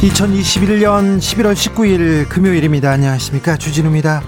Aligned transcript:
2021년 0.00 1.18
11월 1.18 1.54
19일 1.54 2.28
금요일입니다. 2.28 2.92
안녕하십니까. 2.92 3.56
주진우입니다. 3.56 4.22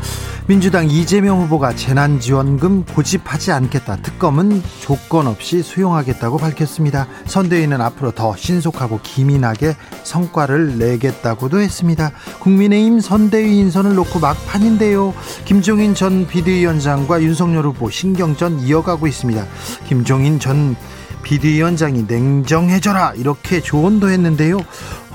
민주당 0.48 0.90
이재명 0.90 1.42
후보가 1.42 1.76
재난지원금 1.76 2.86
고집하지 2.86 3.52
않겠다. 3.52 3.98
특검은 3.98 4.64
조건 4.80 5.28
없이 5.28 5.62
수용하겠다고 5.62 6.38
밝혔습니다. 6.38 7.06
선대위는 7.26 7.80
앞으로 7.80 8.10
더 8.10 8.34
신속하고 8.36 8.98
기민하게 9.04 9.76
성과를 10.02 10.76
내겠다고도 10.78 11.60
했습니다. 11.60 12.10
국민의힘 12.40 12.98
선대위 12.98 13.56
인선을 13.58 13.94
놓고 13.94 14.18
막판인데요. 14.18 15.14
김종인 15.44 15.94
전 15.94 16.26
비대위원장과 16.26 17.22
윤석열 17.22 17.66
후보 17.66 17.90
신경전 17.90 18.58
이어가고 18.58 19.06
있습니다. 19.06 19.46
김종인 19.86 20.40
전 20.40 20.74
비대위원장이 21.22 22.04
냉정해져라 22.08 23.12
이렇게 23.16 23.60
조언도 23.60 24.08
했는데요. 24.08 24.58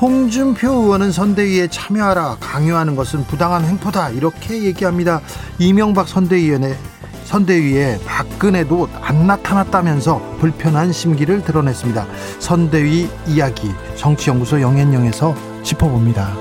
홍준표 0.02 0.70
의원은 0.72 1.12
선대위에 1.12 1.68
참여하라 1.68 2.38
강요하는 2.42 2.96
것은 2.96 3.26
부당한 3.26 3.66
횡포다 3.66 4.10
이렇게 4.10 4.64
얘기합니다. 4.64 5.22
이명박 5.58 6.08
선대위원회 6.08 6.76
선대위에 7.24 8.00
박근혜도 8.06 8.90
안 9.02 9.26
나타났다면서 9.26 10.38
불편한 10.40 10.92
심기를 10.92 11.44
드러냈습니다. 11.44 12.06
선대위 12.40 13.10
이야기 13.28 13.72
정치연구소 13.96 14.62
영앤영에서 14.62 15.34
짚어봅니다. 15.64 16.36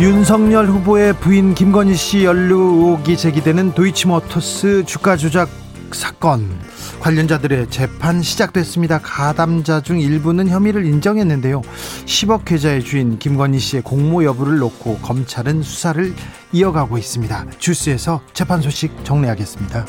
윤석열 0.00 0.66
후보의 0.66 1.14
부인 1.14 1.54
김건희 1.54 1.94
씨 1.94 2.24
연루 2.24 2.54
의혹이 2.54 3.16
제기되는 3.16 3.72
도이치모터스 3.72 4.84
주가 4.86 5.16
조작 5.16 5.48
사건 5.94 6.58
관련자들의 7.00 7.70
재판 7.70 8.22
시작됐습니다. 8.22 8.98
가담자 8.98 9.80
중 9.82 10.00
일부는 10.00 10.48
혐의를 10.48 10.84
인정했는데요. 10.84 11.62
10억 12.06 12.44
계좌의 12.44 12.82
주인 12.82 13.18
김건희 13.18 13.58
씨의 13.58 13.82
공모 13.82 14.24
여부를 14.24 14.58
놓고 14.58 14.98
검찰은 14.98 15.62
수사를 15.62 16.14
이어가고 16.52 16.98
있습니다. 16.98 17.46
주스에서 17.58 18.20
재판 18.32 18.62
소식 18.62 19.04
정리하겠습니다. 19.04 19.86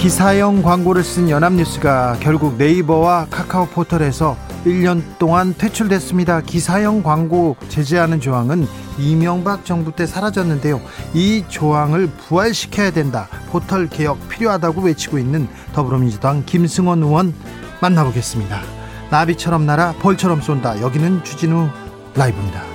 기사형 0.00 0.62
광고를 0.62 1.04
쓴 1.04 1.28
연합뉴스가 1.28 2.16
결국 2.20 2.56
네이버와 2.56 3.26
카카오 3.30 3.66
포털에서 3.66 4.34
1년 4.64 5.02
동안 5.18 5.54
퇴출됐습니다. 5.56 6.42
기사형 6.42 7.02
광고 7.02 7.56
제재하는 7.68 8.20
조항은 8.20 8.66
이명박 8.98 9.64
정부 9.64 9.92
때 9.92 10.06
사라졌는데요. 10.06 10.80
이 11.14 11.44
조항을 11.48 12.08
부활시켜야 12.08 12.90
된다. 12.90 13.28
포털 13.50 13.88
개혁 13.88 14.28
필요하다고 14.28 14.82
외치고 14.82 15.18
있는 15.18 15.48
더불어민주당 15.72 16.44
김승원 16.44 17.02
의원 17.02 17.34
만나보겠습니다. 17.80 18.60
나비처럼 19.10 19.66
날아 19.66 19.94
벌처럼 20.00 20.40
쏜다. 20.40 20.80
여기는 20.80 21.24
주진우 21.24 21.68
라이브입니다. 22.14 22.69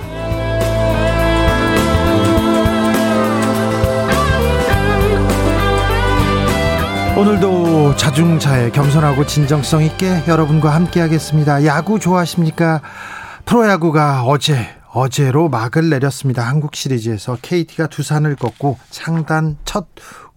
오늘도 7.16 7.96
자중차에 7.96 8.72
겸손하고 8.72 9.24
진정성 9.24 9.82
있게 9.84 10.24
여러분과 10.28 10.74
함께 10.74 11.00
하겠습니다. 11.00 11.64
야구 11.64 11.98
좋아하십니까? 11.98 12.82
프로야구가 13.46 14.24
어제 14.24 14.68
어제로 14.92 15.48
막을 15.48 15.88
내렸습니다. 15.88 16.42
한국 16.42 16.76
시리즈에서 16.76 17.38
KT가 17.40 17.86
두산을 17.86 18.36
꺾고 18.36 18.78
창단 18.90 19.56
첫 19.64 19.86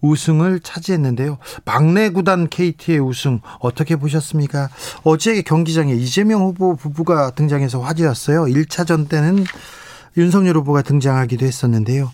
우승을 0.00 0.60
차지했는데요. 0.60 1.36
막내 1.66 2.08
구단 2.08 2.48
KT의 2.48 2.98
우승 2.98 3.40
어떻게 3.58 3.96
보셨습니까? 3.96 4.70
어제 5.04 5.42
경기장에 5.42 5.92
이재명 5.92 6.40
후보 6.40 6.76
부부가 6.76 7.30
등장해서 7.32 7.80
화제였어요. 7.80 8.44
1차전 8.44 9.06
때는 9.10 9.44
윤석열 10.16 10.56
후보가 10.56 10.80
등장하기도 10.80 11.44
했었는데요. 11.44 12.10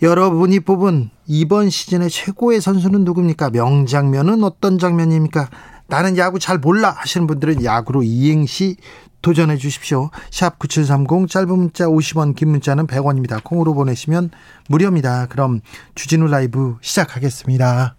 여러분이 0.00 0.60
뽑은 0.60 1.10
이번 1.26 1.70
시즌의 1.70 2.08
최고의 2.08 2.60
선수는 2.60 3.04
누굽니까? 3.04 3.50
명장면은 3.50 4.44
어떤 4.44 4.78
장면입니까? 4.78 5.48
나는 5.88 6.16
야구 6.18 6.38
잘 6.38 6.58
몰라 6.58 6.90
하시는 6.90 7.26
분들은 7.26 7.64
야구로 7.64 8.02
이행시 8.04 8.76
도전해 9.22 9.56
주십시오. 9.56 10.10
샵 10.30 10.58
9730 10.60 11.28
짧은 11.28 11.48
문자 11.48 11.86
50원 11.86 12.36
긴 12.36 12.50
문자는 12.50 12.86
100원입니다. 12.86 13.42
콩으로 13.42 13.74
보내시면 13.74 14.30
무료입니다. 14.68 15.26
그럼 15.26 15.60
주진우 15.96 16.28
라이브 16.28 16.76
시작하겠습니다. 16.80 17.96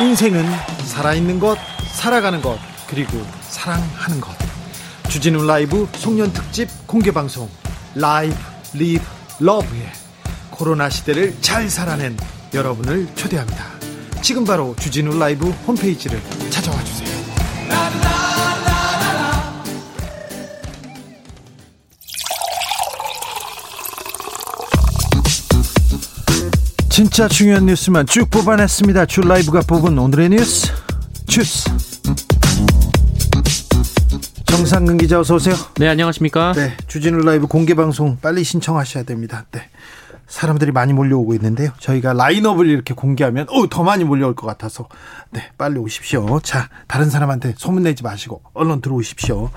인생은 0.00 0.46
살아있는 0.84 1.40
것, 1.40 1.58
살아가는 1.92 2.40
것, 2.40 2.58
그리고 2.88 3.18
사랑하는 3.42 4.22
것. 4.22 4.49
주진우 5.10 5.44
라이브 5.44 5.88
송년 5.96 6.32
특집 6.32 6.68
공개 6.86 7.10
방송 7.10 7.48
Live 7.96 8.32
Live 8.74 9.02
Love의 9.40 9.90
코로나 10.50 10.88
시대를 10.88 11.36
잘 11.40 11.68
살아낸 11.68 12.16
여러분을 12.54 13.08
초대합니다. 13.16 13.64
지금 14.22 14.44
바로 14.44 14.76
주진우 14.78 15.18
라이브 15.18 15.50
홈페이지를 15.66 16.22
찾아와 16.50 16.82
주세요. 16.84 17.10
진짜 26.88 27.26
중요한 27.26 27.66
뉴스만 27.66 28.06
쭉 28.06 28.30
뽑아냈습니다. 28.30 29.06
주 29.06 29.22
라이브가 29.22 29.62
뽑은 29.62 29.98
오늘의 29.98 30.28
뉴스 30.28 30.72
주스. 31.26 31.89
정상근 34.60 34.98
기자 34.98 35.18
어서 35.18 35.36
오세요. 35.36 35.54
네, 35.78 35.88
안녕하십니까? 35.88 36.52
네, 36.52 36.76
주진우 36.86 37.24
라이브 37.24 37.46
공개 37.46 37.72
방송 37.72 38.18
빨리 38.20 38.44
신청하셔야 38.44 39.04
됩니다. 39.04 39.46
네. 39.52 39.70
사람들이 40.26 40.70
많이 40.70 40.92
몰려오고 40.92 41.32
있는데요. 41.32 41.70
저희가 41.78 42.12
라인업을 42.12 42.68
이렇게 42.68 42.92
공개하면 42.92 43.46
어, 43.48 43.70
더 43.70 43.82
많이 43.84 44.04
몰려올 44.04 44.34
것 44.34 44.46
같아서 44.46 44.86
네, 45.30 45.44
빨리 45.56 45.78
오십시오. 45.78 46.40
자, 46.40 46.68
다른 46.88 47.08
사람한테 47.08 47.54
소문내지 47.56 48.02
마시고 48.02 48.42
얼른 48.52 48.82
들어오십시오. 48.82 49.48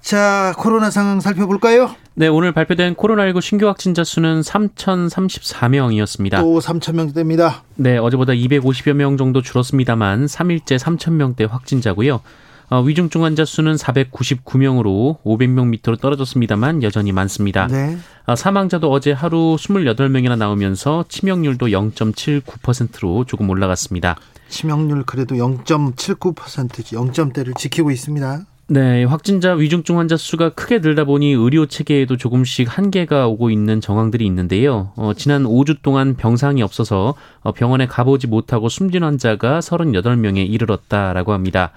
자, 0.00 0.52
코로나 0.58 0.90
상황 0.90 1.20
살펴볼까요? 1.20 1.94
네, 2.14 2.26
오늘 2.26 2.50
발표된 2.50 2.96
코로나19 2.96 3.40
신규 3.40 3.68
확진자 3.68 4.02
수는 4.02 4.40
3,034명이었습니다. 4.40 6.40
또 6.40 6.58
3,000명대입니다. 6.58 7.60
네, 7.76 7.96
어제보다 7.96 8.32
250여 8.32 8.94
명 8.94 9.16
정도 9.16 9.40
줄었습니다만 9.40 10.26
3일째 10.26 10.80
3,000명대 10.80 11.48
확진자고요. 11.48 12.22
어, 12.70 12.82
위중증 12.82 13.24
환자 13.24 13.44
수는 13.44 13.76
499명으로 13.76 15.22
500명 15.22 15.68
밑으로 15.68 15.96
떨어졌습니다만 15.96 16.82
여전히 16.82 17.12
많습니다. 17.12 17.66
네. 17.66 17.96
어, 18.26 18.36
사망자도 18.36 18.90
어제 18.90 19.12
하루 19.12 19.56
28명이나 19.58 20.36
나오면서 20.36 21.04
치명률도 21.08 21.68
0.79%로 21.68 23.24
조금 23.24 23.48
올라갔습니다. 23.48 24.16
치명률 24.48 25.04
그래도 25.04 25.34
0.79% 25.36 26.34
0점대를 26.34 27.56
지키고 27.56 27.90
있습니다. 27.90 28.44
네, 28.70 29.04
확진자 29.04 29.54
위중증 29.54 29.98
환자 29.98 30.18
수가 30.18 30.50
크게 30.50 30.80
늘다 30.80 31.04
보니 31.04 31.32
의료 31.32 31.64
체계에도 31.64 32.18
조금씩 32.18 32.68
한계가 32.76 33.26
오고 33.26 33.48
있는 33.48 33.80
정황들이 33.80 34.26
있는데요. 34.26 34.92
어, 34.96 35.12
지난 35.16 35.44
5주 35.44 35.78
동안 35.80 36.16
병상이 36.16 36.62
없어서 36.62 37.14
어, 37.40 37.52
병원에 37.52 37.86
가보지 37.86 38.26
못하고 38.26 38.68
숨진 38.68 39.04
환자가 39.04 39.60
38명에 39.60 40.46
이르렀다라고 40.46 41.32
합니다. 41.32 41.72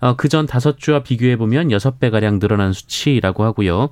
어, 0.00 0.16
그전 0.16 0.46
다섯 0.46 0.78
주와 0.78 1.02
비교해 1.02 1.36
보면 1.36 1.70
여섯 1.70 1.98
배 1.98 2.10
가량 2.10 2.38
늘어난 2.38 2.72
수치라고 2.72 3.44
하고요. 3.44 3.90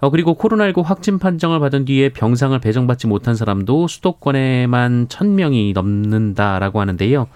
어, 0.00 0.10
그리고 0.10 0.36
코로나19 0.36 0.82
확진 0.82 1.18
판정을 1.18 1.60
받은 1.60 1.84
뒤에 1.84 2.08
병상을 2.08 2.58
배정받지 2.58 3.06
못한 3.06 3.36
사람도 3.36 3.86
수도권에만 3.86 5.08
천명이 5.08 5.72
넘는다라고 5.74 6.80
하는데요. 6.80 7.28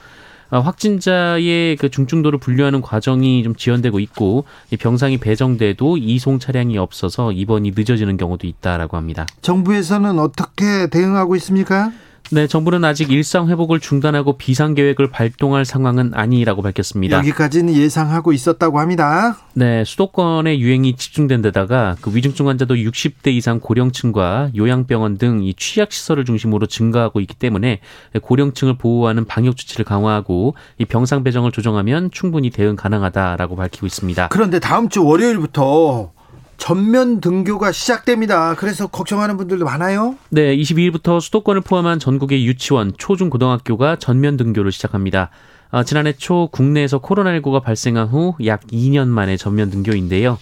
어, 0.51 0.61
확진자의 0.61 1.77
그 1.77 1.91
중증도를 1.91 2.39
분류하는 2.39 2.81
과정이 2.81 3.43
좀 3.43 3.55
지연되고 3.55 3.99
있고 4.01 4.45
병상이 4.79 5.19
배정돼도 5.19 5.97
이송 5.97 6.39
차량이 6.39 6.79
없어서 6.79 7.33
입원이 7.33 7.73
늦어지는 7.77 8.17
경우도 8.17 8.47
있다라고 8.47 8.97
합니다. 8.97 9.27
정부에서는 9.43 10.19
어떻게 10.19 10.89
대응하고 10.89 11.37
있습니까? 11.37 11.93
네, 12.33 12.47
정부는 12.47 12.85
아직 12.85 13.11
일상 13.13 13.49
회복을 13.49 13.81
중단하고 13.81 14.37
비상 14.37 14.75
계획을 14.75 15.11
발동할 15.11 15.65
상황은 15.65 16.13
아니라고 16.15 16.63
밝혔습니다. 16.63 17.19
여기까지는 17.19 17.73
예상하고 17.75 18.33
있었다고 18.33 18.81
합니다. 18.81 19.39
네, 19.55 19.85
수도권의 19.85 20.61
유행이 20.61 20.97
집중된 20.97 21.43
데다가 21.43 21.97
그 22.01 22.15
위중증 22.15 22.49
환자도 22.49 22.75
60대 22.75 23.29
이상 23.29 23.61
고령층과 23.61 24.51
요양병원 24.57 25.19
등 25.19 25.37
이 25.47 25.55
취약 25.55 25.93
시설을 25.93 26.25
중심으로 26.25 26.67
증가하고 26.67 27.21
있기 27.21 27.35
때문에 27.35 27.81
고령층을 28.21 28.79
보호하는 28.79 29.25
방역 29.27 29.57
조치를 29.57 29.85
강화하고 29.85 30.55
이 30.79 30.85
병상 30.85 31.23
배정을 31.25 31.53
조정하면 31.53 32.11
충분히 32.11 32.51
대응 32.51 32.77
가능하다라고 32.77 33.57
밝히고 33.57 33.87
있습니다. 33.87 34.29
그런데 34.29 34.59
다음 34.59 34.89
주 34.89 35.05
월요일부터 35.05 36.13
전면 36.59 37.21
등교가 37.21 37.73
시작됩니다. 37.73 38.55
그래서 38.55 38.87
걱정하는 38.87 39.37
분들도 39.37 39.65
많아요. 39.65 40.17
네, 40.31 40.57
22일부터 40.57 41.21
수도권을 41.21 41.61
포함한 41.61 41.99
전국의 41.99 42.47
유치원, 42.47 42.93
초중 42.97 43.31
고등학교가 43.31 43.97
전면 43.97 44.37
등교를 44.37 44.73
시작합니다. 44.73 45.31
어, 45.71 45.83
지난해 45.85 46.13
초 46.13 46.49
국내에서 46.53 47.01
코로나19가 47.01 47.63
발생한 47.63 48.09
후 48.09 48.35
약 48.45 48.67
2년 48.69 49.09
만에 49.09 49.37
전면 49.37 49.71
등교인데요. 49.71 50.39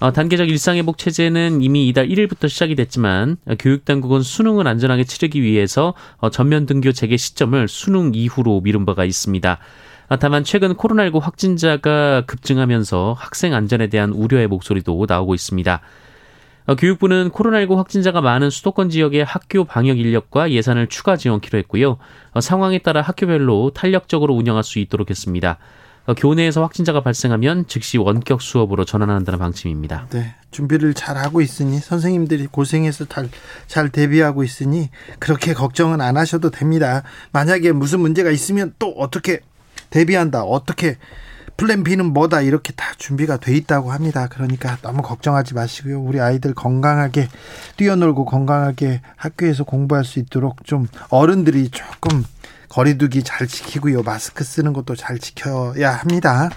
어, 0.00 0.12
단계적 0.12 0.48
일상회복 0.48 0.96
체제는 0.98 1.60
이미 1.60 1.88
이달 1.88 2.06
1일부터 2.08 2.48
시작이 2.48 2.74
됐지만 2.76 3.36
어, 3.46 3.54
교육당국은 3.58 4.22
수능을 4.22 4.68
안전하게 4.68 5.04
치르기 5.04 5.42
위해서 5.42 5.94
어, 6.18 6.30
전면 6.30 6.66
등교 6.66 6.92
재개 6.92 7.16
시점을 7.16 7.66
수능 7.68 8.12
이후로 8.14 8.60
미룬 8.60 8.84
바가 8.84 9.04
있습니다. 9.04 9.58
아, 10.10 10.16
다만 10.16 10.42
최근 10.42 10.74
코로나19 10.74 11.20
확진자가 11.20 12.22
급증하면서 12.26 13.14
학생 13.18 13.52
안전에 13.52 13.88
대한 13.88 14.10
우려의 14.10 14.46
목소리도 14.46 15.04
나오고 15.06 15.34
있습니다. 15.34 15.82
어, 16.66 16.76
교육부는 16.76 17.30
코로나19 17.30 17.76
확진자가 17.76 18.22
많은 18.22 18.48
수도권 18.48 18.88
지역의 18.88 19.24
학교 19.24 19.64
방역 19.64 19.98
인력과 19.98 20.50
예산을 20.50 20.86
추가 20.86 21.16
지원키로 21.16 21.58
했고요. 21.58 21.98
어, 22.32 22.40
상황에 22.40 22.78
따라 22.78 23.02
학교별로 23.02 23.72
탄력적으로 23.74 24.34
운영할 24.34 24.64
수 24.64 24.78
있도록 24.78 25.10
했습니다. 25.10 25.58
어, 26.06 26.14
교내에서 26.14 26.62
확진자가 26.62 27.02
발생하면 27.02 27.66
즉시 27.66 27.98
원격 27.98 28.40
수업으로 28.40 28.86
전환한다는 28.86 29.38
방침입니다. 29.38 30.06
네, 30.08 30.36
준비를 30.50 30.94
잘 30.94 31.18
하고 31.18 31.42
있으니 31.42 31.80
선생님들이 31.80 32.46
고생해서 32.46 33.04
잘, 33.04 33.28
잘 33.66 33.90
대비하고 33.90 34.42
있으니 34.42 34.88
그렇게 35.18 35.52
걱정은 35.52 36.00
안 36.00 36.16
하셔도 36.16 36.50
됩니다. 36.50 37.02
만약에 37.32 37.72
무슨 37.72 38.00
문제가 38.00 38.30
있으면 38.30 38.72
또 38.78 38.94
어떻게 38.96 39.40
대비한다. 39.90 40.42
어떻게 40.42 40.96
플랜 41.56 41.82
B는 41.82 42.12
뭐다 42.12 42.40
이렇게 42.42 42.72
다 42.72 42.92
준비가 42.98 43.36
돼 43.36 43.54
있다고 43.56 43.90
합니다. 43.90 44.28
그러니까 44.30 44.78
너무 44.80 45.02
걱정하지 45.02 45.54
마시고요. 45.54 46.00
우리 46.00 46.20
아이들 46.20 46.54
건강하게 46.54 47.28
뛰어놀고 47.76 48.26
건강하게 48.26 49.02
학교에서 49.16 49.64
공부할 49.64 50.04
수 50.04 50.20
있도록 50.20 50.64
좀 50.64 50.86
어른들이 51.10 51.70
조금 51.70 52.24
거리두기 52.68 53.24
잘 53.24 53.48
지키고요. 53.48 54.02
마스크 54.04 54.44
쓰는 54.44 54.72
것도 54.72 54.94
잘 54.94 55.18
지켜야 55.18 55.90
합니다. 55.90 56.48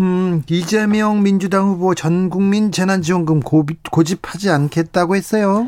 음, 0.00 0.42
이재명 0.48 1.22
민주당 1.22 1.68
후보 1.68 1.94
전 1.94 2.30
국민 2.30 2.72
재난지원금 2.72 3.40
고집하지 3.90 4.48
않겠다고 4.48 5.16
했어요. 5.16 5.66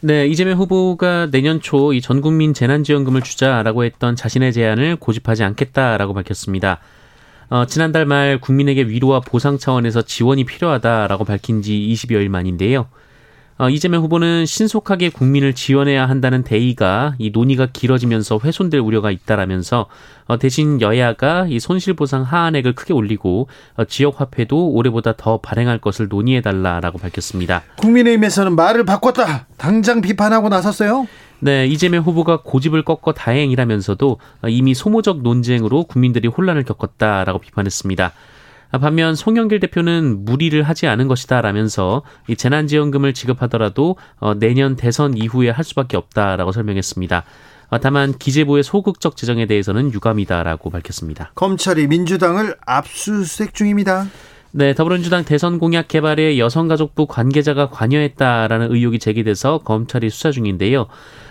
네, 0.00 0.26
이재명 0.26 0.58
후보가 0.58 1.30
내년 1.30 1.60
초 1.60 1.92
이 1.92 2.00
전국민 2.00 2.52
재난지원금을 2.54 3.22
주자라고 3.22 3.84
했던 3.84 4.14
자신의 4.14 4.52
제안을 4.52 4.96
고집하지 4.96 5.42
않겠다라고 5.44 6.12
밝혔습니다. 6.14 6.80
어, 7.48 7.64
지난달 7.66 8.04
말 8.06 8.40
국민에게 8.40 8.82
위로와 8.82 9.20
보상 9.20 9.56
차원에서 9.58 10.02
지원이 10.02 10.44
필요하다라고 10.44 11.24
밝힌 11.24 11.62
지 11.62 11.72
20여일 11.72 12.28
만인데요. 12.28 12.88
어, 13.58 13.70
이재명 13.70 14.02
후보는 14.02 14.44
신속하게 14.44 15.08
국민을 15.08 15.54
지원해야 15.54 16.06
한다는 16.06 16.42
대의가 16.42 17.14
이 17.18 17.30
논의가 17.30 17.68
길어지면서 17.72 18.38
훼손될 18.44 18.80
우려가 18.80 19.10
있다라면서 19.10 19.86
어, 20.26 20.38
대신 20.38 20.82
여야가 20.82 21.46
이 21.48 21.58
손실보상 21.58 22.22
하한액을 22.22 22.74
크게 22.74 22.92
올리고 22.92 23.48
어, 23.76 23.84
지역 23.86 24.20
화폐도 24.20 24.72
올해보다 24.72 25.14
더 25.16 25.38
발행할 25.38 25.78
것을 25.78 26.08
논의해달라라고 26.08 26.98
밝혔습니다. 26.98 27.62
국민의힘에서는 27.78 28.54
말을 28.54 28.84
바꿨다. 28.84 29.46
당장 29.56 30.02
비판하고 30.02 30.50
나섰어요. 30.50 31.06
네, 31.38 31.66
이재명 31.66 32.02
후보가 32.02 32.42
고집을 32.42 32.82
꺾어 32.82 33.12
다행이라면서도 33.12 34.18
이미 34.48 34.74
소모적 34.74 35.22
논쟁으로 35.22 35.84
국민들이 35.84 36.28
혼란을 36.28 36.64
겪었다라고 36.64 37.38
비판했습니다. 37.38 38.12
반면 38.78 39.14
송영길 39.14 39.60
대표는 39.60 40.24
무리를 40.24 40.60
하지 40.62 40.86
않은 40.86 41.08
것이다라면서 41.08 42.02
이 42.28 42.36
재난지원금을 42.36 43.14
지급하더라도 43.14 43.96
어, 44.18 44.34
내년 44.34 44.76
대선 44.76 45.16
이후에 45.16 45.50
할 45.50 45.64
수밖에 45.64 45.96
없다라고 45.96 46.52
설명했습니다. 46.52 47.24
어, 47.68 47.78
다만 47.78 48.16
기재부의 48.16 48.62
소극적 48.62 49.16
재정에 49.16 49.46
대해서는 49.46 49.92
유감이다라고 49.92 50.70
밝혔습니다. 50.70 51.32
검찰이 51.34 51.86
민주당을 51.86 52.56
압수수색 52.64 53.54
중입니다. 53.54 54.06
네, 54.52 54.72
더불어민주당 54.74 55.24
대선 55.24 55.58
공약 55.58 55.88
개발에 55.88 56.38
여성가족부 56.38 57.06
관계자가 57.06 57.68
관여했다라는 57.68 58.72
의혹이 58.72 58.98
제기돼서 58.98 59.58
검찰이 59.58 60.08
수사 60.08 60.30
중인데요. 60.30 60.86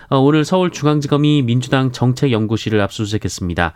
어, 0.08 0.18
오늘 0.18 0.44
서울중앙지검이 0.44 1.42
민주당 1.42 1.90
정책연구실을 1.90 2.80
압수수색했습니다. 2.80 3.72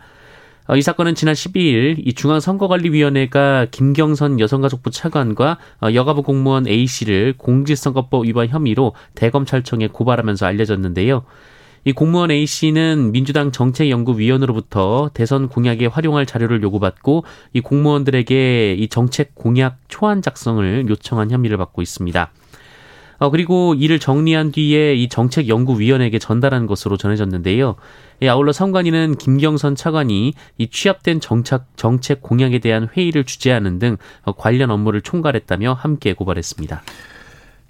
어, 0.67 0.75
이 0.75 0.81
사건은 0.81 1.15
지난 1.15 1.33
12일 1.33 1.95
이 2.05 2.13
중앙선거관리위원회가 2.13 3.67
김경선 3.71 4.39
여성가족부 4.39 4.91
차관과 4.91 5.57
어, 5.81 5.93
여가부 5.93 6.23
공무원 6.23 6.67
A 6.67 6.85
씨를 6.85 7.33
공직선거법 7.37 8.25
위반 8.25 8.47
혐의로 8.47 8.93
대검찰청에 9.15 9.87
고발하면서 9.87 10.45
알려졌는데요. 10.45 11.23
이 11.83 11.93
공무원 11.93 12.29
A 12.29 12.45
씨는 12.45 13.11
민주당 13.11 13.51
정책연구위원으로부터 13.51 15.09
대선 15.15 15.49
공약에 15.49 15.87
활용할 15.87 16.27
자료를 16.27 16.61
요구받고 16.61 17.23
이 17.53 17.61
공무원들에게 17.61 18.75
이 18.75 18.87
정책 18.87 19.33
공약 19.33 19.77
초안 19.87 20.21
작성을 20.21 20.85
요청한 20.87 21.31
혐의를 21.31 21.57
받고 21.57 21.81
있습니다. 21.81 22.31
어, 23.21 23.29
그리고 23.29 23.75
이를 23.75 23.99
정리한 23.99 24.51
뒤에 24.51 24.95
이 24.95 25.07
정책연구위원회에게 25.07 26.17
전달한 26.17 26.65
것으로 26.65 26.97
전해졌는데요. 26.97 27.75
예, 28.23 28.29
아울러 28.29 28.51
선관위는 28.51 29.17
김경선 29.17 29.75
차관이 29.75 30.33
이 30.57 30.67
취합된 30.67 31.19
정책, 31.19 31.61
정책 31.75 32.23
공약에 32.23 32.57
대한 32.57 32.89
회의를 32.97 33.23
주재하는 33.23 33.77
등 33.77 33.97
어, 34.23 34.31
관련 34.31 34.71
업무를 34.71 35.01
총괄했다며 35.01 35.73
함께 35.73 36.13
고발했습니다. 36.13 36.81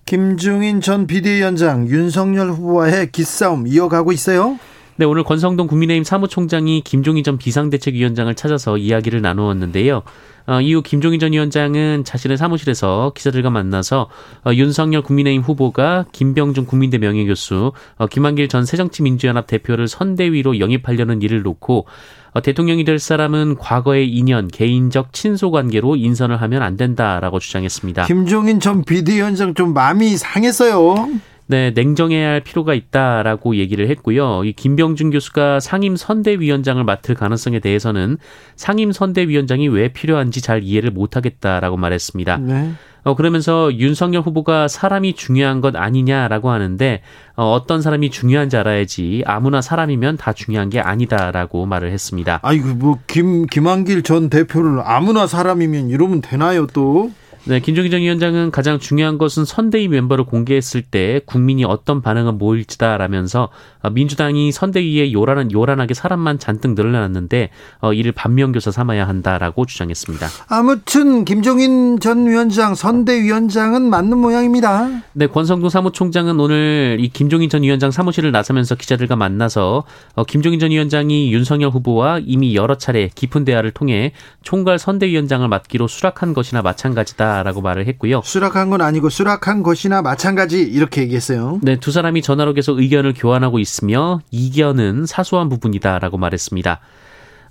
김중인 0.06 0.80
전 0.80 1.06
비대위원장 1.06 1.90
윤석열 1.90 2.52
후보와의 2.52 3.12
기싸움 3.12 3.68
이어가고 3.68 4.14
있어요? 4.14 4.58
네, 5.01 5.05
오늘 5.05 5.24
권성동 5.24 5.65
국민의힘 5.65 6.03
사무총장이 6.03 6.81
김종인 6.81 7.24
전 7.24 7.39
비상대책위원장을 7.39 8.31
찾아서 8.36 8.77
이야기를 8.77 9.20
나누었는데요. 9.24 10.03
어, 10.46 10.62
이후 10.62 10.84
김종인 10.84 11.20
전 11.20 11.31
위원장은 11.34 12.03
자신의 12.03 12.38
사무실에서 12.38 13.12
기자들과 13.15 13.50
만나서 13.50 14.10
어, 14.46 14.53
윤석열 14.53 15.01
국민의힘 15.01 15.41
후보가 15.41 16.05
김병준 16.12 16.67
국민대 16.67 17.00
명예교수, 17.00 17.72
어, 17.98 18.05
김한길 18.05 18.48
전 18.48 18.63
새정치민주연합 18.63 19.48
대표를 19.48 19.88
선대위로 19.88 20.60
영입하려는 20.60 21.24
일을 21.24 21.41
놓고 21.41 21.88
어, 22.34 22.41
대통령이 22.43 22.84
될 22.84 23.00
사람은 23.00 23.55
과거의 23.55 24.08
인연, 24.08 24.50
개인적 24.50 25.13
친소 25.13 25.50
관계로 25.50 25.96
인선을 25.96 26.39
하면 26.43 26.62
안 26.62 26.77
된다라고 26.77 27.39
주장했습니다. 27.39 28.05
김종인 28.05 28.60
전 28.60 28.84
비대위원장 28.84 29.55
좀 29.55 29.74
마음이 29.74 30.15
상했어요. 30.17 31.10
네, 31.48 31.72
냉정해야 31.72 32.30
할 32.30 32.40
필요가 32.42 32.74
있다라고 32.74 33.56
얘기를 33.58 33.90
했고요. 33.90 34.44
이 34.46 34.54
김병준 34.54 35.12
교수가 35.12 35.60
상임 35.60 35.96
선대위원장을 35.96 36.82
맡을 36.84 37.16
가능성에 37.16 37.60
대해서는 37.60 38.18
상임 38.56 38.92
선대위원장이 38.92 39.68
왜 39.68 39.90
필요한지 39.90 40.42
잘 40.42 40.64
이해를 40.64 40.92
못하겠다라고 40.92 41.78
말했습니다. 41.78 42.38
네. 42.38 42.72
어, 43.04 43.16
그러면서 43.16 43.74
윤석열 43.74 44.22
후보가 44.22 44.68
사람이 44.68 45.14
중요한 45.16 45.60
것 45.62 45.76
아니냐라고 45.76 46.52
하는데 46.52 47.02
어, 47.36 47.52
어떤 47.52 47.82
사람이 47.82 48.12
중요한지 48.12 48.58
알아야지 48.58 49.24
아무나 49.26 49.62
사람이면 49.62 50.18
다 50.18 50.34
중요한 50.34 50.70
게 50.70 50.80
아니다라고 50.80 51.66
말을 51.66 51.92
했습니다. 51.92 52.40
아이고 52.44 52.76
뭐김 52.76 53.48
김한길 53.48 54.04
전 54.04 54.30
대표를 54.30 54.82
아무나 54.86 55.26
사람이면 55.26 55.90
이러면 55.90 56.22
되나요 56.22 56.68
또? 56.68 57.12
네, 57.44 57.60
김종인 57.60 57.90
전 57.90 58.02
위원장은 58.02 58.52
가장 58.52 58.78
중요한 58.78 59.18
것은 59.18 59.46
선대위 59.46 59.88
멤버를 59.88 60.26
공개했을 60.26 60.84
때 60.84 61.22
국민이 61.26 61.66
어떤 61.66 62.04
반응을 62.04 62.38
보일지다라면서 62.38 63.50
어, 63.82 63.90
민주당이 63.90 64.52
선대위에 64.52 65.12
요란한 65.12 65.52
요란하게 65.52 65.96
사람만 65.96 66.38
잔뜩 66.38 66.76
늘어났는데 66.76 67.50
어, 67.80 67.94
이를 67.94 68.12
반면교사 68.12 68.70
삼아야 68.70 69.08
한다라고 69.08 69.66
주장했습니다. 69.66 70.28
아무튼 70.50 71.26
김종인 71.26 72.00
전 72.00 72.28
위원장 72.28 72.76
선대위원장은 72.76 73.90
맞는 73.90 74.20
모양입니다. 74.20 75.02
네, 75.14 75.26
권성동 75.26 75.72
사무총장은 75.72 76.40
오늘 76.40 76.98
이 77.00 77.10
김종인 77.10 77.50
전 77.50 77.64
위원장 77.64 77.90
사무실을 77.90 78.32
나서면서 78.32 78.76
기자들과 78.76 79.16
만나서 79.16 79.84
어, 80.14 80.24
김종인 80.26 80.60
전 80.60 80.70
위원장이 80.70 81.34
윤석열 81.34 81.72
후보와 81.72 82.20
이미 82.24 82.56
여러 82.56 82.78
차례 82.78 83.10
깊은 83.16 83.46
대화를 83.46 83.72
통해 83.72 84.12
총괄 84.44 84.78
선대위원장을 84.78 85.48
맡기로 85.48 85.88
수락한 85.88 86.36
것이나 86.36 86.62
마찬가지다. 86.62 87.31
라고 87.44 87.62
말을 87.62 87.88
했고요. 87.88 88.22
수락한 88.24 88.70
건 88.70 88.82
아니고 88.82 89.10
수락한 89.10 89.64
것이나 89.64 90.02
마찬가지 90.02 90.62
이렇게 90.62 91.02
얘기했어요. 91.02 91.60
네, 91.64 91.78
두 91.78 91.92
사람이 91.92 92.22
전화로 92.22 92.54
계속 92.54 92.80
의견을 92.80 93.14
교환하고 93.16 93.60
있으며 93.60 94.22
이견은 94.32 95.06
사소한 95.06 95.50
부분이다라고 95.50 96.18
말했습니다. 96.18 96.80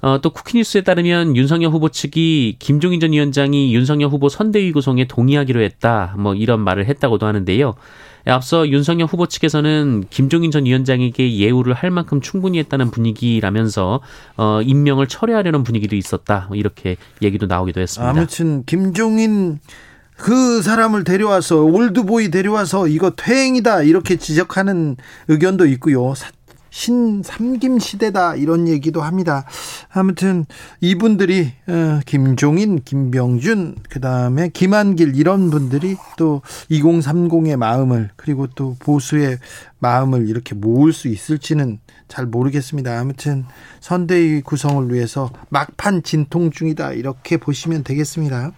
어, 0.03 0.19
또 0.23 0.31
쿠키뉴스에 0.31 0.81
따르면 0.81 1.37
윤석열 1.37 1.71
후보 1.71 1.91
측이 1.91 2.57
김종인 2.59 3.01
전 3.01 3.13
위원장이 3.13 3.75
윤석열 3.75 4.09
후보 4.09 4.29
선대위 4.29 4.73
구성에 4.73 5.07
동의하기로 5.07 5.61
했다. 5.61 6.15
뭐 6.19 6.35
이런 6.35 6.61
말을 6.61 6.87
했다고도 6.87 7.27
하는데요. 7.27 7.75
앞서 8.31 8.69
윤석열 8.69 9.07
후보 9.07 9.27
측에서는 9.27 10.05
김종인 10.11 10.51
전 10.51 10.65
위원장에게 10.65 11.37
예우를 11.37 11.75
할 11.75 11.91
만큼 11.91 12.21
충분히 12.21 12.59
했다는 12.59 12.91
분위기라면서 12.91 14.01
어, 14.37 14.61
임명을 14.63 15.09
철회하려는 15.09 15.65
분위기도 15.65 15.97
있었다. 15.97 16.47
뭐 16.49 16.57
이렇게 16.57 16.97
얘기도 17.23 17.47
나오기도 17.47 17.81
했습니다. 17.81 18.11
아무튼 18.11 18.65
김종인 18.65 19.59
그 20.17 20.61
사람을 20.61 21.05
데려와서 21.05 21.63
올드보이 21.63 22.31
데려와서 22.31 22.89
이거 22.89 23.11
퇴행이다 23.11 23.83
이렇게 23.85 24.17
지적하는 24.17 24.97
의견도 25.29 25.67
있고요. 25.67 26.13
신삼김 26.71 27.79
시대다 27.79 28.37
이런 28.37 28.69
얘기도 28.69 29.03
합니다. 29.03 29.45
아무튼 29.93 30.47
이분들이 30.81 31.53
어, 31.67 32.01
김종인, 32.07 32.83
김병준, 32.83 33.77
그다음에 33.89 34.49
김한길 34.49 35.17
이런 35.17 35.51
분들이 35.51 35.97
또 36.17 36.43
2030의 36.71 37.57
마음을 37.57 38.11
그리고 38.17 38.47
또 38.49 38.77
보수의 38.79 39.39
마음을 39.79 40.29
이렇게 40.29 40.55
모을 40.55 40.93
수 40.93 41.09
있을지는 41.09 41.81
잘 42.09 42.27
모르겠습니다. 42.27 42.99
아무튼 42.99 43.45
선대위 43.81 44.43
구성을 44.43 44.93
위해서 44.93 45.31
막판 45.49 46.03
진통 46.03 46.51
중이다 46.51 46.93
이렇게 46.93 47.37
보시면 47.37 47.85
되겠습니다. 47.85 48.53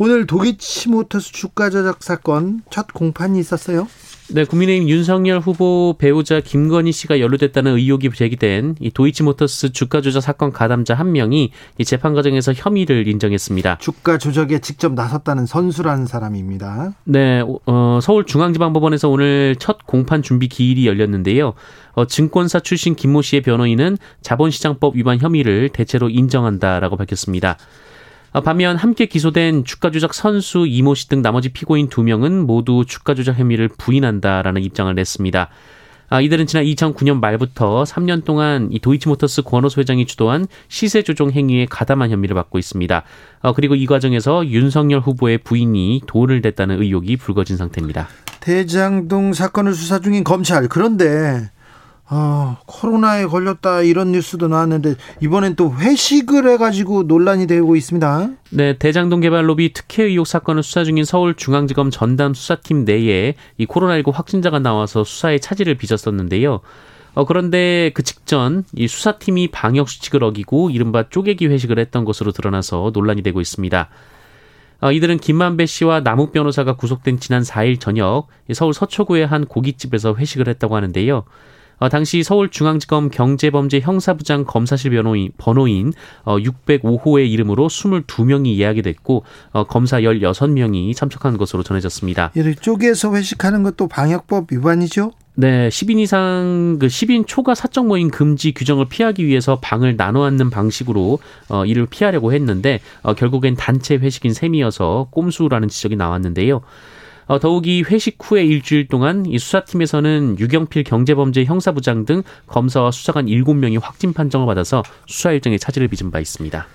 오늘 0.00 0.26
도기치 0.26 0.90
모터스 0.90 1.32
주가 1.32 1.70
조작 1.70 2.04
사건 2.04 2.62
첫 2.70 2.86
공판이 2.92 3.40
있었어요. 3.40 3.88
네, 4.30 4.44
국민의힘 4.44 4.90
윤석열 4.90 5.38
후보 5.38 5.96
배우자 5.98 6.40
김건희 6.40 6.92
씨가 6.92 7.18
연루됐다는 7.18 7.76
의혹이 7.76 8.10
제기된 8.10 8.74
이 8.78 8.90
도이치모터스 8.90 9.72
주가 9.72 10.02
조작 10.02 10.20
사건 10.20 10.52
가담자 10.52 10.92
한 10.92 11.12
명이 11.12 11.50
이 11.78 11.84
재판 11.84 12.12
과정에서 12.12 12.52
혐의를 12.52 13.08
인정했습니다. 13.08 13.78
주가 13.78 14.18
조작에 14.18 14.58
직접 14.58 14.92
나섰다는 14.92 15.46
선수라는 15.46 16.04
사람입니다. 16.04 16.92
네, 17.04 17.42
어, 17.64 17.98
서울중앙지방법원에서 18.02 19.08
오늘 19.08 19.56
첫 19.58 19.86
공판 19.86 20.20
준비 20.22 20.48
기일이 20.48 20.86
열렸는데요. 20.86 21.54
어, 21.94 22.04
증권사 22.04 22.60
출신 22.60 22.94
김모 22.94 23.22
씨의 23.22 23.40
변호인은 23.42 23.96
자본시장법 24.20 24.96
위반 24.96 25.18
혐의를 25.18 25.70
대체로 25.70 26.10
인정한다라고 26.10 26.98
밝혔습니다. 26.98 27.56
어, 28.32 28.40
반면 28.42 28.76
함께 28.76 29.06
기소된 29.06 29.64
주가 29.64 29.90
조작 29.90 30.12
선수 30.14 30.66
이모 30.66 30.94
씨 30.94 31.08
등 31.08 31.22
나머지 31.22 31.48
피고인 31.48 31.88
두 31.88 32.02
명은 32.02 32.46
모두 32.46 32.84
주가 32.86 33.14
조작 33.14 33.38
혐의를 33.38 33.68
부인한다라는 33.68 34.62
입장을 34.62 34.94
냈습니다. 34.94 35.48
아, 36.10 36.20
이들은 36.22 36.46
지난 36.46 36.64
2009년 36.64 37.20
말부터 37.20 37.84
3년 37.84 38.24
동안 38.24 38.68
이 38.70 38.80
도이치모터스 38.80 39.42
권호수 39.42 39.80
회장이 39.80 40.06
주도한 40.06 40.46
시세 40.68 41.02
조종 41.02 41.30
행위에 41.30 41.66
가담한 41.66 42.10
혐의를 42.10 42.34
받고 42.34 42.58
있습니다. 42.58 43.02
어, 43.42 43.52
그리고 43.52 43.74
이 43.74 43.86
과정에서 43.86 44.46
윤석열 44.46 45.00
후보의 45.00 45.38
부인이 45.38 46.02
돈을 46.06 46.40
댔다는 46.40 46.80
의혹이 46.82 47.16
불거진 47.18 47.56
상태입니다. 47.58 48.08
대장동 48.40 49.34
사건을 49.34 49.74
수사 49.74 50.00
중인 50.00 50.24
검찰 50.24 50.68
그런데 50.68 51.50
아, 52.10 52.56
코로나에 52.64 53.26
걸렸다 53.26 53.82
이런 53.82 54.12
뉴스도 54.12 54.48
나왔는데 54.48 54.94
이번엔 55.20 55.56
또 55.56 55.74
회식을 55.74 56.48
해가지고 56.48 57.02
논란이 57.02 57.46
되고 57.46 57.76
있습니다. 57.76 58.30
네, 58.50 58.78
대장동 58.78 59.20
개발 59.20 59.46
로비 59.46 59.74
특혜 59.74 60.04
의혹 60.04 60.26
사건을 60.26 60.62
수사 60.62 60.84
중인 60.84 61.04
서울중앙지검 61.04 61.90
전담 61.90 62.32
수사팀 62.32 62.86
내에 62.86 63.34
이 63.58 63.66
코로나19 63.66 64.12
확진자가 64.12 64.58
나와서 64.58 65.04
수사에 65.04 65.38
차질을 65.38 65.74
빚었었는데요. 65.74 66.60
어, 67.12 67.24
그런데 67.26 67.90
그 67.92 68.02
직전 68.02 68.64
이 68.74 68.88
수사팀이 68.88 69.48
방역 69.48 69.90
수칙을 69.90 70.24
어기고 70.24 70.70
이른바 70.70 71.10
쪼개기 71.10 71.46
회식을 71.46 71.78
했던 71.78 72.06
것으로 72.06 72.32
드러나서 72.32 72.90
논란이 72.94 73.22
되고 73.22 73.40
있습니다. 73.42 73.88
어, 74.80 74.92
이들은 74.92 75.18
김만배 75.18 75.66
씨와 75.66 76.00
남욱 76.00 76.32
변호사가 76.32 76.76
구속된 76.76 77.20
지난 77.20 77.42
4일 77.42 77.80
저녁 77.80 78.28
서울 78.54 78.72
서초구의 78.72 79.26
한 79.26 79.44
고깃집에서 79.44 80.14
회식을 80.14 80.48
했다고 80.48 80.74
하는데요. 80.74 81.24
어, 81.78 81.88
당시 81.88 82.22
서울중앙지검 82.22 83.10
경제범죄 83.10 83.80
형사부장 83.80 84.44
검사실 84.44 84.90
변호인, 84.90 85.30
번호인 85.38 85.92
어, 86.24 86.36
605호의 86.38 87.30
이름으로 87.30 87.68
22명이 87.68 88.56
예약이 88.56 88.82
됐고 88.82 89.24
어, 89.52 89.64
검사 89.64 90.00
16명이 90.00 90.94
참석한 90.94 91.36
것으로 91.36 91.62
전해졌습니다. 91.62 92.32
이를 92.34 92.54
쪼개서 92.54 93.14
회식하는 93.14 93.62
것도 93.62 93.88
방역법 93.88 94.52
위반이죠? 94.52 95.12
네, 95.40 95.68
10인 95.68 96.00
이상 96.00 96.78
그 96.80 96.88
10인 96.88 97.24
초과 97.24 97.54
사적 97.54 97.86
모임 97.86 98.10
금지 98.10 98.52
규정을 98.52 98.86
피하기 98.88 99.24
위해서 99.24 99.60
방을 99.60 99.96
나눠 99.96 100.24
앉는 100.24 100.50
방식으로 100.50 101.20
어 101.48 101.64
이를 101.64 101.86
피하려고 101.86 102.32
했는데 102.32 102.80
어 103.02 103.14
결국엔 103.14 103.54
단체 103.54 103.94
회식인 103.94 104.34
셈이어서 104.34 105.06
꼼수라는 105.12 105.68
지적이 105.68 105.94
나왔는데요. 105.94 106.62
어, 107.28 107.38
더욱이 107.38 107.82
회식 107.82 108.16
후에 108.20 108.42
일주일 108.42 108.88
동안 108.88 109.26
이 109.26 109.38
수사팀에서는 109.38 110.38
유경필 110.38 110.84
경제범죄 110.84 111.44
형사부장 111.44 112.06
등 112.06 112.22
검사와 112.46 112.90
수사관 112.90 113.26
7명이 113.26 113.80
확진 113.80 114.14
판정을 114.14 114.46
받아서 114.46 114.82
수사 115.06 115.30
일정에 115.30 115.58
차질을 115.58 115.88
빚은 115.88 116.10
바 116.10 116.20
있습니다. 116.20 116.66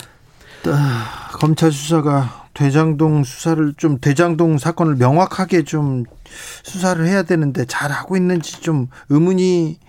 아, 0.68 1.30
검찰 1.34 1.72
수사가 1.72 2.48
대장동 2.54 3.24
수사를 3.24 3.74
좀 3.78 3.98
대장동 3.98 4.60
사건을 4.60 4.96
명확하게 4.96 5.64
좀 5.64 6.04
수사를 6.64 7.04
해야 7.06 7.24
되는데 7.24 7.66
잘 7.66 7.92
하고 7.92 8.16
있는지 8.16 8.62
좀 8.62 8.88
의문이 9.10 9.80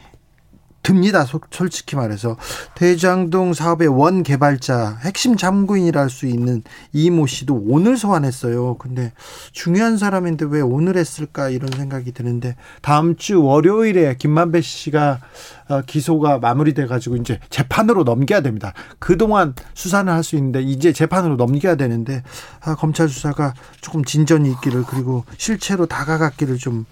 듭니다. 0.85 1.26
솔직히 1.50 1.97
말해서 1.97 2.37
대장동 2.76 3.55
사업의 3.55 3.88
원 3.88 4.23
개발자 4.23 4.99
핵심 5.00 5.37
참고인이라 5.37 6.00
할 6.03 6.11
수 6.11 6.26
있는 6.26 6.62
이모 6.93 7.26
씨도 7.26 7.64
오늘 7.67 7.97
소환했어요. 7.97 8.76
근데 8.76 9.12
중요한 9.50 9.97
사람인데 9.97 10.45
왜 10.49 10.61
오늘 10.61 10.97
했을까 10.97 11.49
이런 11.49 11.71
생각이 11.75 12.12
드는데 12.12 12.55
다음 12.83 13.17
주 13.17 13.43
월요일에 13.43 14.14
김만배 14.17 14.61
씨가 14.61 15.21
어, 15.69 15.81
기소가 15.81 16.38
마무리돼 16.38 16.87
가지고 16.87 17.17
이제 17.17 17.41
재판으로 17.49 18.05
넘겨야 18.05 18.43
됩니다. 18.43 18.75
그동안 18.99 19.55
수사는 19.73 20.12
할 20.12 20.23
수 20.23 20.37
있는데 20.37 20.62
이제 20.62 20.93
재판으로 20.93 21.37
넘겨야 21.37 21.76
되는데 21.76 22.23
아, 22.61 22.75
검찰 22.76 23.09
수사가 23.09 23.55
조금 23.81 24.05
진전이 24.05 24.50
있기를 24.53 24.85
그리고 24.85 25.25
실체로 25.38 25.87
다가갔기를 25.87 26.59
좀 26.59 26.85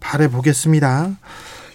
바래 0.00 0.28
보겠습니다. 0.28 1.10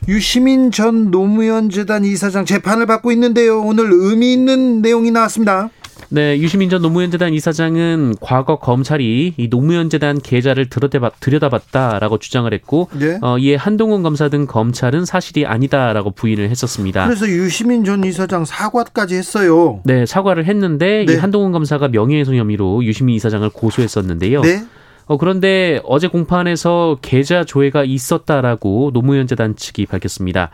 유시민 0.07 0.71
전 0.71 1.11
노무현 1.11 1.69
재단 1.69 2.05
이사장 2.05 2.45
재판을 2.45 2.85
받고 2.85 3.11
있는데요. 3.11 3.61
오늘 3.61 3.89
의미 3.91 4.33
있는 4.33 4.81
내용이 4.81 5.11
나왔습니다. 5.11 5.69
네, 6.09 6.37
유시민 6.39 6.69
전 6.69 6.81
노무현 6.81 7.11
재단 7.11 7.33
이사장은 7.33 8.15
과거 8.21 8.59
검찰이 8.59 9.33
이 9.35 9.49
노무현 9.49 9.89
재단 9.89 10.17
계좌를 10.19 10.69
들여다봤다라고 10.69 12.17
주장을 12.19 12.51
했고, 12.53 12.87
네. 12.97 13.19
어, 13.21 13.37
이에 13.37 13.55
한동훈 13.55 14.03
검사 14.03 14.29
등 14.29 14.45
검찰은 14.45 15.03
사실이 15.03 15.45
아니다라고 15.45 16.11
부인을 16.11 16.49
했었습니다. 16.49 17.05
그래서 17.05 17.27
유시민 17.27 17.83
전 17.83 18.05
이사장 18.05 18.45
사과까지 18.45 19.15
했어요. 19.15 19.81
네, 19.83 20.05
사과를 20.05 20.45
했는데 20.45 21.03
네. 21.05 21.13
이 21.13 21.15
한동훈 21.17 21.51
검사가 21.51 21.89
명예훼손 21.89 22.37
혐의로 22.37 22.85
유시민 22.85 23.15
이사장을 23.15 23.49
고소했었는데요. 23.49 24.41
네. 24.41 24.63
어, 25.07 25.17
그런데 25.17 25.81
어제 25.85 26.07
공판에서 26.07 26.99
계좌 27.01 27.43
조회가 27.43 27.83
있었다라고 27.85 28.91
노무현 28.93 29.25
재단 29.25 29.55
측이 29.55 29.85
밝혔습니다. 29.85 30.51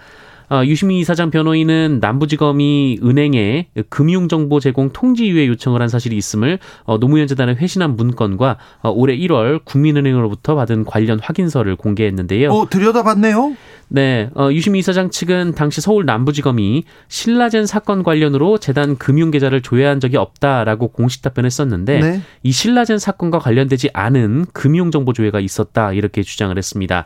어, 0.49 0.63
유시민 0.65 0.97
이사장 0.97 1.31
변호인은 1.31 1.99
남부지검이 2.01 2.99
은행에 3.03 3.67
금융정보 3.89 4.59
제공 4.59 4.91
통지유예 4.91 5.47
요청을 5.47 5.81
한 5.81 5.89
사실이 5.89 6.15
있음을 6.15 6.59
어, 6.83 6.97
노무현 6.99 7.27
재단에 7.27 7.53
회신한 7.53 7.95
문건과 7.95 8.57
어, 8.81 8.89
올해 8.89 9.17
1월 9.17 9.63
국민은행으로부터 9.65 10.55
받은 10.55 10.85
관련 10.85 11.19
확인서를 11.19 11.75
공개했는데요. 11.75 12.51
어, 12.51 12.69
들여다봤네요. 12.69 13.55
네, 13.89 14.29
어, 14.33 14.51
유시민 14.51 14.79
이사장 14.79 15.11
측은 15.11 15.53
당시 15.53 15.79
서울 15.79 16.05
남부지검이 16.05 16.83
신라젠 17.09 17.67
사건 17.67 18.01
관련으로 18.01 18.57
재단 18.57 18.97
금융 18.97 19.29
계좌를 19.29 19.61
조회한 19.61 19.99
적이 19.99 20.17
없다라고 20.17 20.87
공식 20.87 21.21
답변했었는데 21.21 21.99
네. 21.99 22.21
이 22.41 22.51
신라젠 22.51 22.97
사건과 22.97 23.39
관련되지 23.39 23.91
않은 23.93 24.45
금융 24.51 24.89
정보 24.89 25.13
조회가 25.13 25.39
있었다 25.39 25.93
이렇게 25.93 26.23
주장을 26.23 26.57
했습니다. 26.57 27.05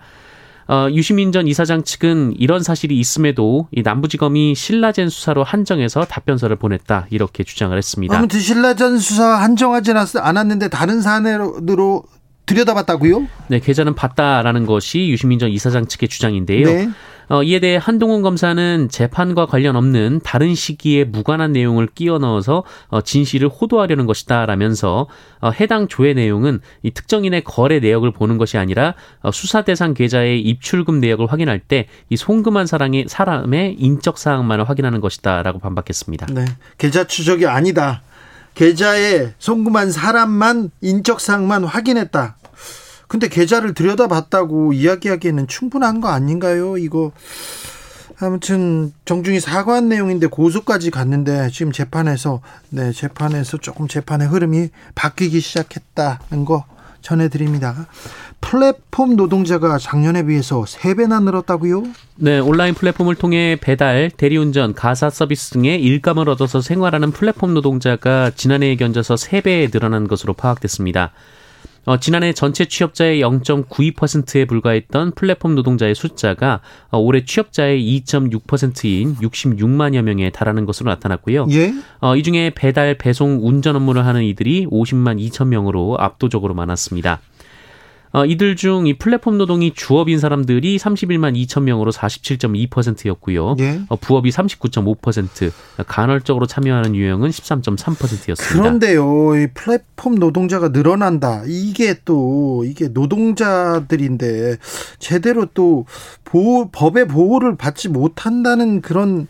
어, 0.67 0.87
유시민 0.91 1.31
전 1.31 1.47
이사장 1.47 1.83
측은 1.83 2.33
이런 2.37 2.61
사실이 2.61 2.97
있음에도 2.99 3.67
이 3.71 3.81
남부지검이 3.83 4.55
신라젠 4.55 5.09
수사로 5.09 5.43
한정해서 5.43 6.05
답변서를 6.05 6.57
보냈다 6.57 7.07
이렇게 7.09 7.43
주장을 7.43 7.75
했습니다. 7.75 8.17
아무튼 8.17 8.39
신라젠 8.39 8.97
수사 8.97 9.25
한정하지 9.27 9.93
않았는데 10.17 10.67
다른 10.69 11.01
사안으로 11.01 12.03
들여다봤다고요? 12.45 13.27
네, 13.49 13.59
계좌는 13.59 13.93
봤다라는 13.93 14.65
것이 14.65 15.09
유시민 15.09 15.37
전 15.37 15.49
이사장 15.49 15.87
측의 15.87 16.09
주장인데요. 16.09 16.65
네. 16.65 16.89
어, 17.29 17.43
이에 17.43 17.59
대해 17.59 17.77
한동훈 17.81 18.21
검사는 18.21 18.87
재판과 18.89 19.45
관련 19.47 19.75
없는 19.75 20.21
다른 20.23 20.55
시기에 20.55 21.03
무관한 21.03 21.51
내용을 21.51 21.87
끼워 21.87 22.19
넣어서 22.19 22.63
어, 22.87 23.01
진실을 23.01 23.49
호도하려는 23.49 24.05
것이다라면서 24.05 25.07
어, 25.41 25.51
해당 25.51 25.87
조회 25.87 26.13
내용은 26.13 26.61
이 26.83 26.91
특정인의 26.91 27.43
거래 27.43 27.79
내역을 27.79 28.11
보는 28.11 28.37
것이 28.37 28.57
아니라 28.57 28.95
어, 29.21 29.31
수사 29.31 29.63
대상 29.63 29.93
계좌의 29.93 30.41
입출금 30.41 30.99
내역을 30.99 31.27
확인할 31.31 31.59
때 31.59 31.87
이 32.09 32.15
송금한 32.15 32.67
사람의 32.67 33.05
사람의 33.07 33.75
인적 33.79 34.17
사항만을 34.17 34.69
확인하는 34.69 35.01
것이다라고 35.01 35.59
반박했습니다. 35.59 36.27
네, 36.33 36.45
계좌 36.77 37.05
추적이 37.05 37.47
아니다. 37.47 38.01
계좌에 38.55 39.33
송금한 39.37 39.91
사람만 39.91 40.71
인적 40.81 41.19
사항만 41.19 41.65
확인했다. 41.65 42.37
근데 43.07 43.27
계좌를 43.27 43.73
들여다봤다고 43.73 44.73
이야기하기에는 44.73 45.47
충분한 45.47 46.01
거 46.01 46.09
아닌가요? 46.09 46.77
이거 46.77 47.11
아무튼 48.19 48.93
정중히 49.05 49.39
사과한 49.39 49.89
내용인데 49.89 50.27
고소까지 50.27 50.91
갔는데 50.91 51.49
지금 51.51 51.71
재판에서 51.71 52.41
네 52.69 52.91
재판에서 52.91 53.57
조금 53.57 53.87
재판의 53.87 54.27
흐름이 54.27 54.69
바뀌기 54.95 55.39
시작했다는 55.39 56.45
거 56.45 56.65
전해드립니다. 57.01 57.87
플랫폼 58.41 59.15
노동자가 59.15 59.77
작년에 59.77 60.23
비해서 60.23 60.63
3배나 60.63 61.23
늘었다고요? 61.23 61.83
네, 62.15 62.39
온라인 62.39 62.73
플랫폼을 62.73 63.15
통해 63.15 63.57
배달, 63.59 64.11
대리운전, 64.15 64.73
가사 64.73 65.09
서비스 65.09 65.51
등의 65.51 65.81
일감을 65.81 66.27
얻어서 66.29 66.59
생활하는 66.61 67.11
플랫폼 67.11 67.53
노동자가 67.53 68.31
지난해에 68.35 68.75
견져서 68.75 69.15
3배 69.15 69.71
늘어난 69.71 70.07
것으로 70.07 70.33
파악됐습니다. 70.33 71.11
어, 71.87 71.95
지난해 71.95 72.33
전체 72.33 72.65
취업자의 72.65 73.21
0.92%에 73.21 74.43
불과했던 74.43 75.11
플랫폼 75.11 75.55
노동자의 75.55 75.95
숫자가 75.95 76.59
어, 76.91 76.99
올해 76.99 77.23
취업자의 77.23 77.81
2.6%인 78.01 79.15
66만여 79.15 80.01
명에 80.01 80.29
달하는 80.29 80.65
것으로 80.65 80.89
나타났고요. 80.89 81.47
예? 81.51 81.73
어, 82.01 82.17
이 82.17 82.23
중에 82.23 82.51
배달, 82.53 82.97
배송, 82.97 83.39
운전 83.41 83.77
업무를 83.77 84.05
하는 84.05 84.21
이들이 84.23 84.65
50만 84.65 85.17
2천 85.29 85.47
명으로 85.47 85.95
압도적으로 85.97 86.53
많았습니다. 86.53 87.21
어, 88.13 88.25
이들 88.25 88.55
중 88.55 88.87
이 88.87 88.93
플랫폼 88.97 89.37
노동이 89.37 89.73
주업인 89.73 90.19
사람들이 90.19 90.77
31만 90.77 91.35
2천 91.35 91.63
명으로 91.63 91.91
47.2%였고요. 91.91 93.55
예? 93.59 93.81
어, 93.89 93.95
부업이 93.95 94.29
39.5%, 94.29 95.51
간헐적으로 95.87 96.45
참여하는 96.45 96.95
유형은 96.95 97.29
13.3%였습니다. 97.29 98.35
그런데요, 98.61 99.35
이 99.35 99.47
플랫폼 99.53 100.15
노동자가 100.15 100.69
늘어난다. 100.69 101.43
이게 101.47 101.95
또 102.05 102.63
이게 102.65 102.87
노동자들인데 102.87 104.57
제대로 104.99 105.45
또 105.53 105.85
보호, 106.23 106.69
법의 106.71 107.07
보호를 107.07 107.55
받지 107.57 107.89
못한다는 107.89 108.81
그런 108.81 109.27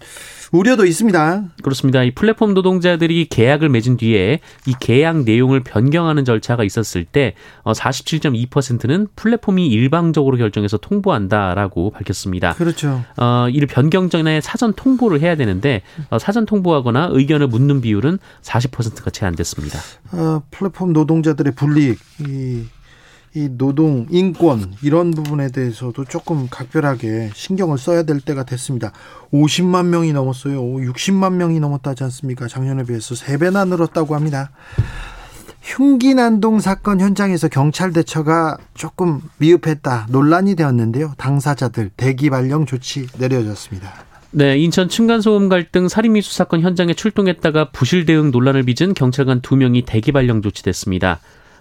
우려도 0.51 0.85
있습니다. 0.85 1.43
그렇습니다. 1.61 2.03
이 2.03 2.11
플랫폼 2.11 2.53
노동자들이 2.55 3.27
계약을 3.29 3.69
맺은 3.69 3.97
뒤에 3.97 4.39
이 4.65 4.73
계약 4.79 5.23
내용을 5.23 5.59
변경하는 5.59 6.25
절차가 6.25 6.63
있었을 6.63 7.05
때 7.05 7.35
47.2%는 7.63 9.03
어, 9.03 9.07
플랫폼이 9.15 9.67
일방적으로 9.67 10.37
결정해서 10.37 10.77
통보한다라고 10.77 11.91
밝혔습니다. 11.91 12.53
그렇죠. 12.53 13.03
어, 13.17 13.47
이를 13.51 13.67
변경 13.67 14.09
전에 14.09 14.41
사전 14.41 14.73
통보를 14.73 15.21
해야 15.21 15.35
되는데 15.35 15.83
어, 16.09 16.17
사전 16.17 16.45
통보하거나 16.45 17.09
의견을 17.11 17.47
묻는 17.47 17.81
비율은 17.81 18.17
40%가 18.41 19.11
채 19.11 19.27
안 19.27 19.35
됐습니다. 19.35 19.79
어, 20.13 20.41
플랫폼 20.49 20.93
노동자들의 20.93 21.53
불이익, 21.53 21.99
이 22.21 22.63
이 23.33 23.49
노동, 23.51 24.07
인권 24.09 24.73
이런 24.81 25.11
부분에 25.11 25.49
대해서도 25.49 26.05
조금 26.05 26.47
각별하게 26.49 27.31
신경을 27.33 27.77
써야 27.77 28.03
될 28.03 28.19
때가 28.19 28.43
됐습니다. 28.43 28.91
50만 29.31 29.87
명이 29.87 30.13
넘었어요. 30.13 30.61
60만 30.61 31.33
명이 31.33 31.59
넘었다지 31.59 32.03
않습니까? 32.05 32.47
작년에 32.47 32.83
비해서 32.83 33.15
3배나 33.15 33.67
늘었다고 33.67 34.15
합니다. 34.15 34.51
흉기 35.61 36.15
난동 36.15 36.61
사건 36.61 37.01
현장에서 37.01 37.49
경찰 37.49 37.91
대처가 37.91 38.57
조금 38.73 39.21
미흡했다 39.37 40.07
논란이 40.09 40.55
되었는데요. 40.55 41.13
당사자들 41.17 41.91
대기 41.97 42.29
발령 42.29 42.65
조치 42.65 43.07
내려졌습니다. 43.17 43.93
네, 44.31 44.57
인천 44.57 44.87
층간소음 44.87 45.49
갈등 45.49 45.89
살인미수 45.89 46.33
사건 46.33 46.61
현장에 46.61 46.93
출동했다가 46.93 47.71
부실 47.71 48.05
대응 48.05 48.31
논란을 48.31 48.63
빚은 48.63 48.93
경찰관 48.93 49.41
2명이 49.41 49.85
대기 49.85 50.11
발령 50.13 50.41
조치됐습니다. 50.41 51.19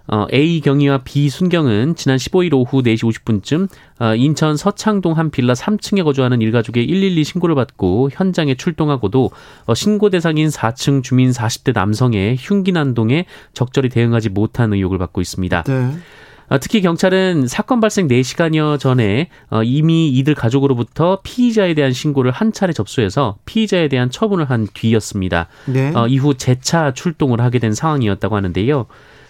어, 0.09 0.27
A 0.33 0.61
경위와 0.61 1.03
B 1.05 1.29
순경은 1.29 1.97
지난 1.97 2.17
15일 2.17 2.55
오후 2.55 2.83
4시 2.83 3.03
50분쯤 3.03 3.69
어, 3.99 4.15
인천 4.15 4.57
서창동 4.57 5.17
한 5.17 5.31
빌라 5.31 5.55
3층에 5.55 6.05
거주하는 6.05 6.41
일가족의 6.43 6.87
112 6.87 7.25
신고를 7.25 7.55
받고 7.55 8.11
현장에 8.13 8.55
출동하고도 8.55 9.31
어, 9.67 9.75
신고 9.75 10.11
대상인 10.11 10.49
4층 10.49 11.03
주민 11.03 11.31
40대 11.31 11.73
남성의 11.75 12.37
흉기 12.39 12.73
난동에 12.73 13.27
적절히 13.53 13.89
대응하지 13.89 14.29
못한 14.31 14.73
의혹을 14.73 14.99
받고 14.99 15.21
있습니다. 15.21 15.63
네. 15.65 15.91
어, 16.49 16.59
특히 16.59 16.81
경찰은 16.81 17.49
사건 17.49 17.81
발생 17.81 18.07
4시간여 18.07 18.79
전에 18.79 19.29
어, 19.51 19.63
이미 19.63 20.09
이들 20.11 20.35
가족으로부터 20.35 21.21
피의자에 21.25 21.75
대한 21.75 21.93
신고를 21.93 22.31
한 22.31 22.53
차례 22.53 22.73
접수해서 22.73 23.39
피의자에 23.47 23.89
대한 23.89 24.11
처분을 24.11 24.49
한 24.49 24.69
뒤였습니다. 24.73 25.49
네. 25.67 25.93
어, 25.95 26.07
이후 26.07 26.35
재차 26.35 26.93
출동을 26.93 27.41
하게 27.41 27.59
된 27.59 27.75
상황이었다고 27.75 28.37
하는데요. 28.37 28.87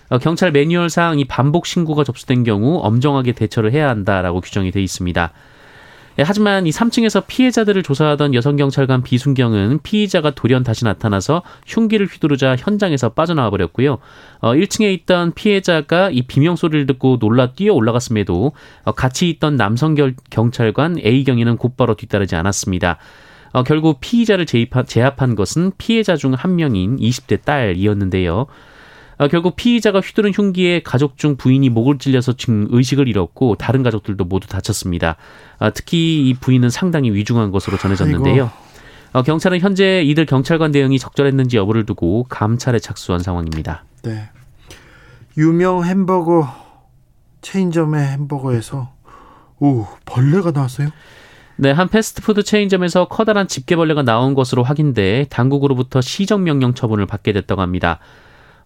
어, 0.08 0.18
경찰 0.18 0.52
매뉴얼상 0.52 1.18
이 1.18 1.24
반복 1.24 1.66
신고가 1.66 2.04
접수된 2.04 2.44
경우 2.44 2.78
엄정하게 2.82 3.32
대처를 3.32 3.72
해야 3.72 3.88
한다라고 3.88 4.40
규정이 4.40 4.70
돼 4.70 4.82
있습니다. 4.82 5.32
예, 6.18 6.22
하지만 6.22 6.66
이 6.66 6.70
3층에서 6.70 7.24
피해자들을 7.26 7.82
조사하던 7.82 8.32
여성 8.32 8.56
경찰관 8.56 9.02
비순경은 9.02 9.80
피의자가 9.82 10.30
돌연 10.30 10.62
다시 10.62 10.84
나타나서 10.86 11.42
흉기를 11.66 12.06
휘두르자 12.06 12.56
현장에서 12.56 13.10
빠져나와 13.10 13.50
버렸고요. 13.50 13.98
어, 14.40 14.54
1층에 14.54 14.94
있던 14.94 15.32
피해자가 15.34 16.10
이 16.10 16.22
비명 16.22 16.56
소리를 16.56 16.86
듣고 16.86 17.18
놀라 17.18 17.52
뛰어 17.52 17.74
올라갔음에도 17.74 18.52
어, 18.84 18.92
같이 18.92 19.28
있던 19.28 19.56
남성 19.56 19.94
경찰관 20.30 20.98
A 21.04 21.24
경위는 21.24 21.58
곧바로 21.58 21.94
뒤따르지 21.94 22.34
않았습니다. 22.34 22.96
어, 23.52 23.62
결국 23.62 23.98
피의자를 24.00 24.46
제압한 24.46 25.34
것은 25.34 25.72
피해자 25.76 26.16
중 26.16 26.32
한 26.32 26.56
명인 26.56 26.96
20대 26.96 27.44
딸이었는데요. 27.44 28.46
아, 29.18 29.28
결국 29.28 29.56
피의자가 29.56 30.00
휘두른 30.00 30.32
흉기에 30.32 30.82
가족 30.82 31.16
중 31.16 31.36
부인이 31.36 31.68
목을 31.70 31.98
찔려서 31.98 32.34
의식을 32.48 33.08
잃었고 33.08 33.54
다른 33.54 33.82
가족들도 33.82 34.24
모두 34.24 34.46
다쳤습니다. 34.46 35.16
아, 35.58 35.70
특히 35.70 36.28
이 36.28 36.34
부인은 36.34 36.68
상당히 36.70 37.10
위중한 37.12 37.50
것으로 37.50 37.78
전해졌는데요. 37.78 38.50
어, 39.12 39.22
경찰은 39.22 39.60
현재 39.60 40.02
이들 40.02 40.26
경찰관 40.26 40.72
대응이 40.72 40.98
적절했는지 40.98 41.56
여부를 41.56 41.86
두고 41.86 42.24
감찰에 42.28 42.78
착수한 42.78 43.20
상황입니다. 43.20 43.84
네. 44.02 44.28
유명 45.38 45.84
햄버거 45.84 46.48
체인점의 47.40 48.06
햄버거에서 48.08 48.92
오 49.58 49.86
벌레가 50.04 50.50
나왔어요? 50.50 50.88
네, 51.56 51.70
한 51.70 51.88
패스트푸드 51.88 52.42
체인점에서 52.42 53.08
커다란 53.08 53.48
집게벌레가 53.48 54.02
나온 54.02 54.34
것으로 54.34 54.62
확인돼 54.62 55.26
당국으로부터 55.30 56.02
시정명령 56.02 56.74
처분을 56.74 57.06
받게 57.06 57.32
됐다고 57.32 57.62
합니다. 57.62 57.98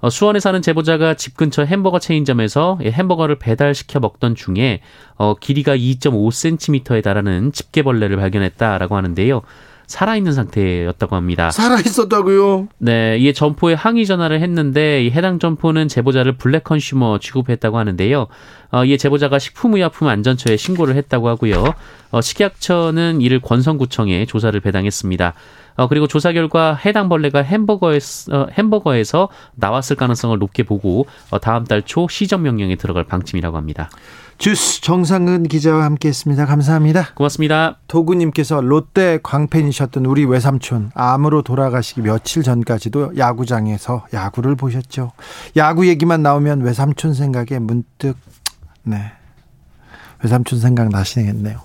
어, 0.01 0.09
수원에 0.09 0.41
사는 0.41 0.61
제보자가 0.63 1.15
집 1.15 1.37
근처 1.37 1.63
햄버거 1.63 1.99
체인점에서 1.99 2.79
햄버거를 2.83 3.39
배달시켜 3.39 4.01
먹던 4.01 4.35
중에 4.35 4.81
어, 5.17 5.35
길이가 5.35 5.77
2.5cm에 5.77 7.03
달하는 7.03 7.53
집게벌레를 7.53 8.17
발견했다라고 8.17 8.97
하는데요. 8.97 9.43
살아있는 9.91 10.33
상태였다고 10.33 11.17
합니다. 11.17 11.51
살아있었다고요? 11.51 12.69
네, 12.79 13.19
이에 13.19 13.33
점포에 13.33 13.75
항의 13.75 14.07
전화를 14.07 14.41
했는데 14.41 15.11
해당 15.11 15.41
점포는 15.41 15.89
제보자를 15.89 16.37
블랙 16.37 16.63
컨슈머 16.63 17.19
취급했다고 17.19 17.77
하는데요. 17.77 18.29
어, 18.71 18.85
이에 18.85 18.97
제보자가 18.97 19.41
식품의약품안전처에 19.41 20.57
신고를 20.57 20.95
했다고 20.95 21.29
하고요. 21.29 21.75
어, 22.13 22.21
식약처는 22.21 23.21
이를 23.21 23.41
권성구청에 23.41 24.27
조사를 24.27 24.59
배당했습니다. 24.61 25.35
어, 25.81 25.88
그리고 25.88 26.07
조사 26.07 26.33
결과 26.33 26.75
해당 26.75 27.09
벌레가 27.09 27.43
햄버거에서, 27.43 28.33
어, 28.37 28.47
햄버거에서 28.53 29.31
나왔을 29.55 29.97
가능성을 29.97 30.38
높게 30.38 30.62
보고 30.62 31.07
어, 31.31 31.38
다음 31.40 31.64
달 31.64 31.81
초 31.83 32.07
시정 32.07 32.43
명령에 32.43 32.77
들어갈 32.77 33.05
방침이라고 33.05 33.57
합니다. 33.57 33.88
주스 34.37 34.83
정상은 34.83 35.45
기자와 35.45 35.85
함께했습니다. 35.85 36.45
감사합니다. 36.45 37.14
고맙습니다. 37.14 37.79
도구님께서 37.88 38.61
롯데 38.61 39.19
광팬이셨던 39.23 40.05
우리 40.05 40.27
외삼촌 40.27 40.90
암으로 40.95 41.40
돌아가시기 41.43 42.03
며칠 42.03 42.43
전까지도 42.43 43.16
야구장에서 43.16 44.07
야구를 44.12 44.57
보셨죠. 44.57 45.12
야구 45.57 45.88
얘기만 45.88 46.23
나오면 46.23 46.61
외삼촌 46.61 47.14
생각에 47.14 47.59
문득 47.59 48.16
네 48.83 49.12
외삼촌 50.23 50.59
생각 50.61 50.90
나시겠네요. 50.90 51.59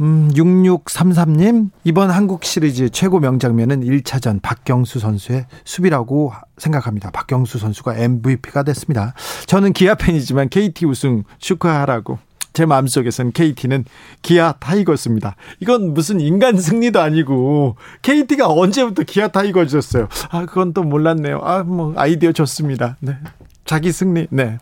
음, 0.00 0.30
6633님, 0.34 1.70
이번 1.84 2.10
한국 2.10 2.44
시리즈 2.44 2.88
최고 2.90 3.20
명장면은 3.20 3.82
1차전 3.82 4.42
박경수 4.42 4.98
선수의 4.98 5.46
수비라고 5.64 6.32
생각합니다. 6.58 7.10
박경수 7.12 7.58
선수가 7.58 7.96
MVP가 7.96 8.64
됐습니다. 8.64 9.14
저는 9.46 9.72
기아 9.72 9.94
팬이지만 9.94 10.48
KT 10.48 10.86
우승 10.86 11.22
축하하라고. 11.38 12.18
제 12.52 12.66
마음속에선 12.66 13.32
KT는 13.32 13.84
기아 14.22 14.52
타이거스입니다. 14.52 15.34
이건 15.58 15.92
무슨 15.92 16.20
인간 16.20 16.56
승리도 16.56 17.00
아니고 17.00 17.76
KT가 18.02 18.48
언제부터 18.48 19.02
기아 19.02 19.26
타이거즈였어요. 19.28 20.08
아, 20.30 20.46
그건 20.46 20.72
또 20.72 20.84
몰랐네요. 20.84 21.40
아, 21.42 21.64
뭐 21.64 21.94
아이디어 21.96 22.30
좋습니다. 22.30 22.96
네. 23.00 23.16
자기 23.64 23.90
승리. 23.90 24.28
네. 24.30 24.58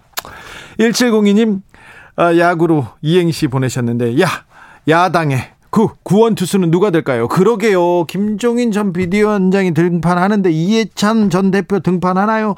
1702님, 0.79 1.61
아, 2.16 2.37
야구로 2.38 2.87
이행시 3.03 3.47
보내셨는데, 3.49 4.18
야, 4.23 4.27
야당의 4.88 5.51
그 5.71 5.88
구원 6.03 6.35
투수는 6.35 6.71
누가 6.71 6.90
될까요? 6.90 7.29
그러게요. 7.29 8.05
김종인 8.05 8.73
전 8.73 8.92
비대위원장이 8.92 9.73
등판하는데 9.73 10.51
이해찬 10.51 11.31
전 11.31 11.51
대표 11.51 11.81
등판하나요? 11.81 12.55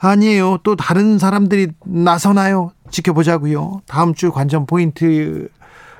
아니에요. 0.00 0.58
또 0.64 0.76
다른 0.76 1.18
사람들이 1.18 1.68
나서나요? 1.84 2.72
지켜보자고요. 2.90 3.80
다음 3.86 4.14
주 4.14 4.30
관전 4.30 4.66
포인트 4.66 5.48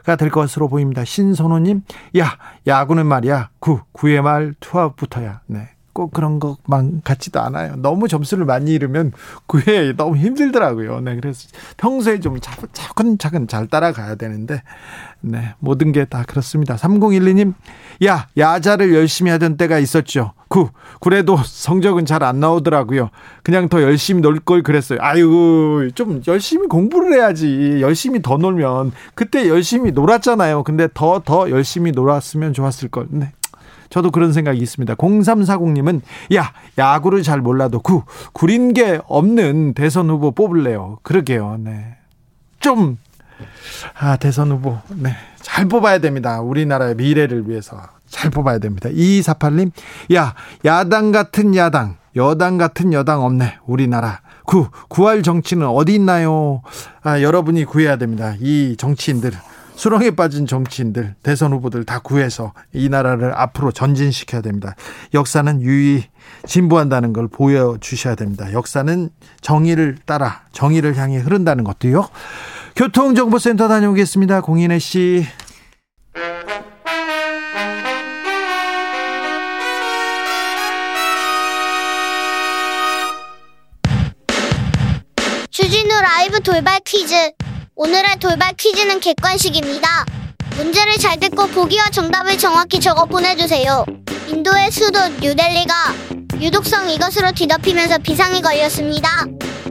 가 0.04 0.16
될 0.16 0.30
것으로 0.30 0.68
보입니다. 0.68 1.04
신선호님, 1.04 1.82
야 2.18 2.38
야구는 2.66 3.06
말이야 3.06 3.50
구 3.60 3.80
구의 3.92 4.22
말 4.22 4.54
투아웃부터야. 4.58 5.42
네. 5.46 5.68
꼭 5.92 6.12
그런 6.12 6.38
것만 6.38 7.00
같지도 7.02 7.40
않아요. 7.40 7.74
너무 7.76 8.06
점수를 8.08 8.44
많이 8.44 8.72
잃으면 8.72 9.12
그게 9.46 9.92
너무 9.96 10.16
힘들더라고요. 10.16 11.00
네, 11.00 11.16
그래서 11.16 11.48
평소에 11.76 12.20
좀 12.20 12.38
차근차근 12.72 13.48
잘 13.48 13.66
따라가야 13.66 14.14
되는데, 14.14 14.62
네, 15.20 15.54
모든 15.58 15.90
게 15.92 16.04
다 16.04 16.22
그렇습니다. 16.22 16.76
3012님, 16.76 17.54
야, 18.04 18.28
야자를 18.36 18.94
열심히 18.94 19.30
하던 19.32 19.56
때가 19.56 19.78
있었죠. 19.78 20.32
구, 20.48 20.70
그래도 21.00 21.36
성적은 21.36 22.06
잘 22.06 22.22
안 22.22 22.40
나오더라고요. 22.40 23.10
그냥 23.42 23.68
더 23.68 23.82
열심히 23.82 24.22
놀 24.22 24.38
걸 24.40 24.62
그랬어요. 24.62 24.98
아유, 25.02 25.90
좀 25.94 26.22
열심히 26.28 26.68
공부를 26.68 27.12
해야지. 27.14 27.78
열심히 27.80 28.22
더 28.22 28.36
놀면. 28.38 28.92
그때 29.14 29.48
열심히 29.48 29.90
놀았잖아요. 29.90 30.62
근데 30.62 30.88
더, 30.94 31.20
더 31.24 31.50
열심히 31.50 31.90
놀았으면 31.90 32.52
좋았을 32.54 32.88
걸. 32.88 33.06
네. 33.10 33.32
저도 33.90 34.10
그런 34.10 34.32
생각이 34.32 34.58
있습니다. 34.58 34.94
0340님은 34.94 36.02
야 36.34 36.52
야구를 36.76 37.22
잘 37.22 37.40
몰라도 37.40 37.80
구 37.80 38.02
구린 38.32 38.72
게 38.74 39.00
없는 39.06 39.74
대선 39.74 40.10
후보 40.10 40.32
뽑을래요. 40.32 40.98
그러게요. 41.02 41.58
네. 41.58 41.96
좀 42.60 42.98
아, 43.98 44.16
대선 44.16 44.50
후보. 44.50 44.78
네. 44.88 45.14
잘 45.40 45.66
뽑아야 45.66 45.98
됩니다. 45.98 46.40
우리나라의 46.40 46.96
미래를 46.96 47.48
위해서 47.48 47.80
잘 48.08 48.30
뽑아야 48.30 48.58
됩니다. 48.58 48.88
2248님, 48.88 49.70
야, 50.14 50.34
야당 50.64 51.12
같은 51.12 51.54
야당, 51.56 51.96
여당 52.16 52.58
같은 52.58 52.92
여당 52.92 53.22
없네. 53.22 53.58
우리나라. 53.66 54.20
구, 54.44 54.68
구할 54.88 55.22
정치는 55.22 55.66
어디 55.66 55.94
있나요? 55.94 56.62
아, 57.02 57.20
여러분이 57.20 57.64
구해야 57.64 57.96
됩니다. 57.96 58.34
이 58.40 58.76
정치인들. 58.78 59.32
수렁에 59.78 60.10
빠진 60.10 60.44
정치인들, 60.44 61.14
대선 61.22 61.52
후보들 61.52 61.84
다 61.84 62.00
구해서 62.00 62.52
이 62.72 62.88
나라를 62.88 63.32
앞으로 63.32 63.70
전진시켜야 63.70 64.42
됩니다. 64.42 64.74
역사는 65.14 65.62
유의 65.62 66.08
진보한다는 66.46 67.12
걸 67.12 67.28
보여주셔야 67.28 68.16
됩니다. 68.16 68.52
역사는 68.52 69.10
정의를 69.40 69.98
따라 70.04 70.42
정의를 70.50 70.96
향해 70.96 71.18
흐른다는 71.18 71.62
것도요. 71.62 72.08
교통정보센터 72.74 73.68
다녀오겠습니다. 73.68 74.40
공인혜 74.40 74.80
씨. 74.80 75.24
주진우 85.52 85.88
라이브 86.02 86.40
돌발 86.40 86.80
퀴즈. 86.84 87.14
오늘의 87.80 88.18
돌발 88.18 88.54
퀴즈는 88.54 88.98
객관식입니다. 88.98 90.04
문제를 90.56 90.94
잘 90.98 91.20
듣고 91.20 91.46
보기와 91.46 91.88
정답을 91.90 92.36
정확히 92.36 92.80
적어 92.80 93.04
보내주세요. 93.04 93.84
인도의 94.26 94.72
수도 94.72 94.98
뉴델리가 95.20 95.94
유독성 96.40 96.90
이것으로 96.90 97.30
뒤덮이면서 97.30 97.98
비상이 97.98 98.42
걸렸습니다. 98.42 99.26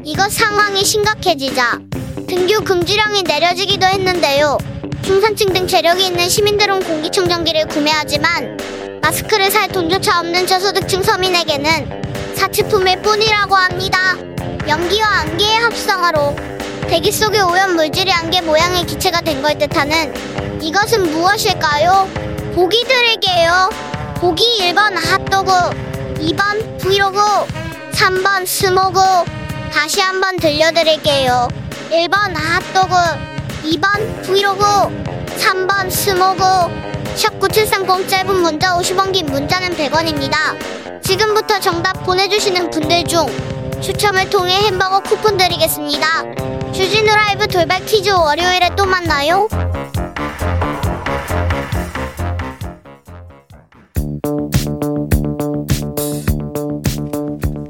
이것 0.06 0.32
상황이 0.32 0.86
심각해지자 0.86 1.80
등교 2.30 2.62
금지령이 2.62 3.24
내려지기도 3.24 3.86
했는데요. 3.86 4.58
중산층 5.02 5.52
등 5.52 5.68
재력이 5.68 6.06
있는 6.06 6.30
시민들은 6.30 6.84
공기청정기를 6.84 7.68
구매하지만 7.68 8.58
마스크를 9.02 9.52
살 9.52 9.68
돈조차 9.68 10.22
없는 10.22 10.48
저소득층 10.48 11.04
서민에게는 11.04 12.36
사치품일 12.36 13.02
뿐이라고 13.02 13.54
합니다. 13.54 14.16
연기와 14.66 15.08
안개의 15.08 15.60
합성어로 15.60 16.58
대기 16.88 17.12
속에 17.12 17.42
오염 17.42 17.76
물질이 17.76 18.12
안개 18.12 18.42
모양의 18.42 18.86
기체가 18.86 19.22
된 19.22 19.42
걸 19.42 19.58
뜻하는 19.58 20.14
이것은 20.62 21.12
무엇일까요? 21.12 22.08
보기 22.56 22.84
드릴게요. 22.86 23.70
보기 24.16 24.44
1번 24.62 24.96
핫도그, 24.96 26.16
2번 26.22 26.80
브이로그, 26.80 27.20
3번 27.92 28.46
스모그. 28.48 29.00
다시 29.72 30.02
한번 30.02 30.38
들려드릴게요. 30.38 31.48
1번 31.92 32.34
핫도그, 32.36 32.96
2번 33.70 34.24
브이로그, 34.24 34.64
3번 35.38 35.92
스모그. 35.92 36.44
샵9730 37.16 38.08
짧은 38.10 38.36
문자 38.42 38.76
50원 38.76 39.12
긴 39.12 39.28
문자는 39.28 39.76
100원입니다. 39.76 41.02
지금부터 41.04 41.60
정답 41.60 41.94
보내주시는 42.06 42.72
분들 42.72 43.04
중 43.06 43.26
추첨을 43.82 44.30
통해 44.32 44.56
햄버거 44.64 45.00
쿠폰 45.02 45.38
드리겠습니다. 45.38 46.57
주진우 46.78 47.08
라이브 47.08 47.48
돌발 47.48 47.84
퀴즈 47.86 48.12
월요일에 48.12 48.70
또 48.78 48.86
만나요. 48.86 49.48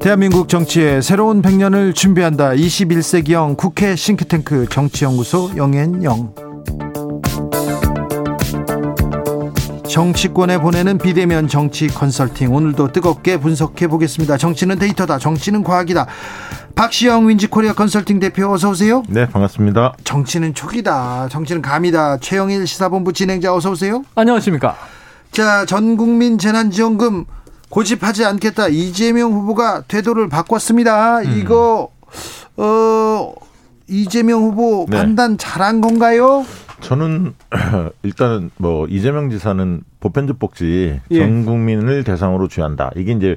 대한민국 0.02 0.50
정치의 0.50 1.02
새로운 1.02 1.41
100년을 1.41 1.96
준비한다. 1.96 2.50
21세기형 2.50 3.56
국회 3.56 3.96
싱크탱크 3.96 4.67
정치연구소 4.70 5.52
영앤영. 5.56 6.46
정치권에 9.97 10.60
보내는 10.60 10.99
비대면 10.99 11.47
정치 11.47 11.88
컨설팅 11.88 12.53
오늘도 12.53 12.91
뜨겁게 12.91 13.38
분석해 13.38 13.88
보겠습니다. 13.88 14.38
정치는 14.38 14.77
데이터다. 14.77 15.17
정치는 15.17 15.63
과학이다. 15.63 16.05
박시영 16.75 17.27
윈지코리아 17.27 17.73
컨설팅 17.73 18.19
대표 18.19 18.47
어서 18.53 18.69
오세요. 18.69 19.01
네, 19.10 19.27
반갑습니다. 19.27 19.93
정치는 20.03 20.53
촉이다. 20.53 21.29
정치는 21.31 21.63
감이다. 21.63 22.17
최영일 22.17 22.67
시사본부 22.67 23.12
진행자 23.12 23.55
어서 23.55 23.71
오세요. 23.71 24.03
안녕하십니까. 24.13 24.75
자, 25.31 25.65
전 25.65 25.97
국민 25.97 26.38
재난지원금 26.38 27.25
고집하지 27.69 28.23
않겠다. 28.23 28.67
이재명 28.67 29.31
후보가 29.33 29.81
태도를 29.88 30.29
바꿨습니다. 30.29 31.21
음. 31.21 31.39
이거 31.39 31.89
어 32.55 33.33
이재명 33.88 34.43
후보 34.43 34.86
네. 34.89 34.97
판단 34.97 35.39
잘한 35.39 35.81
건가요? 35.81 36.45
저는 36.81 37.33
일단은 38.03 38.51
뭐 38.57 38.87
이재명 38.87 39.29
지사는 39.29 39.81
보편적 39.99 40.39
복지 40.39 40.99
예. 41.11 41.19
전 41.19 41.45
국민을 41.45 42.03
대상으로 42.03 42.47
주한다. 42.47 42.91
이게 42.95 43.13
이제 43.13 43.35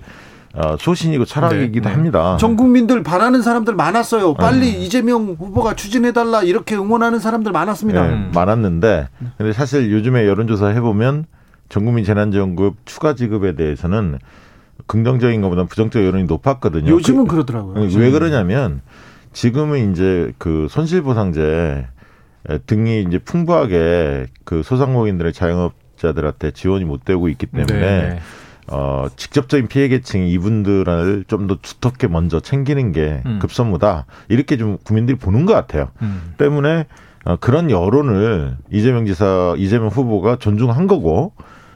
어, 0.53 0.77
소신이고 0.79 1.25
철학이기도 1.25 1.85
네, 1.85 1.91
네. 1.91 1.95
합니다. 1.95 2.37
전 2.39 2.57
국민들 2.57 3.03
바라는 3.03 3.41
사람들 3.43 3.75
많았어요. 3.75 4.35
빨리 4.35 4.73
네. 4.73 4.79
이재명 4.79 5.37
후보가 5.39 5.75
추진해달라 5.75 6.43
이렇게 6.43 6.75
응원하는 6.75 7.21
사람들 7.21 7.53
많았습니다. 7.53 8.07
네, 8.07 8.13
음. 8.13 8.31
많았는데, 8.35 9.09
근데 9.39 9.53
사실 9.53 9.93
요즘에 9.93 10.27
여론조사 10.27 10.69
해보면 10.69 11.27
전 11.69 11.85
국민 11.85 12.05
재난지원금 12.05 12.73
추가 12.85 13.15
지급에 13.15 13.55
대해서는 13.55 14.19
긍정적인 14.87 15.41
것보다 15.41 15.65
부정적 15.65 16.05
여론이 16.05 16.25
높았거든요. 16.25 16.91
요즘은 16.91 17.27
그, 17.27 17.35
그러더라고요. 17.35 17.89
왜 17.97 18.11
그러냐면 18.11 18.81
지금은 19.33 19.93
이제 19.93 20.33
그 20.39 20.67
손실보상제 20.69 21.87
등이 22.67 23.03
이제 23.03 23.19
풍부하게 23.19 24.27
그 24.45 24.63
소상공인들의 24.63 25.33
자영업자들한테 25.33 26.53
지원이 26.53 26.85
못 26.85 27.05
되고 27.05 27.29
있기 27.29 27.47
때문에 27.47 27.81
네. 27.81 28.19
어, 28.69 29.07
직접적인 29.17 29.67
피해 29.69 29.89
계층이 29.89 30.31
이분들을 30.33 31.25
좀 31.27 31.47
더 31.49 31.57
두텁게 31.61 32.07
먼저 32.09 32.41
챙기는 32.41 32.93
게 32.93 33.23
음. 33.27 33.39
급선무다. 33.41 34.07
이렇게 34.29 34.57
좀 34.57 34.79
국민들이 34.85 35.19
보는 35.19 35.45
것 35.45 35.53
같아요. 35.55 35.89
음. 36.03 36.35
때문에 36.39 36.87
어, 37.25 37.37
그런 37.37 37.71
여론을 37.71 38.57
이재명 38.71 39.05
지사, 39.07 39.55
이재명 39.59 39.89
후보가 39.89 40.37
존중한 40.37 40.87
거고, 40.87 41.33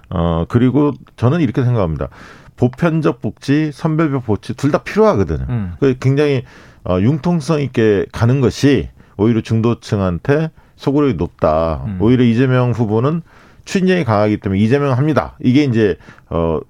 어, 0.09 0.45
그리고 0.49 0.93
저는 1.17 1.41
이렇게 1.41 1.63
생각합니다. 1.63 2.09
보편적 2.57 3.21
복지, 3.21 3.71
선별적 3.73 4.25
복지 4.25 4.55
둘 4.55 4.71
다 4.71 4.79
필요하거든요. 4.79 5.45
음. 5.49 5.73
그 5.81 5.97
굉장히 6.01 6.45
어, 6.85 7.01
융통성 7.01 7.61
있게 7.61 8.07
가는 8.13 8.41
것이 8.41 8.89
오히려 9.17 9.41
중도층한테 9.41 10.51
소구력이 10.77 11.15
높다. 11.15 11.83
음. 11.87 11.99
오히려 12.01 12.25
이재명 12.25 12.73
후보는 12.73 13.23
추진력이 13.65 14.05
강하기 14.05 14.39
때문에 14.39 14.61
이재명 14.61 14.93
합니다. 14.93 15.37
이게 15.41 15.65
이제 15.65 15.97
어 16.29 16.61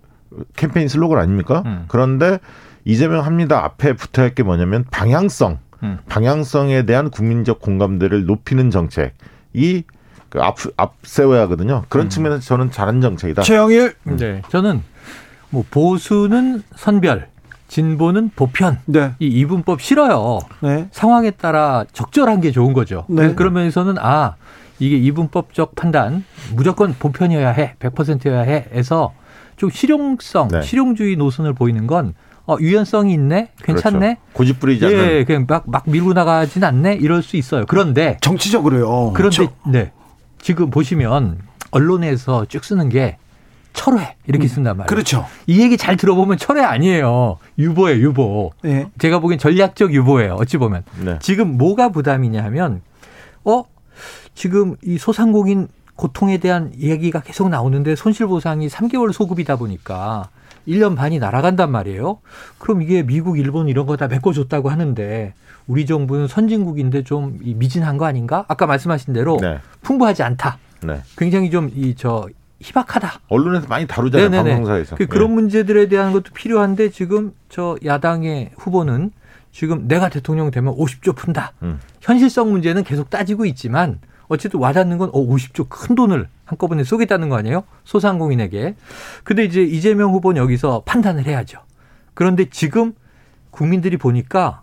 캠페인 0.57 0.88
슬로건 0.88 1.18
아닙니까? 1.18 1.62
음. 1.66 1.85
그런데 1.88 2.38
이재명 2.85 3.24
합니다 3.24 3.64
앞에 3.64 3.94
붙어야 3.94 4.26
할 4.26 4.35
게 4.35 4.42
뭐냐면 4.42 4.85
방향성, 4.90 5.59
음. 5.83 5.98
방향성에 6.09 6.85
대한 6.87 7.11
국민적 7.11 7.61
공감대를 7.61 8.26
높이는 8.26 8.70
정책이 8.70 9.85
그 10.28 10.40
앞, 10.42 10.57
앞세워야 10.76 11.42
하거든요. 11.42 11.85
그런 11.88 12.07
음. 12.07 12.11
측면에서 12.11 12.42
저는 12.42 12.70
잘한 12.70 13.00
정책이다. 13.00 13.42
최영일. 13.42 13.94
네. 14.04 14.42
저는 14.50 14.83
뭐 15.50 15.64
보수는 15.70 16.62
선별, 16.76 17.28
진보는 17.75 18.31
보편. 18.37 18.79
네. 18.85 19.15
이 19.19 19.27
이분법 19.27 19.81
싫어요. 19.81 20.39
네. 20.61 20.87
상황에 20.93 21.33
따라 21.33 21.85
적절한 21.93 22.41
게 22.41 22.53
좋은 22.53 22.73
거죠. 22.73 23.05
네. 23.09 23.35
그러면서는 23.35 23.97
아 23.99 24.37
이게 24.79 24.97
이분법적 24.97 25.75
판단 25.75 26.25
무조건 26.55 26.95
보편이어야 26.97 27.51
해, 27.51 27.75
100%여야 27.81 28.43
해 28.43 28.67
해서 28.73 29.13
좀 29.57 29.71
실용성, 29.71 30.49
네. 30.49 30.63
실용주의 30.63 31.17
노선을 31.17 31.53
보이는 31.53 31.89
건 31.89 32.15
어, 32.47 32.57
유연성이 32.61 33.13
있네? 33.15 33.51
괜찮네? 33.65 33.99
그렇죠. 33.99 34.21
고집 34.35 34.61
부리지 34.61 34.85
않는. 34.85 34.99
예, 34.99 35.25
그냥 35.25 35.47
막, 35.49 35.65
막 35.67 35.83
밀고 35.87 36.13
나가진 36.13 36.63
않네? 36.63 36.95
이럴 36.95 37.23
수 37.23 37.37
있어요. 37.37 37.65
그런데. 37.67 38.19
정치적으로요. 38.21 39.15
그런데, 39.15 39.37
저... 39.37 39.51
네. 39.67 39.93
지금 40.41 40.71
보시면 40.71 41.39
언론에서 41.71 42.45
쭉 42.45 42.63
쓰는 42.63 42.91
게 42.91 43.17
철회 43.75 44.17
이렇게 44.27 44.47
음, 44.47 44.49
쓴단 44.49 44.77
말이에요. 44.79 44.87
그렇죠. 44.87 45.27
이 45.47 45.61
얘기 45.61 45.77
잘 45.77 45.97
들어보면 45.99 46.39
철회 46.39 46.63
아니에요. 46.63 47.39
유보예요, 47.59 48.01
유보. 48.01 48.53
네. 48.63 48.87
제가 48.99 49.19
보기엔 49.19 49.39
전략적 49.39 49.93
유보예요. 49.93 50.35
어찌 50.35 50.57
보면. 50.57 50.85
네. 51.05 51.19
지금 51.21 51.59
뭐가 51.59 51.91
부담이냐 51.91 52.43
하면 52.45 52.81
어 53.45 53.65
지금 54.35 54.77
이 54.83 54.97
소상공인 54.97 55.69
고통에 55.97 56.39
대한 56.39 56.73
이야기가 56.77 57.21
계속 57.21 57.49
나오는데 57.51 57.95
손실 57.95 58.27
보상이 58.27 58.69
3개월 58.69 59.13
소급이다 59.13 59.57
보니까 59.57 60.29
1년 60.67 60.97
반이 60.97 61.19
날아간단 61.19 61.71
말이에요. 61.71 62.19
그럼 62.59 62.81
이게 62.83 63.03
미국, 63.03 63.39
일본 63.39 63.69
이런 63.69 63.87
거 63.87 63.97
다 63.97 64.09
메꿔줬다고 64.09 64.71
하는데 64.71 65.35
우리 65.67 65.85
정부는 65.87 66.27
선진국인데 66.29 67.05
좀 67.05 67.39
미진한 67.43 67.97
거 67.99 68.07
아닌가? 68.07 68.45
아까 68.49 68.67
말씀하신 68.67 69.13
대로 69.15 69.39
네. 69.41 69.59
풍부하지 69.83 70.23
않다. 70.23 70.59
네. 70.83 71.01
굉장히 71.19 71.51
좀 71.51 71.71
이 71.75 71.95
저 71.97 72.29
희박하다. 72.64 73.20
언론에서 73.29 73.66
많이 73.68 73.87
다루잖아요. 73.87 74.31
네네네. 74.31 74.50
방송사에서. 74.57 74.96
그 74.96 75.07
그런 75.07 75.29
네. 75.29 75.35
문제들에 75.35 75.88
대한 75.88 76.12
것도 76.12 76.33
필요한데 76.33 76.88
지금 76.90 77.33
저 77.50 77.77
야당의 77.85 78.53
후보는 78.57 79.11
지금 79.53 79.87
내가 79.87 80.09
대통령 80.09 80.50
되면 80.50 80.74
50조 80.74 81.14
푼다. 81.14 81.53
음. 81.62 81.79
현실성 82.00 82.50
문제는 82.50 82.83
계속 82.83 83.11
따지고 83.11 83.44
있지만 83.44 84.00
어쨌든 84.29 84.61
와닿는 84.61 84.96
건 84.96 85.11
어, 85.12 85.20
50조 85.20 85.68
큰 85.68 85.94
돈을 85.94 86.29
한꺼번에 86.46 86.85
쏘겠다는 86.85 87.29
거 87.29 87.37
아니에요? 87.37 87.64
소상공인에게. 87.85 88.74
근데 89.22 89.44
이제 89.44 89.62
이재명 89.62 90.12
후보는 90.12 90.40
여기서 90.40 90.83
판단을 90.87 91.27
해야죠. 91.27 91.59
그런데 92.14 92.46
지금 92.48 92.94
국민들이 93.50 93.98
보니까 93.98 94.62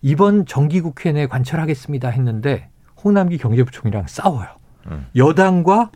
이번 0.00 0.46
정기국회 0.46 1.12
내 1.12 1.26
관철하겠습니다 1.26 2.08
했는데 2.08 2.70
홍남기 3.04 3.36
경제부총리랑 3.36 4.06
싸워요. 4.08 4.48
음. 4.90 5.06
여당과 5.14 5.90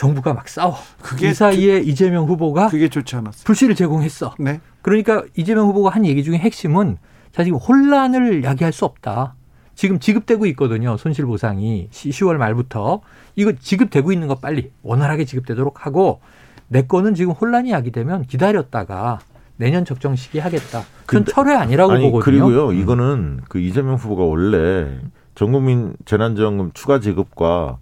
정부가 0.00 0.32
막 0.32 0.48
싸워. 0.48 0.76
그게 1.02 1.28
이 1.28 1.34
사이에 1.34 1.82
그, 1.82 1.86
이재명 1.86 2.24
후보가 2.24 2.68
그게 2.68 2.88
좋지 2.88 3.16
않았어. 3.16 3.44
불씨를 3.44 3.74
제공했어. 3.74 4.34
네. 4.38 4.62
그러니까 4.80 5.24
이재명 5.36 5.66
후보가 5.68 5.90
한 5.90 6.06
얘기 6.06 6.24
중에 6.24 6.38
핵심은 6.38 6.96
자 7.32 7.44
지금 7.44 7.58
혼란을 7.58 8.42
야기할 8.42 8.72
수 8.72 8.86
없다. 8.86 9.34
지금 9.74 10.00
지급되고 10.00 10.46
있거든요. 10.46 10.96
손실 10.96 11.26
보상이 11.26 11.90
10월 11.90 12.38
말부터 12.38 13.02
이거 13.36 13.52
지급되고 13.52 14.10
있는 14.10 14.26
거 14.26 14.36
빨리 14.36 14.70
원활하게 14.82 15.26
지급되도록 15.26 15.84
하고 15.84 16.20
내 16.68 16.80
거는 16.80 17.14
지금 17.14 17.32
혼란이 17.32 17.70
야기되면 17.70 18.22
기다렸다가 18.22 19.18
내년 19.56 19.84
적정 19.84 20.16
시기 20.16 20.38
하겠다. 20.38 20.82
그건 21.04 21.26
철회 21.26 21.54
아니라고 21.54 21.92
아니, 21.92 22.04
보거든요. 22.04 22.24
그리고요. 22.24 22.68
음. 22.70 22.74
이거는 22.74 23.40
그 23.50 23.58
이재명 23.58 23.96
후보가 23.96 24.24
원래 24.24 24.98
전국민 25.34 25.94
재난지원금 26.06 26.70
추가 26.72 27.00
지급과 27.00 27.76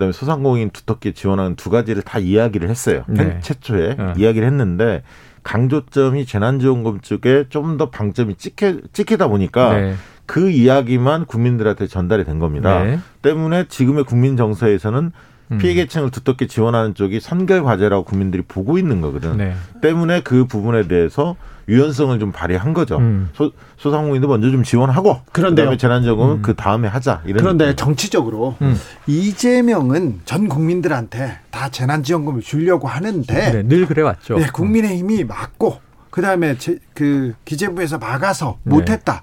그다음에 0.00 0.12
소상공인 0.12 0.70
두텁게 0.70 1.12
지원하는 1.12 1.56
두 1.56 1.68
가지를 1.68 2.02
다 2.02 2.18
이야기를 2.18 2.70
했어요. 2.70 3.04
네. 3.06 3.38
최초에 3.42 3.96
네. 3.96 4.12
이야기를 4.16 4.46
했는데 4.46 5.02
강조점이 5.42 6.24
재난지원금 6.24 7.00
쪽에 7.02 7.44
좀 7.50 7.76
더 7.76 7.90
방점이 7.90 8.36
찍혀 8.36 8.76
찍히다 8.92 9.28
보니까 9.28 9.74
네. 9.74 9.94
그 10.24 10.50
이야기만 10.50 11.26
국민들한테 11.26 11.86
전달이 11.86 12.24
된 12.24 12.38
겁니다. 12.38 12.82
네. 12.82 12.98
때문에 13.20 13.66
지금의 13.68 14.04
국민 14.04 14.36
정서에서는 14.38 15.12
음. 15.52 15.58
피해 15.58 15.74
계층을 15.74 16.10
두텁게 16.10 16.46
지원하는 16.46 16.94
쪽이 16.94 17.20
선결 17.20 17.62
과제라고 17.62 18.04
국민들이 18.04 18.42
보고 18.42 18.78
있는 18.78 19.00
거거든. 19.02 19.36
네. 19.36 19.54
때문에 19.82 20.22
그 20.22 20.46
부분에 20.46 20.88
대해서 20.88 21.36
유연성을 21.70 22.18
좀 22.18 22.32
발휘한 22.32 22.74
거죠. 22.74 22.98
음. 22.98 23.30
소, 23.32 23.52
소상공인도 23.76 24.26
먼저 24.26 24.50
좀 24.50 24.64
지원하고 24.64 25.20
그런데 25.30 25.76
재난적은 25.76 26.28
음. 26.28 26.42
그 26.42 26.54
다음에 26.54 26.88
하자. 26.88 27.22
이런 27.24 27.38
그런데 27.38 27.66
느낌. 27.66 27.76
정치적으로 27.76 28.56
음. 28.60 28.76
이재명은 29.06 30.22
전 30.24 30.48
국민들한테 30.48 31.38
다 31.50 31.68
재난지원금을 31.68 32.42
주려고 32.42 32.88
하는데 32.88 33.52
네, 33.52 33.62
늘 33.62 33.86
그래 33.86 34.02
왔죠. 34.02 34.38
네, 34.38 34.46
국민의힘이 34.52 35.24
막고 35.24 35.80
그다음에 36.10 36.58
제, 36.58 36.78
그 36.92 37.34
기재부에서 37.44 37.98
막아서 37.98 38.58
네. 38.64 38.74
못했다. 38.74 39.22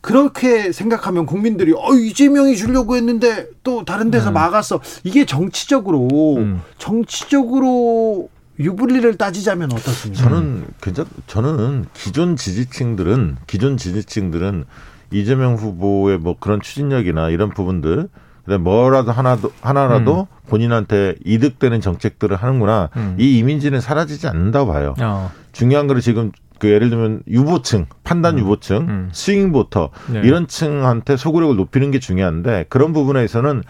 그렇게 0.00 0.70
생각하면 0.72 1.26
국민들이 1.26 1.72
어 1.72 1.94
이재명이 1.94 2.56
주려고 2.56 2.96
했는데 2.96 3.46
또 3.64 3.84
다른 3.84 4.10
데서 4.10 4.30
음. 4.30 4.34
막았어. 4.34 4.80
이게 5.04 5.24
정치적으로 5.24 6.36
음. 6.36 6.62
정치적으로 6.76 8.28
유불리를 8.58 9.16
따지자면 9.16 9.72
어떻습니까? 9.72 10.22
저는 10.22 10.66
괜찮. 10.80 11.06
저는 11.26 11.86
기존 11.94 12.36
지지층들은 12.36 13.36
기존 13.46 13.76
지지층들은 13.76 14.64
이재명 15.10 15.54
후보의 15.54 16.18
뭐 16.18 16.36
그런 16.38 16.60
추진력이나 16.60 17.30
이런 17.30 17.50
부분들 17.50 18.08
그다음 18.44 18.64
뭐라도 18.64 19.12
하나도 19.12 19.52
하나라도 19.60 20.26
음. 20.30 20.48
본인한테 20.48 21.14
이득되는 21.24 21.80
정책들을 21.80 22.34
하는구나. 22.36 22.88
음. 22.96 23.16
이 23.18 23.38
이미지는 23.38 23.80
사라지지 23.80 24.26
않는다고 24.26 24.72
봐요. 24.72 24.94
어. 25.00 25.30
중요한 25.52 25.86
거는 25.86 26.00
지금 26.00 26.32
그 26.58 26.68
예를 26.68 26.90
들면 26.90 27.22
유보층, 27.28 27.86
판단 28.04 28.34
음. 28.34 28.40
유보층, 28.40 28.76
음. 28.88 29.08
swing 29.12 29.51
voter 29.51 29.90
네. 30.12 30.22
이런 30.24 30.48
층한테 30.48 31.16
소구력을 31.16 31.54
높이는 31.56 31.90
게 31.90 32.00
중요한데 32.00 32.66
그런 32.68 32.92
부분에서는 32.92 33.62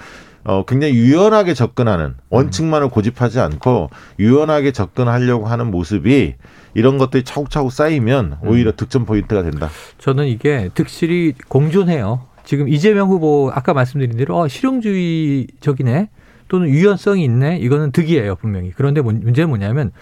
어, 0.48 0.64
굉장히 0.64 0.94
유연하게 0.94 1.52
접근하는 1.52 2.14
원칙만을 2.30 2.88
고집하지 2.88 3.38
않고 3.38 3.90
유연하게 4.18 4.72
접근하려고 4.72 5.46
하는 5.46 5.70
모습이 5.70 6.36
이런 6.72 6.96
것들이 6.96 7.22
차곡차곡 7.22 7.70
쌓이면 7.70 8.38
오히려 8.42 8.70
음. 8.70 8.76
득점 8.76 9.04
포인트가 9.04 9.42
된다. 9.42 9.68
저는 9.98 10.26
이게 10.26 10.70
득실이 10.72 11.34
공존해요. 11.48 12.22
지금 12.44 12.66
이재명 12.66 13.10
후보 13.10 13.50
아까 13.54 13.74
말씀드린 13.74 14.16
대로 14.16 14.38
어, 14.38 14.48
실용주의적이네 14.48 16.08
또는 16.48 16.68
유연성이 16.70 17.24
있네 17.24 17.58
이거는 17.58 17.92
득이에요 17.92 18.36
분명히. 18.36 18.72
그런데 18.74 19.02
문제는 19.02 19.50
뭐냐면 19.50 19.92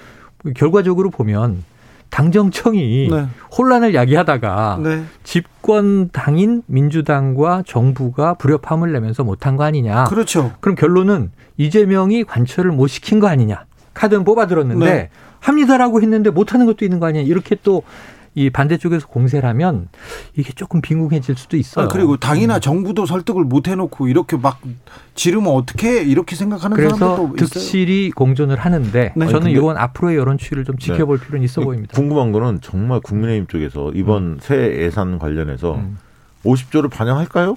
결과적으로 0.54 1.10
보면 1.10 1.64
당정청이 2.10 3.08
네. 3.10 3.26
혼란을 3.56 3.94
야기하다가 3.94 4.80
네. 4.82 5.02
집권 5.24 6.10
당인 6.10 6.62
민주당과 6.66 7.64
정부가 7.66 8.34
불협화음을 8.34 8.92
내면서 8.92 9.24
못한 9.24 9.56
거 9.56 9.64
아니냐. 9.64 10.04
그렇죠. 10.04 10.52
그럼 10.60 10.76
결론은 10.76 11.30
이재명이 11.56 12.24
관철을 12.24 12.70
못 12.72 12.86
시킨 12.86 13.20
거 13.20 13.26
아니냐. 13.28 13.64
카드는 13.94 14.24
뽑아 14.24 14.46
들었는데 14.46 14.84
네. 14.84 15.10
합니다라고 15.40 16.02
했는데 16.02 16.30
못하는 16.30 16.66
것도 16.66 16.84
있는 16.84 17.00
거 17.00 17.06
아니냐. 17.06 17.24
이렇게 17.24 17.56
또 17.62 17.82
이 18.36 18.50
반대쪽에서 18.50 19.06
공세를 19.06 19.48
하면 19.48 19.88
이게 20.36 20.52
조금 20.52 20.82
빈궁해질 20.82 21.36
수도 21.36 21.56
있어요. 21.56 21.86
아, 21.86 21.88
그리고 21.88 22.18
당이나 22.18 22.56
음. 22.56 22.60
정부도 22.60 23.06
설득을 23.06 23.44
못 23.44 23.66
해놓고 23.66 24.08
이렇게 24.08 24.36
막 24.36 24.60
지르면 25.14 25.54
어떻게 25.54 26.02
이렇게 26.02 26.36
생각하는 26.36 26.76
그래서. 26.76 27.32
득실이 27.34 28.10
공존을 28.10 28.58
하는데 28.58 29.14
네. 29.16 29.26
저는 29.26 29.50
이건 29.50 29.78
앞으로의 29.78 30.18
여론 30.18 30.36
추이를 30.36 30.64
좀 30.64 30.76
지켜볼 30.76 31.18
네. 31.18 31.26
필요는 31.26 31.44
있어 31.46 31.62
보입니다. 31.62 31.94
궁금한 31.94 32.30
거는 32.30 32.60
정말 32.60 33.00
국민의힘 33.00 33.46
쪽에서 33.46 33.90
이번 33.94 34.22
음. 34.22 34.38
새 34.42 34.82
예산 34.82 35.18
관련해서 35.18 35.76
음. 35.76 35.96
50조를 36.44 36.90
반영할까요? 36.90 37.56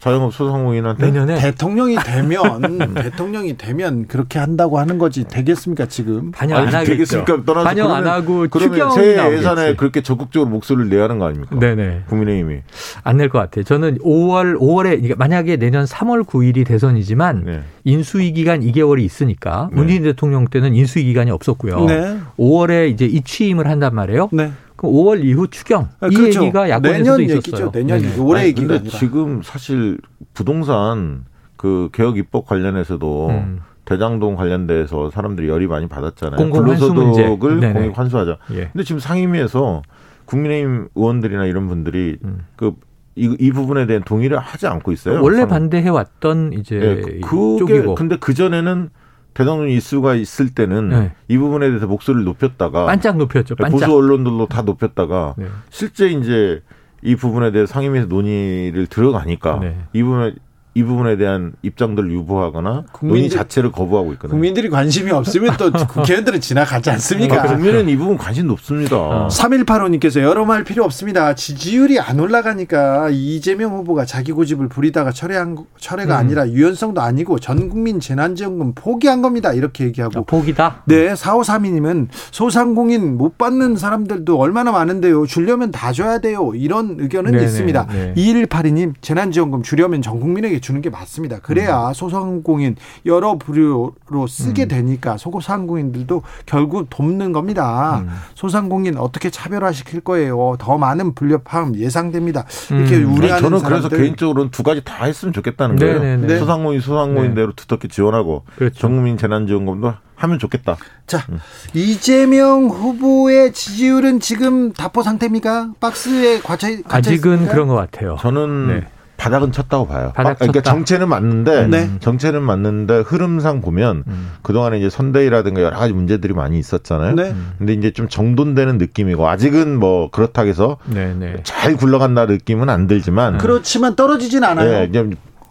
자영업 0.00 0.32
소상공인한테 0.32 1.06
내년에 1.06 1.38
대통령이 1.38 1.96
되면 1.96 2.94
대통령이 2.94 3.56
되면 3.58 4.06
그렇게 4.08 4.38
한다고 4.38 4.78
하는 4.78 4.96
거지 4.98 5.24
되겠습니까 5.24 5.86
지금? 5.86 6.30
반영 6.32 6.56
안 6.58 6.62
아니, 6.68 6.74
하겠죠. 6.74 6.92
되겠습니까? 6.92 7.44
떠나서 7.44 7.64
반영 7.66 7.90
안 7.92 8.02
그러면- 8.04 8.12
하고 8.22 8.46
그러면 8.50 8.72
추경 8.72 8.90
새 8.92 9.14
나오겠지. 9.16 9.38
예산에 9.38 9.76
그렇게 9.76 10.00
적극적으로 10.00 10.48
목소리를 10.50 10.88
내야 10.88 11.04
하는 11.04 11.18
거 11.18 11.26
아닙니까? 11.26 11.58
네네. 11.58 12.04
국민의힘이. 12.08 12.60
안 13.04 13.16
낼 13.18 13.28
것 13.28 13.38
같아요. 13.38 13.64
저는 13.64 13.98
5월 13.98 14.56
5월에 14.58 14.90
그러니까 14.92 15.14
만약에 15.18 15.56
내년 15.58 15.84
3월 15.84 16.24
9일이 16.24 16.66
대선이지만 16.66 17.42
네. 17.44 17.60
인수위 17.84 18.32
기간 18.32 18.60
2개월이 18.60 19.00
있으니까 19.02 19.68
네. 19.70 19.76
문재인 19.76 20.02
대통령 20.04 20.46
때는 20.46 20.74
인수위 20.74 21.04
기간이 21.04 21.30
없었고요. 21.30 21.84
네. 21.84 22.16
5월에 22.38 22.88
이제 22.90 23.04
이취임을 23.04 23.68
한단 23.68 23.94
말이에요. 23.94 24.30
네. 24.32 24.50
그럼 24.80 24.94
5월 24.94 25.22
이후 25.22 25.46
추경 25.48 25.90
아, 26.00 26.06
이 26.06 26.14
그렇죠. 26.14 26.40
얘기가 26.42 26.70
야권에서도 26.70 27.18
내년 27.18 27.20
있었어요. 27.20 27.36
얘기죠. 27.66 27.70
내년 27.70 27.98
네네. 28.00 28.18
올해 28.18 28.40
아니, 28.40 28.48
얘기가 28.48 28.66
근데 28.68 28.80
아니라. 28.80 28.98
지금 28.98 29.42
사실 29.42 29.98
부동산 30.32 31.24
그 31.56 31.90
개혁 31.92 32.16
입법 32.16 32.46
관련해서도 32.46 33.28
음. 33.28 33.60
대장동 33.84 34.36
관련돼서 34.36 35.10
사람들이 35.10 35.48
열이 35.48 35.66
많이 35.66 35.86
받았잖아요. 35.86 36.50
불로소득을. 36.50 37.72
공익 37.74 37.98
환수하자. 37.98 38.38
예. 38.52 38.70
근데 38.72 38.82
지금 38.84 39.00
상임위에서 39.00 39.82
국민의힘 40.24 40.88
의원들이나 40.94 41.44
이런 41.44 41.68
분들이 41.68 42.16
음. 42.24 42.38
그 42.56 42.72
이, 43.16 43.36
이 43.38 43.52
부분에 43.52 43.84
대한 43.86 44.02
동의를 44.02 44.38
하지 44.38 44.66
않고 44.66 44.92
있어요. 44.92 45.20
원래 45.22 45.40
상- 45.40 45.48
반대해 45.48 45.90
왔던 45.90 46.54
이제 46.54 46.76
예, 46.76 47.00
그- 47.02 47.20
그게 47.20 47.58
쪽이고 47.58 47.94
근데 47.96 48.16
그 48.18 48.32
전에는 48.32 48.88
대장동 49.34 49.68
이슈가 49.68 50.14
있을 50.14 50.50
때는 50.50 50.88
네. 50.88 51.12
이 51.28 51.38
부분에 51.38 51.68
대해서 51.68 51.86
목소리를 51.86 52.24
높였다가 52.24 52.86
반짝 52.86 53.16
높였죠. 53.16 53.56
반짝. 53.56 53.80
보수 53.80 53.96
언론들도 53.96 54.46
다 54.46 54.62
높였다가 54.62 55.34
네. 55.38 55.46
실제 55.70 56.08
이제 56.08 56.62
이 57.02 57.16
부분에 57.16 57.50
대해 57.50 57.66
상임위에서 57.66 58.06
논의를 58.06 58.86
들어가니까 58.86 59.58
네. 59.60 59.76
이 59.92 60.02
부분에 60.02 60.34
이 60.74 60.84
부분에 60.84 61.16
대한 61.16 61.52
입장들을 61.62 62.12
유보하거나 62.12 62.70
논의 62.70 62.84
국민들- 62.92 63.30
자체를 63.30 63.72
거부하고 63.72 64.12
있거든요. 64.12 64.30
국민들이 64.30 64.70
관심이 64.70 65.10
없으면 65.10 65.56
또 65.56 65.70
국회의원들은 65.88 66.40
지나가지 66.40 66.90
않습니까? 66.90 67.42
아, 67.42 67.46
국민은 67.48 67.88
이 67.88 67.96
부분 67.96 68.16
관심 68.16 68.46
높습니다. 68.46 68.96
어. 68.96 69.28
3185님께서 69.28 70.20
여러 70.22 70.44
말 70.44 70.62
필요 70.62 70.84
없습니다. 70.84 71.34
지지율이 71.34 71.98
안 71.98 72.20
올라가니까 72.20 73.08
이재명 73.10 73.72
후보가 73.78 74.04
자기 74.04 74.30
고집을 74.30 74.68
부리다가 74.68 75.10
철회한 75.10 75.56
거- 75.56 75.66
철회가 75.78 76.14
음. 76.14 76.18
아니라 76.20 76.48
유연성도 76.48 77.00
아니고 77.00 77.40
전 77.40 77.68
국민 77.68 77.98
재난지원금 77.98 78.74
포기한 78.76 79.22
겁니다. 79.22 79.52
이렇게 79.52 79.84
얘기하고 79.86 80.24
복이다. 80.24 80.82
네, 80.86 81.12
4532님은 81.14 82.08
소상공인 82.30 83.16
못 83.18 83.38
받는 83.38 83.76
사람들도 83.76 84.38
얼마나 84.38 84.70
많은데요. 84.70 85.26
주려면 85.26 85.70
다 85.70 85.92
줘야 85.92 86.18
돼요. 86.20 86.52
이런 86.54 86.96
의견은 86.98 87.32
네네, 87.32 87.44
있습니다. 87.44 87.86
네. 87.90 88.14
2182님, 88.16 88.94
재난지원금 89.00 89.62
주려면 89.62 90.00
전 90.02 90.20
국민에게 90.20 90.59
주는 90.60 90.80
게 90.80 90.90
맞습니다. 90.90 91.40
그래야 91.40 91.88
음. 91.88 91.94
소상공인 91.94 92.76
여러 93.06 93.36
부류로 93.38 94.26
쓰게 94.28 94.66
되니까 94.66 95.16
소상공인들도 95.16 96.22
결국 96.46 96.86
돕는 96.90 97.32
겁니다. 97.32 98.00
음. 98.00 98.10
소상공인 98.34 98.96
어떻게 98.98 99.30
차별화시킬 99.30 100.00
거예요. 100.00 100.56
더 100.58 100.78
많은 100.78 101.14
불협화음 101.14 101.76
예상됩니다. 101.76 102.44
이렇게 102.70 102.96
음. 102.96 103.14
우려하는 103.16 103.42
저는 103.42 103.62
그래서. 103.62 103.88
개인적으로는 103.88 104.50
두 104.50 104.62
가지 104.62 104.82
다 104.84 105.04
했으면 105.04 105.32
좋겠다는 105.32 105.76
거예요. 105.76 105.98
네네네. 106.00 106.26
네. 106.26 106.38
소상공인 106.38 106.80
소상공인대로 106.80 107.52
두텁게 107.52 107.88
지원하고 107.88 108.44
그렇죠. 108.56 108.78
전국민 108.78 109.16
재난지원금도 109.16 109.94
하면 110.16 110.38
좋겠다. 110.38 110.76
자, 111.06 111.26
이재명 111.72 112.66
후보의 112.68 113.52
지지율은 113.52 114.20
지금 114.20 114.72
답보 114.72 115.02
상태입니까? 115.02 115.72
박스에 115.80 116.40
갇혀 116.40 116.68
갇혀 116.82 116.98
아직은 116.98 117.32
있습니까? 117.32 117.52
그런 117.52 117.68
것 117.68 117.74
같아요. 117.74 118.16
저는 118.20 118.66
네. 118.68 118.86
바닥은 119.20 119.52
쳤다고 119.52 119.86
봐요. 119.86 120.12
바닥 120.14 120.30
아, 120.30 120.34
그러니까 120.34 120.60
쳤다. 120.60 120.70
정체는 120.70 121.06
맞는데 121.10 121.66
네. 121.66 121.90
정체는 122.00 122.42
맞는데 122.42 123.00
흐름상 123.00 123.60
보면 123.60 124.04
음. 124.06 124.30
그동안에 124.40 124.78
이제 124.78 124.88
선대위라든가 124.88 125.60
여러 125.60 125.76
가지 125.76 125.92
문제들이 125.92 126.32
많이 126.32 126.58
있었잖아요. 126.58 127.14
네. 127.16 127.34
근데 127.58 127.74
이제 127.74 127.90
좀 127.90 128.08
정돈되는 128.08 128.78
느낌이고 128.78 129.28
아직은 129.28 129.78
뭐 129.78 130.10
그렇다고 130.10 130.48
해서 130.48 130.78
네네. 130.86 131.40
잘 131.42 131.76
굴러간다 131.76 132.24
느낌은 132.24 132.70
안 132.70 132.86
들지만 132.86 133.36
그렇지만 133.36 133.94
떨어지진 133.94 134.42
않아요. 134.42 134.72
예, 134.72 134.86
이제 134.88 135.10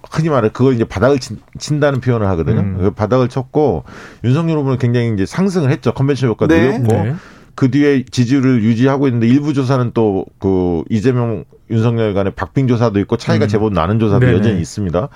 흔히 0.10 0.29
말해 0.29 0.49
그걸 0.51 0.73
이제 0.73 0.84
바닥을 0.84 1.19
친, 1.19 1.38
친다는 1.60 2.01
표현을 2.01 2.25
하거든요. 2.29 2.62
음. 2.62 2.77
그 2.79 2.91
바닥을 2.91 3.29
쳤고 3.29 3.84
윤석열 4.23 4.58
후보는 4.58 4.79
굉장히 4.79 5.13
이제 5.13 5.27
상승을 5.27 5.69
했죠. 5.69 5.93
컨벤션 5.93 6.29
효과 6.29 6.47
네. 6.47 6.79
네. 6.79 7.13
그 7.60 7.69
뒤에 7.72 8.06
지지율을 8.06 8.63
유지하고 8.63 9.08
있는데 9.08 9.28
일부 9.28 9.54
조사는 9.54 9.91
또 9.93 10.26
그 10.39 10.86
이재명 10.89 11.43
윤석열 11.69 12.13
간의 12.13 12.32
박빙 12.34 12.69
조사도 12.69 13.02
있고 13.02 13.17
차이가 13.17 13.45
음. 13.45 13.48
제법 13.50 13.74
나는 13.74 14.00
조사도 14.00 14.26
네네. 14.26 14.38
여전히 14.38 14.62
있습니다. 14.62 15.10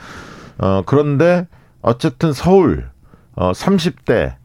어 0.58 0.84
그런데 0.86 1.48
어쨌든 1.82 2.34
서울 2.34 2.90
어 3.36 3.54
30대 3.54 4.36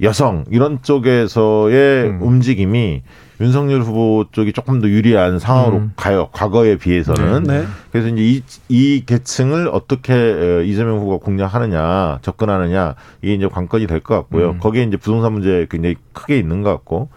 여성 0.00 0.46
이런 0.50 0.82
쪽에서의 0.82 2.04
음. 2.04 2.22
움직임이 2.22 3.02
윤석열 3.40 3.80
후보 3.82 4.24
쪽이 4.30 4.52
조금 4.52 4.80
더 4.80 4.88
유리한 4.88 5.38
상황으로 5.38 5.76
음. 5.78 5.92
가요. 5.96 6.28
과거에 6.32 6.76
비해서는. 6.76 7.42
네. 7.44 7.64
그래서 7.90 8.08
이제 8.08 8.22
이, 8.22 8.42
이 8.68 9.04
계층을 9.04 9.68
어떻게 9.72 10.12
어, 10.12 10.62
이재명 10.62 10.98
후보가 10.98 11.24
공략하느냐, 11.24 12.18
접근하느냐, 12.22 12.94
이게 13.22 13.34
이제 13.34 13.48
관건이 13.48 13.86
될 13.86 14.00
것 14.00 14.14
같고요. 14.16 14.50
음. 14.50 14.58
거기에 14.58 14.84
이제 14.84 14.96
부동산 14.96 15.32
문제 15.32 15.66
굉장히 15.70 15.96
크게 16.12 16.38
있는 16.38 16.62
것 16.62 16.70
같고. 16.70 17.08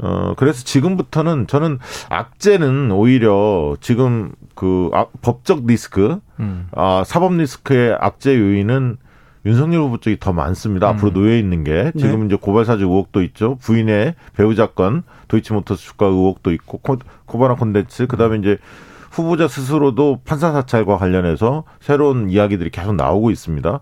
어, 0.00 0.34
그래서 0.36 0.62
지금부터는 0.62 1.48
저는 1.48 1.80
악재는 2.08 2.92
오히려 2.92 3.76
지금 3.80 4.30
그 4.54 4.90
아, 4.92 5.06
법적 5.22 5.66
리스크, 5.66 6.20
음. 6.38 6.68
아, 6.70 7.02
사법 7.04 7.32
리스크의 7.34 7.96
악재 8.00 8.38
요인은 8.38 8.98
윤석열 9.48 9.80
후보 9.80 9.96
쪽이 9.96 10.18
더 10.20 10.32
많습니다. 10.32 10.90
음. 10.90 10.94
앞으로 10.94 11.12
놓여 11.12 11.36
있는 11.36 11.64
게 11.64 11.90
지금 11.96 12.26
이제 12.26 12.36
고발사주 12.36 12.84
의혹도 12.84 13.22
있죠. 13.22 13.56
부인의 13.56 14.14
배우자 14.36 14.66
건 14.66 15.02
도이치모터스 15.28 15.82
주가 15.82 16.06
의혹도 16.06 16.52
있고 16.52 16.78
코, 16.78 16.98
코바나 17.24 17.54
콘텐츠 17.54 18.06
그다음에 18.06 18.36
이제 18.36 18.58
후보자 19.10 19.48
스스로도 19.48 20.20
판사 20.26 20.52
사찰과 20.52 20.98
관련해서 20.98 21.64
새로운 21.80 22.28
이야기들이 22.28 22.68
계속 22.70 22.94
나오고 22.94 23.30
있습니다. 23.30 23.80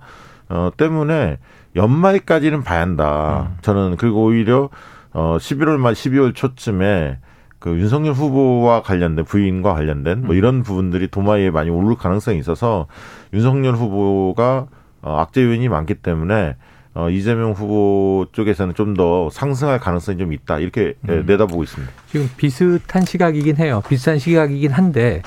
어, 0.49 0.71
때문에 0.77 1.39
연말까지는 1.75 2.63
봐야 2.63 2.81
한다. 2.81 3.51
저는 3.63 3.97
그리고 3.97 4.25
오히려 4.25 4.71
어 5.13 5.37
11월 5.41 5.79
말 5.79 5.95
12월 5.95 6.35
초쯤에 6.35 7.19
그 7.59 7.71
윤석열 7.71 8.13
후보와 8.13 8.83
관련된 8.83 9.25
부인과 9.25 9.75
관련된 9.75 10.25
뭐 10.25 10.37
이런 10.37 10.63
부분들이 10.63 11.09
도마 11.09 11.33
위에 11.33 11.51
많이 11.51 11.71
오를 11.71 11.97
가능성이 11.97 12.39
있어서 12.39 12.87
윤석열 13.33 13.75
후보가 13.75 14.69
어, 15.07 15.21
악재 15.21 15.41
요인이 15.43 15.69
많기 15.69 15.95
때문에 15.95 16.57
어, 16.95 17.09
이재명 17.11 17.53
후보 17.53 18.27
쪽에서는 18.33 18.75
좀 18.75 18.95
더 18.97 19.29
상승할 19.31 19.79
가능성이 19.79 20.19
좀 20.19 20.33
있다 20.33 20.59
이렇게 20.59 20.95
예, 21.09 21.23
내다보고 21.23 21.63
있습니다. 21.63 21.93
지금 22.11 22.29
비슷한 22.37 23.05
시각이긴 23.05 23.57
해요. 23.59 23.83
비슷한 23.89 24.19
시각이긴 24.19 24.73
한데 24.73 25.23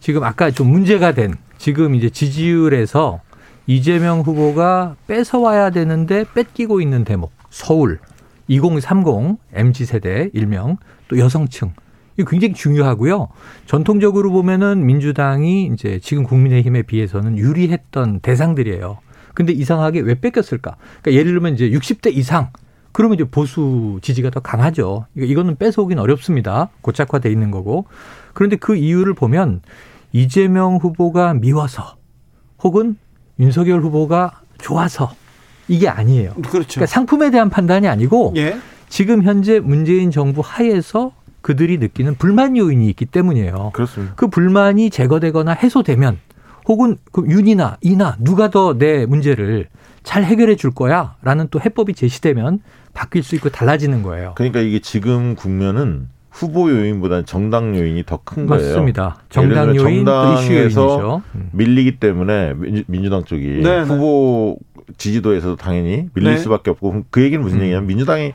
지금 0.00 0.22
아까 0.24 0.50
좀 0.50 0.68
문제가 0.70 1.12
된 1.12 1.34
지금 1.58 1.94
이제 1.94 2.08
지지율에서 2.08 3.20
이재명 3.66 4.20
후보가 4.20 4.96
뺏어와야 5.08 5.70
되는데 5.70 6.24
뺏기고 6.34 6.80
있는 6.80 7.04
대목 7.04 7.32
서울 7.50 7.98
2030 8.46 9.36
MZ 9.52 9.84
세대 9.84 10.30
일명 10.32 10.76
또 11.08 11.18
여성층 11.18 11.72
이거 12.16 12.30
굉장히 12.30 12.54
중요하고요. 12.54 13.28
전통적으로 13.66 14.30
보면은 14.30 14.86
민주당이 14.86 15.66
이제 15.74 15.98
지금 16.02 16.22
국민의힘에 16.22 16.82
비해서는 16.82 17.36
유리했던 17.36 18.20
대상들이에요. 18.20 18.98
근데 19.38 19.52
이상하게 19.52 20.00
왜 20.00 20.16
뺏겼을까? 20.20 20.74
그러니까 21.00 21.12
예를 21.12 21.30
들면 21.34 21.54
이제 21.54 21.70
60대 21.70 22.12
이상 22.12 22.48
그러면 22.90 23.14
이제 23.14 23.22
보수 23.22 24.00
지지가 24.02 24.30
더 24.30 24.40
강하죠. 24.40 25.06
이거- 25.14 25.26
이거는 25.26 25.54
뺏어오긴 25.54 26.00
어렵습니다. 26.00 26.70
고착화돼 26.80 27.30
있는 27.30 27.52
거고. 27.52 27.84
그런데 28.34 28.56
그 28.56 28.74
이유를 28.74 29.14
보면 29.14 29.60
이재명 30.12 30.78
후보가 30.78 31.34
미워서 31.34 31.94
혹은 32.64 32.96
윤석열 33.38 33.80
후보가 33.80 34.40
좋아서 34.60 35.12
이게 35.68 35.88
아니에요. 35.88 36.32
그렇죠. 36.34 36.50
그러니까 36.50 36.86
상품에 36.86 37.30
대한 37.30 37.48
판단이 37.48 37.86
아니고 37.86 38.32
예. 38.38 38.58
지금 38.88 39.22
현재 39.22 39.60
문재인 39.60 40.10
정부 40.10 40.40
하에서 40.44 41.12
그들이 41.42 41.78
느끼는 41.78 42.16
불만 42.16 42.56
요인이 42.56 42.88
있기 42.88 43.06
때문이에요. 43.06 43.70
그렇습니다. 43.72 44.14
그 44.16 44.26
불만이 44.26 44.90
제거되거나 44.90 45.52
해소되면 45.52 46.18
혹은 46.68 46.96
그 47.12 47.24
윤이나 47.26 47.78
이나 47.80 48.16
누가 48.20 48.50
더 48.50 48.74
내 48.78 49.06
문제를 49.06 49.66
잘 50.04 50.22
해결해 50.24 50.54
줄 50.56 50.70
거야 50.70 51.16
라는 51.22 51.48
또 51.50 51.60
해법이 51.60 51.94
제시되면 51.94 52.60
바뀔 52.94 53.22
수 53.22 53.34
있고 53.36 53.48
달라지는 53.48 54.02
거예요. 54.02 54.32
그러니까 54.36 54.60
이게 54.60 54.78
지금 54.80 55.34
국면은 55.34 56.08
후보 56.30 56.70
요인보다는 56.70 57.24
정당 57.26 57.76
요인이 57.76 58.04
더 58.04 58.20
큰 58.22 58.46
거예요. 58.46 58.62
맞습니다. 58.64 59.16
정당 59.28 59.74
요인 59.74 60.04
정당에서. 60.04 61.22
음. 61.34 61.48
밀리기 61.52 61.98
때문에 61.98 62.54
민주, 62.54 62.84
민주당 62.86 63.24
쪽이 63.24 63.44
네, 63.46 63.62
네. 63.62 63.80
후보 63.82 64.58
지지도에서도 64.96 65.56
당연히 65.56 66.08
밀릴 66.14 66.32
네. 66.34 66.38
수밖에 66.38 66.70
없고 66.70 67.04
그 67.10 67.22
얘기는 67.22 67.42
무슨 67.42 67.58
음. 67.58 67.62
얘기냐면 67.62 67.86
민주당이 67.88 68.34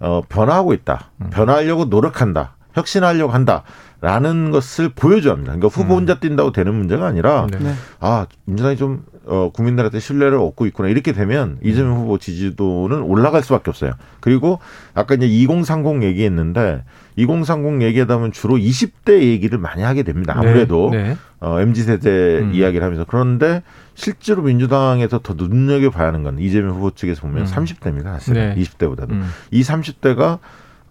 어, 0.00 0.22
변화하고 0.28 0.72
있다. 0.74 1.10
음. 1.20 1.30
변화하려고 1.30 1.84
노력한다. 1.86 2.56
혁신하려고 2.74 3.32
한다라는 3.32 4.50
것을 4.50 4.90
보여줘야 4.90 5.32
합니다. 5.32 5.52
그러니까 5.52 5.68
후보 5.68 5.94
음. 5.94 5.98
혼자 5.98 6.18
뛴다고 6.18 6.52
되는 6.52 6.74
문제가 6.74 7.06
아니라 7.06 7.46
네. 7.50 7.72
아 8.00 8.26
민주당이 8.44 8.76
좀 8.76 9.04
어, 9.26 9.50
국민들한테 9.52 10.00
신뢰를 10.00 10.36
얻고 10.38 10.66
있구나 10.66 10.88
이렇게 10.88 11.12
되면 11.12 11.58
이재명 11.62 11.96
후보 11.96 12.18
지지도는 12.18 13.02
올라갈 13.02 13.42
수밖에 13.42 13.70
없어요. 13.70 13.92
그리고 14.20 14.58
아까 14.92 15.14
이제 15.14 15.26
2030 15.26 16.02
얘기했는데 16.02 16.84
2030 17.16 17.82
얘기하다 17.82 18.16
보면 18.16 18.32
주로 18.32 18.56
20대 18.56 19.20
얘기를 19.20 19.58
많이 19.58 19.82
하게 19.82 20.02
됩니다. 20.02 20.34
네. 20.34 20.40
아무래도 20.40 20.90
네. 20.92 21.02
네. 21.02 21.16
어, 21.40 21.60
mz 21.60 21.84
세대 21.84 22.38
음. 22.40 22.54
이야기를 22.54 22.84
하면서 22.84 23.04
그런데 23.06 23.62
실제로 23.94 24.42
민주당에서 24.42 25.20
더 25.20 25.34
눈여겨 25.34 25.90
봐야 25.90 26.08
하는 26.08 26.22
건 26.22 26.38
이재명 26.38 26.74
후보 26.74 26.90
측에서 26.90 27.22
보면 27.22 27.42
음. 27.42 27.46
30대입니다. 27.46 28.04
사실 28.04 28.34
네. 28.34 28.54
20대보다도 28.56 29.10
음. 29.10 29.30
이 29.50 29.62
30대가 29.62 30.38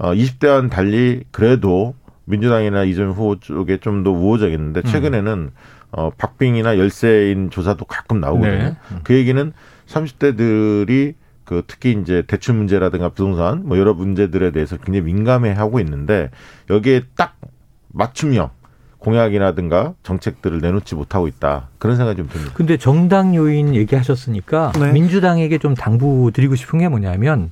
어, 0.04 0.14
20대와는 0.14 0.70
달리 0.70 1.24
그래도 1.32 1.96
민주당이나 2.26 2.84
이재명 2.84 3.12
후보 3.12 3.40
쪽에 3.40 3.78
좀 3.78 4.04
더 4.04 4.12
우호적이었는데 4.12 4.82
음. 4.82 4.84
최근에는 4.84 5.52
어, 5.92 6.10
박빙이나 6.18 6.78
열세인 6.78 7.50
조사도 7.50 7.86
가끔 7.86 8.20
나오거든요. 8.20 8.52
네. 8.58 8.76
그 9.04 9.14
얘기는 9.14 9.54
30대들이 9.88 11.14
그 11.46 11.64
특히 11.68 11.98
이제 12.02 12.24
대출 12.28 12.56
문제라든가 12.56 13.10
부동산 13.10 13.66
뭐 13.66 13.78
여러 13.78 13.94
문제들에 13.94 14.52
대해서 14.52 14.76
굉장히 14.76 15.02
민감해 15.02 15.52
하고 15.54 15.80
있는데 15.80 16.30
여기에 16.70 17.04
딱 17.16 17.36
맞춤형 17.94 18.50
공약이라든가 19.00 19.94
정책들을 20.04 20.60
내놓지 20.60 20.96
못하고 20.96 21.28
있다. 21.28 21.70
그런 21.78 21.96
생각이 21.96 22.18
좀 22.18 22.28
듭니다. 22.30 22.54
근데 22.56 22.76
정당 22.78 23.36
요인 23.36 23.76
얘기하셨으니까 23.76 24.74
네. 24.80 24.92
민주당에게 24.92 25.58
좀 25.60 25.76
당부 25.76 26.32
드리고 26.34 26.56
싶은 26.56 26.80
게 26.80 26.90
뭐냐면 26.90 27.52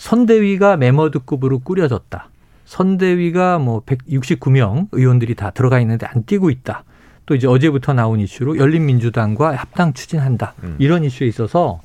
선대위가 0.00 0.78
메머드급으로 0.78 1.58
꾸려졌다. 1.58 2.30
선대위가 2.64 3.58
뭐 3.58 3.82
169명 3.84 4.88
의원들이 4.92 5.34
다 5.34 5.50
들어가 5.50 5.78
있는데 5.80 6.06
안 6.06 6.24
뛰고 6.24 6.48
있다. 6.48 6.84
또 7.26 7.34
이제 7.34 7.46
어제부터 7.46 7.92
나온 7.92 8.18
이슈로 8.18 8.56
열린민주당과 8.56 9.54
합당 9.54 9.92
추진한다. 9.92 10.54
음. 10.64 10.76
이런 10.78 11.04
이슈에 11.04 11.28
있어서 11.28 11.80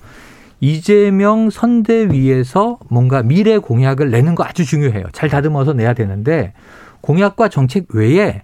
이재명 0.62 1.50
선대위에서 1.50 2.80
뭔가 2.90 3.22
미래 3.22 3.58
공약을 3.58 4.12
내는 4.12 4.34
거 4.34 4.46
아주 4.46 4.64
중요해요. 4.64 5.08
잘 5.12 5.28
다듬어서 5.28 5.74
내야 5.74 5.94
되는데 5.94 6.54
공약과 7.02 7.50
정책 7.50 7.94
외에 7.94 8.44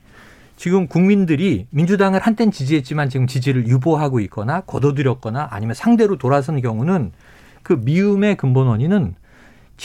지금 0.58 0.88
국민들이 0.88 1.66
민주당을 1.70 2.20
한땐 2.20 2.52
지지했지만 2.52 3.10
지금 3.10 3.26
지지를 3.26 3.68
유보하고 3.68 4.20
있거나 4.20 4.62
거둬들였거나 4.62 5.48
아니면 5.50 5.76
상대로 5.76 6.18
돌아선 6.18 6.62
경우는 6.62 7.14
그 7.64 7.80
미움의 7.82 8.36
근본 8.36 8.68
원인은 8.68 9.16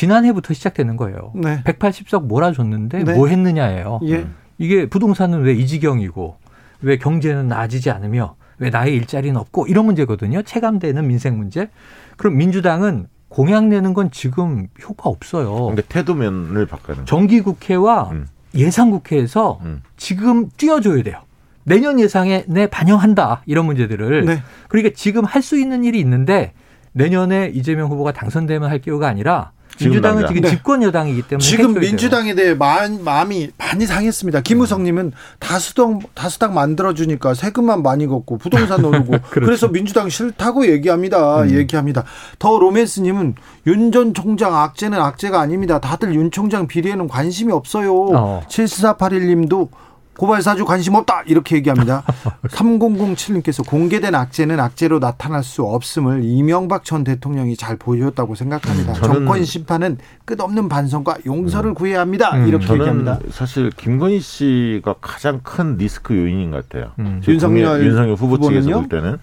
지난해부터 0.00 0.52
시작되는 0.52 0.96
거예요. 0.98 1.32
네. 1.34 1.62
180석 1.64 2.26
몰아줬는데 2.26 3.04
네. 3.04 3.14
뭐 3.14 3.28
했느냐예요. 3.28 4.00
예. 4.04 4.26
이게 4.58 4.86
부동산은 4.86 5.40
왜 5.42 5.54
이 5.54 5.66
지경이고 5.66 6.36
왜 6.82 6.98
경제는 6.98 7.48
나아지지 7.48 7.90
않으며 7.90 8.36
왜 8.58 8.68
나의 8.68 8.94
일자리는 8.94 9.34
없고 9.40 9.66
이런 9.68 9.86
문제거든요. 9.86 10.42
체감되는 10.42 11.06
민생 11.06 11.38
문제. 11.38 11.70
그럼 12.18 12.36
민주당은 12.36 13.06
공약 13.28 13.68
내는 13.68 13.94
건 13.94 14.10
지금 14.10 14.66
효과 14.82 15.08
없어요. 15.08 15.66
근데 15.68 15.80
태도면을 15.88 16.66
바꿔는 16.66 17.06
정기 17.06 17.40
국회와 17.40 18.10
음. 18.12 18.26
예산국회에서 18.54 19.60
음. 19.64 19.82
지금 19.96 20.50
뛰어줘야 20.58 21.02
돼요. 21.04 21.22
내년 21.64 21.98
예상에 21.98 22.44
내 22.48 22.66
반영한다 22.66 23.42
이런 23.46 23.64
문제들을 23.64 24.26
네. 24.26 24.42
그러니까 24.68 24.94
지금 24.94 25.24
할 25.24 25.42
수 25.42 25.58
있는 25.58 25.84
일이 25.84 25.98
있는데 26.00 26.52
내년에 26.92 27.50
이재명 27.54 27.90
후보가 27.90 28.12
당선되면 28.12 28.68
할 28.70 28.78
기회가 28.78 29.08
아니라 29.08 29.52
민주당은 29.80 30.22
지금, 30.22 30.34
지금 30.34 30.42
네. 30.42 30.50
집권 30.50 30.82
여당이기 30.82 31.22
때문에 31.22 31.44
지금 31.44 31.74
민주당에 31.74 32.34
대해 32.34 32.54
마음, 32.54 33.02
마음이 33.02 33.50
많이 33.58 33.86
상했습니다. 33.86 34.42
김우성님은 34.42 35.12
다수당 35.38 36.00
다수당 36.14 36.54
만들어 36.54 36.94
주니까 36.94 37.34
세금만 37.34 37.82
많이 37.82 38.06
걷고 38.06 38.38
부동산 38.38 38.84
오르고 38.84 39.12
그렇죠. 39.30 39.46
그래서 39.46 39.68
민주당 39.68 40.08
싫다고 40.08 40.66
얘기합니다. 40.68 41.42
음. 41.42 41.50
얘기합니다. 41.50 42.04
더 42.38 42.58
로맨스님은 42.58 43.34
윤 43.66 43.86
전 43.96 44.12
총장 44.14 44.54
악재는 44.54 44.98
악재가 45.00 45.40
아닙니다. 45.40 45.80
다들 45.80 46.14
윤 46.14 46.30
총장 46.30 46.66
비리에는 46.66 47.08
관심이 47.08 47.52
없어요. 47.52 47.94
어. 47.94 48.42
7481님도 48.48 49.68
고발 50.16 50.42
사주 50.42 50.64
관심 50.64 50.94
없다 50.94 51.22
이렇게 51.26 51.56
얘기합니다. 51.56 52.02
3007님께서 52.48 53.66
공개된 53.66 54.14
악재는 54.14 54.58
악재로 54.58 54.98
나타날 54.98 55.42
수 55.42 55.62
없음을 55.62 56.24
이명박 56.24 56.84
전 56.84 57.04
대통령이 57.04 57.56
잘 57.56 57.76
보여줬다고 57.76 58.34
생각합니다. 58.34 58.92
음, 58.92 59.02
정권 59.02 59.44
심판은 59.44 59.98
끝없는 60.24 60.68
반성과 60.68 61.18
용서를 61.26 61.70
음. 61.70 61.74
구해야 61.74 62.00
합니다. 62.00 62.34
음, 62.34 62.48
이렇게 62.48 62.72
얘기합니다. 62.72 63.18
사실 63.30 63.70
김건희 63.70 64.20
씨가 64.20 64.96
가장 65.00 65.40
큰 65.42 65.76
리스크 65.76 66.16
요인인 66.16 66.50
것 66.50 66.68
같아요. 66.68 66.92
음. 66.98 67.20
윤석열, 67.26 67.84
윤석열 67.84 68.14
후보 68.14 68.36
후보는요? 68.36 68.62
측에서 68.62 68.80
볼 68.80 68.88
때는 68.88 69.18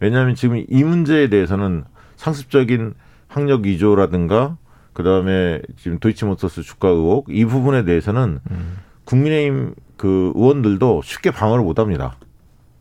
왜냐하면 0.00 0.34
지금 0.34 0.64
이 0.68 0.84
문제에 0.84 1.28
대해서는 1.28 1.84
상습적인 2.16 2.94
학력 3.28 3.62
위조라든가 3.62 4.56
그다음에 4.92 5.60
지금 5.76 5.98
도이치모터스 5.98 6.62
주가 6.62 6.88
의혹 6.88 7.26
이 7.28 7.44
부분에 7.44 7.84
대해서는 7.84 8.40
음. 8.50 8.76
국민의힘 9.04 9.74
그 9.98 10.32
의원들도 10.34 11.02
쉽게 11.04 11.30
방어를 11.30 11.62
못 11.62 11.78
합니다. 11.78 12.16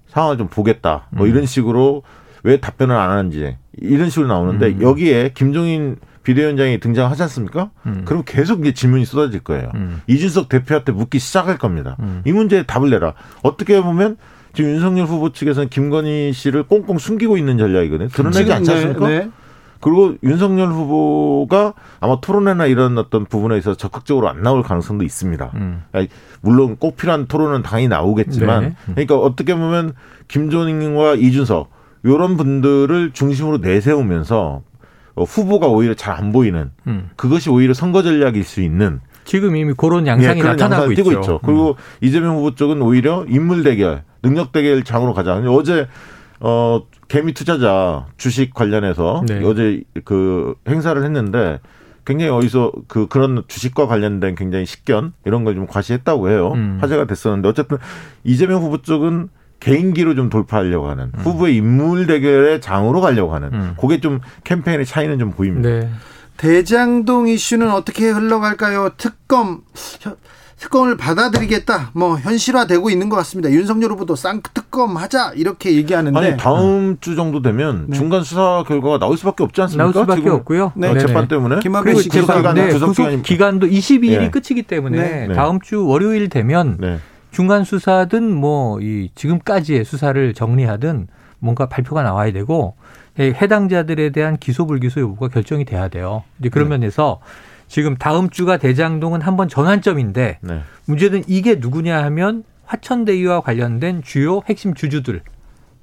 상황을 0.07 0.37
좀 0.37 0.47
보겠다. 0.47 1.07
뭐 1.11 1.25
음. 1.25 1.31
이런 1.31 1.45
식으로 1.45 2.03
왜 2.43 2.61
답변을 2.61 2.95
안 2.95 3.09
하는지 3.09 3.57
이런 3.77 4.09
식으로 4.09 4.27
나오는데 4.27 4.67
음. 4.67 4.81
여기에 4.81 5.31
김종인 5.33 5.97
비대위원장이 6.23 6.79
등장하지 6.79 7.23
않습니까? 7.23 7.71
음. 7.85 8.03
그럼 8.05 8.23
계속 8.25 8.61
이제 8.61 8.73
질문이 8.73 9.05
쏟아질 9.05 9.41
거예요. 9.41 9.71
음. 9.75 10.01
이준석 10.07 10.49
대표한테 10.49 10.91
묻기 10.91 11.19
시작할 11.19 11.57
겁니다. 11.57 11.95
음. 11.99 12.21
이 12.25 12.31
문제에 12.31 12.63
답을 12.63 12.89
내라. 12.89 13.13
어떻게 13.43 13.81
보면 13.81 14.17
지금 14.53 14.71
윤석열 14.71 15.05
후보 15.05 15.31
측에서는 15.31 15.69
김건희 15.69 16.33
씨를 16.33 16.63
꽁꽁 16.63 16.97
숨기고 16.97 17.37
있는 17.37 17.57
전략이거든요. 17.57 18.09
드러내지 18.09 18.51
않지 18.51 18.71
않습니까? 18.71 19.07
네, 19.07 19.19
네. 19.19 19.29
그리고 19.79 20.15
윤석열 20.23 20.69
후보가 20.69 21.73
아마 21.99 22.19
토론회나 22.19 22.65
이런 22.65 22.97
어떤 22.97 23.25
부분에 23.25 23.57
있어서 23.57 23.77
적극적으로 23.77 24.29
안 24.29 24.41
나올 24.41 24.63
가능성도 24.63 25.03
있습니다. 25.03 25.51
음. 25.55 25.83
물론 26.41 26.75
꼭 26.77 26.97
필요한 26.97 27.27
토론은 27.27 27.63
당연히 27.63 27.87
나오겠지만 27.87 28.61
네. 28.61 28.67
음. 28.87 28.91
그러니까 28.93 29.17
어떻게 29.17 29.53
보면 29.55 29.93
김종인과 30.27 31.15
이준석 31.15 31.69
이런 32.03 32.37
분들을 32.37 33.11
중심으로 33.13 33.57
내세우면서 33.57 34.61
어, 35.15 35.23
후보가 35.23 35.67
오히려 35.67 35.93
잘 35.95 36.15
안 36.17 36.31
보이는 36.31 36.71
음. 36.85 37.09
그것이 37.15 37.49
오히려 37.49 37.73
선거 37.73 38.03
전략일 38.03 38.43
수 38.43 38.61
있는 38.61 39.01
지금 39.25 39.55
이미 39.55 39.73
그런 39.75 40.07
양상이 40.07 40.41
네, 40.41 40.47
나타나고 40.47 40.91
있죠. 40.93 41.11
있죠. 41.11 41.39
그리고 41.43 41.71
음. 41.71 41.75
이재명 42.01 42.37
후보 42.37 42.55
쪽은 42.55 42.81
오히려 42.81 43.25
인물 43.27 43.63
대결, 43.63 44.03
능력 44.23 44.51
대결 44.51 44.83
장으로 44.83 45.13
가자. 45.13 45.35
어제 45.35 45.87
어 46.39 46.81
개미 47.07 47.33
투자자 47.33 48.05
주식 48.17 48.53
관련해서 48.53 49.23
네. 49.27 49.41
어제 49.43 49.83
그 50.03 50.55
행사를 50.67 51.01
했는데 51.03 51.59
굉장히 52.05 52.31
어디서 52.31 52.71
그 52.87 53.07
그런 53.07 53.43
주식과 53.47 53.87
관련된 53.87 54.35
굉장히 54.35 54.65
식견 54.65 55.13
이런 55.25 55.43
걸 55.43 55.55
좀 55.55 55.67
과시했다고 55.67 56.29
해요. 56.29 56.53
음. 56.55 56.77
화제가 56.81 57.05
됐었는데 57.05 57.49
어쨌든 57.49 57.77
이재명 58.23 58.61
후보 58.61 58.81
쪽은 58.81 59.29
개인기로 59.59 60.15
좀 60.15 60.29
돌파하려고 60.29 60.87
하는 60.89 61.05
음. 61.05 61.19
후보의 61.19 61.55
인물 61.55 62.07
대결의 62.07 62.61
장으로 62.61 63.01
가려고 63.01 63.33
하는 63.33 63.53
음. 63.53 63.75
그게 63.79 63.99
좀 63.99 64.19
캠페인의 64.43 64.85
차이는 64.85 65.17
좀 65.19 65.31
보입니다. 65.31 65.67
네. 65.69 65.89
대장동 66.37 67.27
이슈는 67.27 67.71
어떻게 67.71 68.09
흘러갈까요? 68.09 68.91
특검 68.97 69.61
특검을 70.59 70.97
받아들이겠다. 70.97 71.91
뭐 71.93 72.17
현실화되고 72.17 72.89
있는 72.89 73.09
것 73.09 73.15
같습니다. 73.17 73.49
윤석열 73.51 73.91
후보도 73.91 74.15
쌍특검 74.15 74.97
하자 74.97 75.33
이렇게 75.35 75.75
얘기하는데 75.75 76.17
아니 76.17 76.37
다음 76.37 76.59
음. 76.59 76.97
주 76.99 77.15
정도 77.15 77.41
되면 77.41 77.85
네. 77.89 77.97
중간 77.97 78.23
수사 78.23 78.63
결과가 78.67 78.97
나올 78.97 79.17
수밖에 79.17 79.43
없지 79.43 79.61
않습니까? 79.61 79.83
나올 79.83 79.93
수밖에 79.93 80.21
지금 80.21 80.35
없고요. 80.37 80.71
네. 80.75 80.89
어, 80.89 80.97
재판 80.97 81.27
때문에 81.27 81.59
그리고 81.83 82.01
재판 82.01 82.55
네, 82.55 82.69
구속 82.69 82.95
기간도 83.23 83.67
22일이 83.67 84.19
네. 84.19 84.31
끝이기 84.31 84.63
때문에 84.63 85.27
네. 85.27 85.33
다음 85.35 85.59
주 85.61 85.85
월요일 85.85 86.29
되면 86.29 86.77
네. 86.79 86.99
중간 87.31 87.63
수사든 87.63 88.33
뭐 88.33 88.79
이 88.81 89.09
지금까지의 89.15 89.85
수사를 89.85 90.33
정리하든 90.33 91.07
뭔가 91.39 91.67
발표가 91.67 92.03
나와야 92.03 92.31
되고 92.31 92.75
해당자들에 93.19 94.11
대한 94.11 94.37
기소 94.37 94.65
불기소 94.65 95.01
여부가 95.01 95.27
결정이 95.27 95.65
돼야 95.65 95.87
돼요. 95.87 96.23
이제 96.39 96.49
그런 96.49 96.69
네. 96.69 96.77
면에서 96.77 97.19
지금 97.67 97.95
다음 97.97 98.29
주가 98.29 98.57
대장동은 98.57 99.21
한번 99.21 99.47
전환점인데 99.47 100.39
네. 100.41 100.61
문제는 100.85 101.23
이게 101.27 101.55
누구냐 101.55 102.03
하면 102.05 102.43
화천대유와 102.65 103.41
관련된 103.41 104.03
주요 104.03 104.41
핵심 104.47 104.73
주주들 104.73 105.21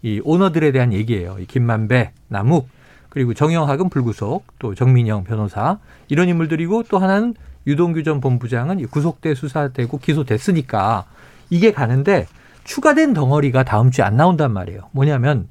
이 0.03 0.21
오너들에 0.23 0.73
대한 0.73 0.93
얘기예요. 0.93 1.37
이 1.41 1.47
김만배, 1.47 2.13
남욱 2.29 2.69
그리고 3.09 3.33
정영학은 3.33 3.91
불구속 3.91 4.45
또 4.59 4.75
정민영 4.75 5.25
변호사 5.25 5.79
이런 6.09 6.29
인물들이고 6.29 6.85
또 6.85 6.99
하나는 6.99 7.35
유동규 7.67 8.03
전 8.03 8.21
본부장은 8.21 8.87
구속돼 8.89 9.35
수사되고 9.35 9.99
기소됐으니까 9.99 11.05
이게 11.49 11.73
가는데 11.73 12.27
추가된 12.65 13.15
덩어리가 13.15 13.63
다음 13.63 13.91
주에 13.91 14.05
안 14.05 14.17
나온단 14.17 14.53
말이에요. 14.53 14.89
뭐냐면 14.93 15.49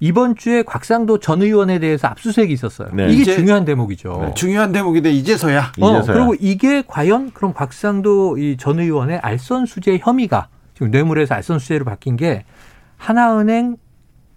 이번 0.00 0.36
주에 0.36 0.62
곽상도 0.62 1.18
전 1.18 1.40
의원에 1.42 1.78
대해서 1.78 2.08
압수수색이 2.08 2.52
있었어요. 2.52 2.88
네. 2.92 3.08
이게 3.10 3.22
이제- 3.22 3.36
중요한 3.36 3.64
대목이죠. 3.64 4.18
네, 4.26 4.34
중요한 4.34 4.72
대목인데 4.72 5.10
이제서야 5.12 5.72
어, 5.80 5.90
이제서야. 5.98 6.14
그리고 6.16 6.34
이게 6.40 6.82
과연 6.86 7.30
그럼 7.32 7.54
곽상도 7.54 8.38
이 8.38 8.56
전 8.58 8.80
의원의 8.80 9.18
알선 9.18 9.66
수재 9.66 9.98
혐의가 10.00 10.48
지금 10.74 10.90
뇌물에서 10.90 11.34
알선 11.36 11.58
수재로 11.58 11.84
바뀐 11.84 12.16
게 12.16 12.44
하나은행 12.96 13.76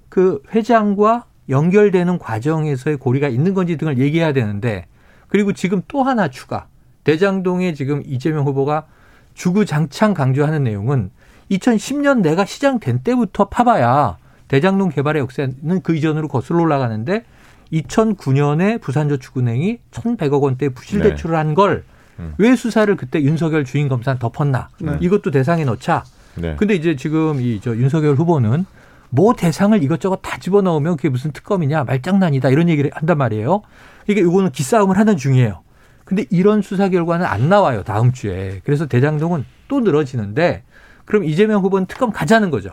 그 0.10 0.42
회장과 0.54 1.26
연결되는 1.50 2.18
과정에서의 2.20 2.98
고리가 2.98 3.28
있는 3.28 3.54
건지 3.54 3.78
등을 3.78 3.98
얘기해야 3.98 4.34
되는데 4.34 4.86
그리고 5.28 5.54
지금 5.54 5.82
또 5.88 6.04
하나 6.04 6.28
추가 6.30 6.68
대장동에 7.04 7.74
지금 7.74 8.02
이재명 8.06 8.46
후보가 8.46 8.86
주구장창 9.34 10.14
강조하는 10.14 10.64
내용은 10.64 11.10
2010년 11.52 12.22
내가 12.22 12.46
시장 12.46 12.80
된 12.80 13.00
때부터 13.00 13.46
파봐야 13.48 14.18
대장동 14.48 14.90
개발의 14.90 15.22
역사는 15.22 15.82
그 15.84 15.96
이전으로 15.96 16.28
거슬러 16.28 16.62
올라가는데 16.62 17.24
2009년에 17.72 18.82
부산저축은행이 18.82 19.80
1,100억 19.92 20.42
원대 20.42 20.70
부실 20.70 21.00
네. 21.00 21.10
대출을 21.10 21.36
한걸왜 21.38 21.82
음. 22.20 22.56
수사를 22.56 22.96
그때 22.96 23.22
윤석열 23.22 23.66
주인 23.66 23.90
검사는 23.90 24.18
덮었나? 24.20 24.70
네. 24.80 24.98
이것도 25.02 25.32
대상에 25.32 25.66
넣자. 25.66 26.04
네. 26.36 26.56
근데 26.58 26.76
이제 26.76 26.96
지금 26.96 27.42
이 27.42 27.60
저 27.62 27.76
윤석열 27.76 28.16
후보는 28.16 28.66
뭐 29.10 29.34
대상을 29.34 29.82
이것저것 29.84 30.18
다 30.18 30.38
집어넣으면 30.38 30.98
그게 30.98 31.10
무슨 31.10 31.32
특검이냐 31.32 31.84
말장난이다 31.86 32.50
이런 32.50 32.70
얘기를 32.70 32.92
한단 32.94 33.18
말이에요. 33.18 33.62
이게 34.08 34.22
이거는 34.22 34.52
기싸움을 34.52 34.98
하는 34.98 35.18
중이에요. 35.18 35.62
근데 36.06 36.26
이런 36.30 36.62
수사 36.62 36.88
결과는 36.90 37.26
안 37.26 37.50
나와요 37.50 37.84
다음 37.84 38.14
주에. 38.14 38.62
그래서 38.64 38.86
대장동은 38.86 39.44
또 39.68 39.82
늘어지는데 39.82 40.64
그럼 41.06 41.24
이재명 41.26 41.62
후보는 41.64 41.88
특검 41.88 42.12
가자는 42.12 42.50
거죠. 42.50 42.70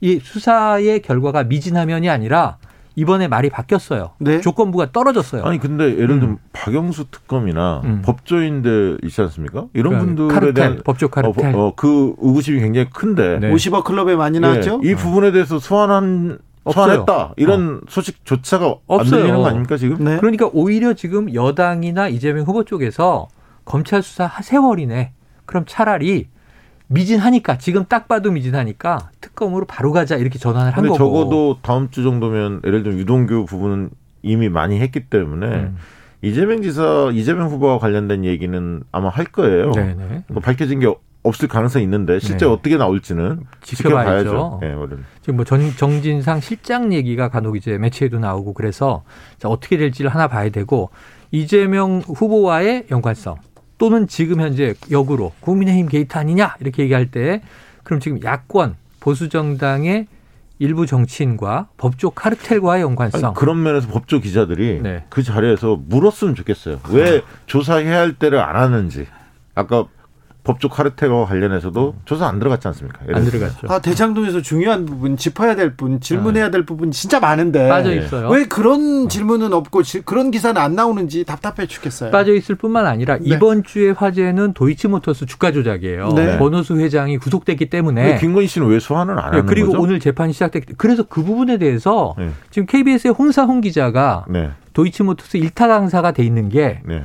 이 0.00 0.20
수사의 0.22 1.00
결과가 1.02 1.44
미진하면이 1.44 2.08
아니라 2.08 2.58
이번에 2.96 3.28
말이 3.28 3.50
바뀌었어요. 3.50 4.12
네. 4.18 4.40
조건부가 4.40 4.90
떨어졌어요. 4.90 5.44
아니 5.44 5.58
근데 5.58 5.84
예를 5.84 6.18
들면 6.18 6.38
박영수 6.54 7.10
특검이나 7.10 7.82
음. 7.84 8.02
법조인들 8.02 9.00
있지 9.04 9.20
않습니까? 9.20 9.66
이런 9.74 9.92
그러니까 9.92 10.04
분들에 10.16 10.34
카르텔, 10.34 10.54
대한 10.54 10.80
법조 10.82 11.08
카르텔. 11.08 11.54
어, 11.54 11.66
어, 11.66 11.72
그 11.76 12.14
의구심이 12.18 12.60
굉장히 12.60 12.88
큰데 12.88 13.38
네. 13.38 13.52
50억 13.52 13.84
클럽에 13.84 14.16
많이 14.16 14.40
나왔죠. 14.40 14.80
예, 14.82 14.90
이 14.90 14.94
부분에 14.94 15.30
대해서 15.32 15.58
소환한 15.58 16.38
없어요. 16.64 17.04
소환했다 17.04 17.34
이런 17.36 17.82
소식조차가 17.86 18.64
안 18.64 18.74
없어요. 18.86 19.20
들리는 19.20 19.38
거 19.40 19.46
아닙니까 19.46 19.76
지금? 19.76 20.02
네. 20.02 20.16
그러니까 20.16 20.48
오히려 20.52 20.94
지금 20.94 21.32
여당이나 21.34 22.08
이재명 22.08 22.44
후보 22.46 22.64
쪽에서 22.64 23.28
검찰 23.66 24.02
수사 24.02 24.28
세월이네. 24.42 25.12
그럼 25.44 25.64
차라리 25.66 26.28
미진하니까 26.88 27.58
지금 27.58 27.84
딱 27.88 28.08
봐도 28.08 28.30
미진하니까 28.30 29.10
특검으로 29.20 29.66
바로 29.66 29.92
가자 29.92 30.16
이렇게 30.16 30.38
전환을 30.38 30.72
한 30.72 30.82
근데 30.82 30.88
거고. 30.88 30.98
적어도 30.98 31.58
다음 31.62 31.90
주 31.90 32.02
정도면 32.02 32.62
예를 32.64 32.82
들면 32.82 33.00
유동규 33.00 33.46
부분은 33.46 33.90
이미 34.22 34.48
많이 34.48 34.80
했기 34.80 35.00
때문에 35.08 35.46
음. 35.46 35.76
이재명 36.22 36.62
지사, 36.62 37.10
이재명 37.12 37.48
후보와 37.48 37.78
관련된 37.78 38.24
얘기는 38.24 38.82
아마 38.90 39.08
할 39.08 39.26
거예요. 39.26 39.72
네네. 39.72 40.24
뭐 40.28 40.40
밝혀진 40.40 40.80
게 40.80 40.92
없을 41.22 41.48
가능성이 41.48 41.84
있는데 41.84 42.20
실제 42.20 42.46
네. 42.46 42.52
어떻게 42.52 42.76
나올지는 42.76 43.40
지켜봐야죠. 43.62 44.28
지켜봐야죠. 44.30 44.58
네. 44.62 45.02
지금 45.20 45.36
뭐 45.36 45.44
전, 45.44 45.72
정진상 45.76 46.40
실장 46.40 46.92
얘기가 46.92 47.28
간혹 47.28 47.56
이제 47.56 47.78
매체에도 47.78 48.18
나오고 48.18 48.54
그래서 48.54 49.02
자, 49.38 49.48
어떻게 49.48 49.76
될지를 49.76 50.10
하나 50.10 50.28
봐야 50.28 50.48
되고 50.50 50.90
이재명 51.32 51.98
후보와의 52.06 52.86
연관성 52.90 53.36
또는 53.78 54.06
지금 54.06 54.40
현재 54.40 54.74
역으로 54.90 55.32
국민의힘 55.40 55.88
게이트 55.88 56.16
아니냐 56.16 56.56
이렇게 56.60 56.82
얘기할 56.84 57.10
때 57.10 57.42
그럼 57.82 58.00
지금 58.00 58.22
야권 58.22 58.76
보수 59.00 59.28
정당의 59.28 60.06
일부 60.58 60.86
정치인과 60.86 61.68
법조 61.76 62.10
카르텔과의 62.10 62.82
연관성 62.82 63.24
아니, 63.24 63.34
그런 63.34 63.62
면에서 63.62 63.88
법조 63.88 64.20
기자들이 64.20 64.80
네. 64.82 65.04
그 65.10 65.22
자리에서 65.22 65.78
물었으면 65.86 66.34
좋겠어요. 66.34 66.80
왜 66.90 67.20
조사해야 67.46 67.98
할 67.98 68.14
때를 68.14 68.40
안 68.40 68.56
하는지. 68.56 69.06
아까 69.54 69.86
법조 70.46 70.68
카르텔과 70.68 71.24
관련해서도 71.24 71.96
조사 72.04 72.28
안 72.28 72.38
들어갔지 72.38 72.68
않습니까? 72.68 73.00
예를 73.02 73.16
안. 73.16 73.24
들어갔죠. 73.24 73.66
아, 73.68 73.80
대장동에서 73.80 74.42
중요한 74.42 74.86
부분, 74.86 75.16
짚어야 75.16 75.56
될 75.56 75.74
부분, 75.76 75.98
질문해야 75.98 76.52
될 76.52 76.64
부분 76.64 76.92
진짜 76.92 77.18
많은데. 77.18 77.68
빠져 77.68 77.92
있어요. 77.92 78.28
왜 78.28 78.44
그런 78.46 79.08
질문은 79.08 79.52
없고 79.52 79.82
지- 79.82 80.02
그런 80.02 80.30
기사는 80.30 80.60
안 80.60 80.76
나오는지 80.76 81.24
답답해 81.24 81.66
죽겠어요. 81.66 82.12
빠져 82.12 82.32
있을 82.32 82.54
뿐만 82.54 82.86
아니라 82.86 83.16
네. 83.18 83.22
이번 83.24 83.64
주의 83.64 83.92
화제는 83.92 84.52
도이치모터스 84.52 85.26
주가 85.26 85.50
조작이에요. 85.50 86.10
네. 86.14 86.38
권오수 86.38 86.76
회장이 86.78 87.18
구속됐기 87.18 87.68
때문에 87.68 88.18
김건희 88.18 88.46
씨는 88.46 88.68
왜 88.68 88.78
소환을 88.78 89.18
안 89.18 89.32
네, 89.32 89.38
하는 89.38 89.46
그리고 89.46 89.72
거죠? 89.72 89.82
오늘 89.82 89.98
재판이 89.98 90.32
시작됐기 90.32 90.66
때문에 90.66 90.76
그래서 90.78 91.02
그 91.02 91.24
부분에 91.24 91.58
대해서 91.58 92.14
네. 92.16 92.30
지금 92.50 92.66
KBS의 92.66 93.12
홍사홍 93.14 93.62
기자가 93.62 94.24
네, 94.28 94.50
도이치모터스 94.74 95.38
일타 95.38 95.66
강사가 95.66 96.12
돼 96.12 96.22
있는 96.24 96.48
게 96.50 96.78
네. 96.84 97.02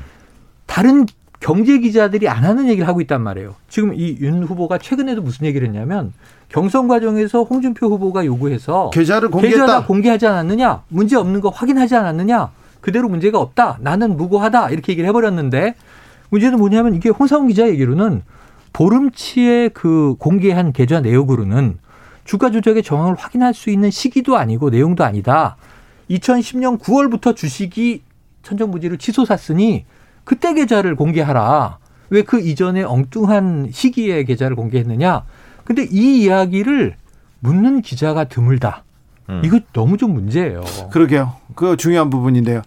다른 0.68 1.08
경제 1.42 1.80
기자들이 1.80 2.30
안 2.30 2.46
하는 2.46 2.70
얘기를 2.70 2.88
하고 2.88 3.02
있단 3.02 3.22
말이에요. 3.22 3.56
지금 3.68 3.94
이 3.96 4.16
윤 4.22 4.44
후보가 4.44 4.78
최근에도 4.78 5.22
무슨 5.24 5.48
얘기를 5.48 5.68
했냐면 5.68 6.14
경선 6.50 6.88
과정에서 6.88 7.44
홍준표 7.44 7.88
후보가 7.88 8.26
요구해서 8.26 8.92
계좌를 8.92 9.30
계좌 9.30 9.40
다 9.42 9.42
공개했다. 9.42 9.86
공개하지 9.88 10.28
않았느냐? 10.28 10.84
문제 10.90 11.16
없는 11.18 11.42
거 11.42 11.50
확인하지 11.50 11.96
않았느냐? 11.96 12.52
그대로 12.80 13.10
문제가 13.10 13.40
없다. 13.40 13.78
나는 13.82 14.16
무고하다. 14.18 14.70
이렇게 14.70 14.94
얘기를 14.94 15.08
해버렸는데 15.10 15.76
문제는 16.30 16.60
뭐냐면 16.60 16.94
이게 16.96 17.10
홍사훈 17.10 17.48
기자 17.48 17.68
얘기로는 17.68 18.22
보름치에 18.74 19.70
그 19.70 20.16
공개한 20.20 20.72
계좌 20.74 21.02
내역으로는 21.02 21.80
주가 22.24 22.52
조작의 22.52 22.84
정황을 22.84 23.16
확인할 23.16 23.54
수 23.56 23.72
있는 23.72 23.90
시기도 23.90 24.38
아니고 24.38 24.70
내용도 24.70 25.04
아니다. 25.04 25.58
2010년 26.10 26.80
9월부터 26.80 27.36
주식이 27.36 28.04
천정부지를 28.44 28.98
취소 29.00 29.26
샀으니 29.26 29.86
그때 30.24 30.54
계좌를 30.54 30.96
공개하라. 30.96 31.78
왜 32.10 32.24
그 32.24 32.40
이전에 32.42 32.84
엉뚱한 32.84 33.70
시기에 33.72 34.24
계좌를 34.26 34.56
공개했느냐? 34.56 35.24
근데 35.64 35.88
이 35.90 36.24
이야기를 36.24 36.96
묻는 37.40 37.82
기자가 37.82 38.26
드물다. 38.26 38.84
음. 39.30 39.42
이거 39.46 39.60
너무 39.74 39.98
좀 39.98 40.14
문제예요. 40.14 40.62
그러게요. 40.92 41.34
그 41.56 41.78
중요한 41.78 42.10
부분인데요. 42.10 42.62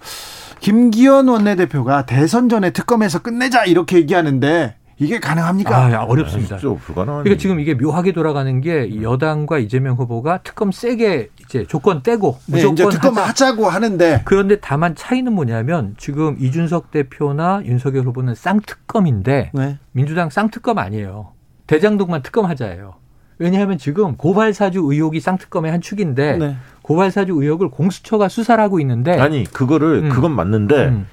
김기현 0.61 1.29
원내대표가 1.29 2.07
대선 2.07 2.49
전에 2.49 2.71
특검에서 2.71 3.19
끝내자 3.21 3.65
이렇게 3.67 3.97
얘기하는데 3.99 4.77
이게 4.99 5.19
가능합니까? 5.21 5.77
아, 5.77 5.93
야, 5.93 5.99
어렵습니다. 6.01 6.57
불가능한. 6.57 7.25
그러니까 7.25 7.41
지금 7.41 7.61
이게 7.61 7.75
묘하게 7.75 8.13
돌아가는 8.13 8.61
게이 8.61 9.03
여당과 9.03 9.59
이재명 9.59 9.97
후보가 9.97 10.39
특검 10.39 10.73
세게 10.73 11.31
이제 11.49 11.65
조건 11.67 12.03
떼고 12.03 12.39
네, 12.47 12.59
이제 12.59 12.69
무조건 12.69 12.93
특검 12.93 13.19
하자. 13.19 13.29
하자 13.29 13.57
고 13.57 13.69
하는데 13.69 14.23
그런데 14.25 14.57
다만 14.61 14.95
차이는 14.95 15.33
뭐냐면 15.33 15.95
지금 15.99 16.37
이준석 16.39 16.91
대표나 16.91 17.63
윤석열 17.65 18.05
후보는 18.05 18.35
쌍특검인데 18.35 19.51
네. 19.53 19.79
민주당 19.93 20.31
쌍특검 20.31 20.79
아니에요. 20.79 21.33
대장동만 21.67 22.23
특검 22.23 22.47
하자예요. 22.47 22.95
왜냐하면 23.39 23.79
지금 23.79 24.17
고발사주 24.17 24.81
의혹이 24.85 25.21
쌍특검의 25.21 25.71
한 25.71 25.81
축인데 25.81 26.37
네. 26.37 26.57
고발사주 26.83 27.33
의혹을 27.33 27.71
공수처가 27.71 28.29
수사를 28.29 28.63
하고 28.63 28.81
있는데 28.81 29.19
아니 29.19 29.45
그거를 29.45 30.05
음. 30.05 30.09
그건 30.09 30.33
맞는데 30.33 30.87
음. 30.87 31.07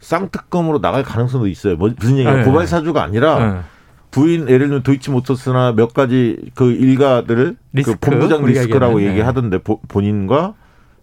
쌍특검으로 0.00 0.80
나갈 0.80 1.02
가능성도 1.02 1.46
있어요. 1.48 1.76
뭐, 1.76 1.90
무슨 1.98 2.18
얘기야? 2.18 2.36
네. 2.36 2.44
고발 2.44 2.66
사주가 2.66 3.02
아니라 3.02 3.38
네. 3.38 3.60
부인 4.14 4.48
예를 4.48 4.68
들면 4.68 4.82
도이치모터스나 4.84 5.72
몇 5.72 5.92
가지 5.92 6.38
그 6.54 6.70
일가들을 6.70 7.56
리스크, 7.72 7.96
그 7.98 8.10
본부장 8.10 8.44
리스크라고 8.44 9.00
네. 9.00 9.08
얘기하던데 9.08 9.58
보- 9.58 9.80
본인과 9.88 10.54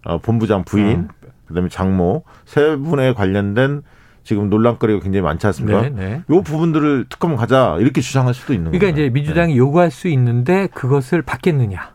어, 0.04 0.18
본부장 0.18 0.64
부인 0.64 1.08
그다음에 1.46 1.68
장모 1.68 2.24
세 2.46 2.76
분에 2.76 3.12
관련된 3.12 3.82
지금 4.24 4.48
논란거리가 4.48 5.00
굉장히 5.00 5.22
많지 5.22 5.46
않습니까? 5.48 5.82
네, 5.82 5.90
네. 5.90 6.22
요 6.30 6.42
부분들을 6.42 7.06
특검 7.10 7.36
가자 7.36 7.76
이렇게 7.80 8.00
주장할 8.00 8.32
수도 8.34 8.54
있는 8.54 8.70
그러니까 8.70 8.92
거예요. 8.92 9.06
이제 9.06 9.12
민주당이 9.12 9.58
요구할 9.58 9.90
수 9.90 10.08
있는데 10.08 10.68
그것을 10.68 11.22
받겠느냐. 11.22 11.92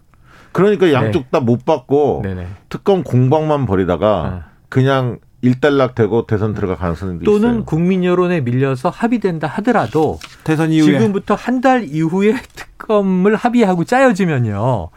그러니까 0.52 0.92
양쪽 0.92 1.32
다 1.32 1.40
못 1.40 1.66
받고. 1.66 2.24
특검 2.70 3.04
공방만 3.04 3.66
벌이다가 3.66 4.30
네. 4.34 4.40
그냥 4.70 5.18
일단락되고 5.48 6.26
대선 6.28 6.54
들어갈 6.54 6.78
가능성도 6.78 7.24
또는 7.26 7.50
있어요. 7.50 7.66
국민 7.66 8.04
여론에 8.04 8.42
밀려서 8.42 8.90
합의된다 8.90 9.48
하더라도 9.48 10.20
대선 10.44 10.72
이후에 10.72 10.94
지금부터 11.00 11.36
한 11.36 11.62
달 11.62 11.86
이후에 11.86 12.36
특검을 12.56 13.36
합의하고 13.36 13.84
짜여지면요. 13.84 14.90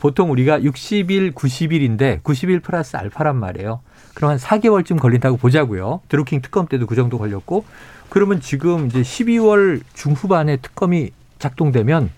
보통 0.00 0.30
우리가 0.32 0.60
60일, 0.60 1.32
90일인데 1.32 2.22
90일 2.22 2.62
플러스 2.62 2.96
알파란 2.96 3.36
말이에요. 3.36 3.80
그럼 4.14 4.32
한 4.32 4.38
4개월쯤 4.38 4.98
걸린다고 4.98 5.36
보자고요. 5.36 6.00
드루킹 6.08 6.40
특검 6.40 6.66
때도 6.66 6.86
그 6.86 6.96
정도 6.96 7.18
걸렸고 7.18 7.64
그러면 8.08 8.40
지금 8.40 8.86
이제 8.86 9.02
12월 9.02 9.80
중후반에 9.94 10.56
특검이 10.56 11.10
작동되면 11.38 12.10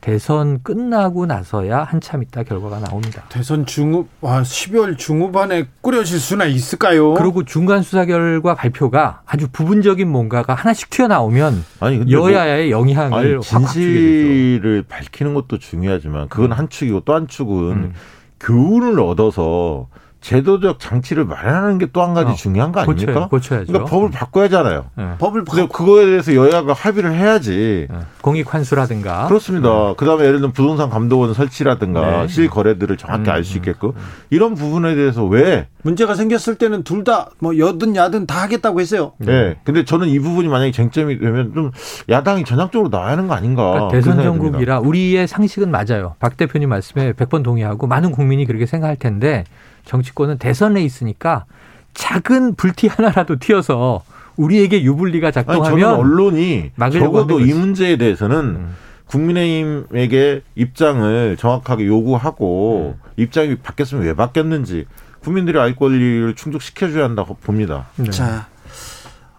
대선 0.00 0.62
끝나고 0.62 1.26
나서야 1.26 1.82
한참 1.82 2.22
있다 2.22 2.44
결과가 2.44 2.78
나옵니다. 2.80 3.24
대선 3.28 3.66
중후 3.66 4.06
와 4.20 4.42
12월 4.42 4.96
중후반에 4.96 5.66
꾸려질 5.80 6.20
수나 6.20 6.44
있을까요? 6.46 7.14
그리고 7.14 7.44
중간 7.44 7.82
수사 7.82 8.04
결과 8.04 8.54
발표가 8.54 9.22
아주 9.26 9.48
부분적인 9.50 10.08
뭔가가 10.08 10.54
하나씩 10.54 10.90
튀어나오면 10.90 11.64
아니 11.80 11.98
근데 11.98 12.16
뭐- 12.16 12.32
여야의 12.32 12.70
영향을 12.70 13.34
아니. 13.36 13.40
진실을 13.42 14.84
밝히는 14.88 15.34
것도 15.34 15.58
중요하지만 15.58 16.28
그건 16.28 16.52
한 16.52 16.68
축이고 16.68 17.00
또 17.00 17.14
한 17.14 17.26
축은 17.26 17.54
음. 17.70 17.94
교훈을 18.40 19.00
얻어서 19.00 19.88
제도적 20.20 20.78
장치를 20.80 21.24
마련하는 21.24 21.78
게 21.78 21.86
또 21.92 22.02
한 22.02 22.12
가지 22.14 22.32
어, 22.32 22.34
중요한 22.34 22.70
거 22.72 22.80
아닙니까? 22.80 23.28
고쳐야, 23.28 23.60
죠 23.60 23.66
그러니까 23.66 23.90
법을 23.90 24.10
바꿔야잖아요. 24.10 24.84
네. 24.96 25.04
법을 25.18 25.44
바꿔. 25.44 25.66
그거에 25.68 26.06
대해서 26.06 26.34
여야가 26.34 26.72
합의를 26.72 27.14
해야지. 27.14 27.86
네. 27.90 27.96
공익 28.20 28.52
환수라든가. 28.52 29.26
그렇습니다. 29.28 29.68
네. 29.68 29.94
그다음에 29.96 30.24
예를 30.24 30.34
들면 30.40 30.52
부동산 30.52 30.90
감독원 30.90 31.32
설치라든가 31.34 32.22
네. 32.22 32.28
실거래들을 32.28 32.96
정확히 32.98 33.30
음, 33.30 33.34
알수 33.34 33.56
있게끔 33.58 33.90
음. 33.90 33.94
이런 34.30 34.54
부분에 34.54 34.94
대해서 34.94 35.24
왜 35.24 35.66
문제가 35.82 36.14
생겼을 36.14 36.56
때는 36.56 36.82
둘 36.84 37.04
다 37.04 37.28
뭐 37.38 37.56
여든 37.56 37.96
야든 37.96 38.26
다 38.26 38.42
하겠다고 38.42 38.80
했어요. 38.80 39.12
네. 39.18 39.56
근데 39.64 39.84
저는 39.84 40.08
이 40.08 40.18
부분이 40.18 40.48
만약에 40.48 40.72
쟁점이 40.72 41.18
되면 41.20 41.54
좀 41.54 41.70
야당이 42.08 42.44
전향적으로 42.44 42.90
나와야 42.90 43.12
하는 43.12 43.28
거 43.28 43.34
아닌가. 43.34 43.70
그러니까 43.70 43.88
대선 43.92 44.22
정국이라 44.22 44.80
우리의 44.80 45.26
상식은 45.28 45.70
맞아요. 45.70 46.16
박 46.18 46.36
대표님 46.36 46.68
말씀에 46.68 47.12
100번 47.12 47.42
동의하고 47.42 47.86
많은 47.86 48.10
국민이 48.12 48.44
그렇게 48.46 48.66
생각할 48.66 48.96
텐데 48.96 49.44
정치권은 49.88 50.38
대선에 50.38 50.82
있으니까 50.84 51.46
작은 51.94 52.54
불티 52.54 52.86
하나라도 52.86 53.38
튀어서 53.38 54.04
우리에게 54.36 54.82
유불리가 54.82 55.30
작동하면 55.30 55.72
아니, 55.72 55.80
저는 55.80 55.96
언론이 55.96 56.70
적어도 56.92 57.40
이 57.40 57.52
문제에 57.52 57.96
대해서는 57.96 58.38
음. 58.38 58.76
국민의힘에게 59.06 60.42
입장을 60.54 61.36
정확하게 61.38 61.86
요구하고 61.86 62.96
음. 62.96 63.10
입장이 63.16 63.56
바뀌었으면 63.56 64.04
왜 64.04 64.14
바뀌었는지 64.14 64.84
국민들이 65.20 65.58
알 65.58 65.74
권리를 65.74 66.34
충족시켜줘야 66.36 67.04
한다고 67.04 67.34
봅니다. 67.34 67.86
네. 67.96 68.10
자 68.10 68.46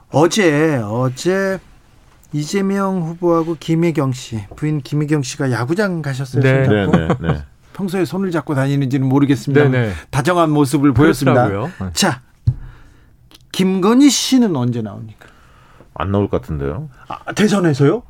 어제 0.09 0.81
어제 0.83 1.59
이재명 2.33 3.03
후보하고 3.03 3.55
김혜경 3.59 4.11
씨 4.13 4.43
부인 4.55 4.81
김혜경 4.81 5.21
씨가 5.21 5.51
야구장 5.51 6.01
가셨어요. 6.01 6.41
네. 6.41 6.67
네, 6.67 6.87
네, 6.87 7.07
네. 7.21 7.43
평소에 7.79 8.03
손을 8.03 8.31
잡고 8.31 8.55
다니는지는 8.55 9.07
모르겠습니다. 9.07 9.69
네네. 9.69 9.93
다정한 10.11 10.51
모습을 10.51 10.93
보였습니다. 10.93 11.47
그렇더라고요. 11.47 11.91
자, 11.93 12.21
김건희 13.53 14.09
씨는 14.09 14.53
언제 14.55 14.81
나옵니까? 14.81 15.27
안 15.93 16.11
나올 16.11 16.29
것 16.29 16.41
같은데요. 16.41 16.89
아, 17.07 17.31
대선에서요? 17.33 18.03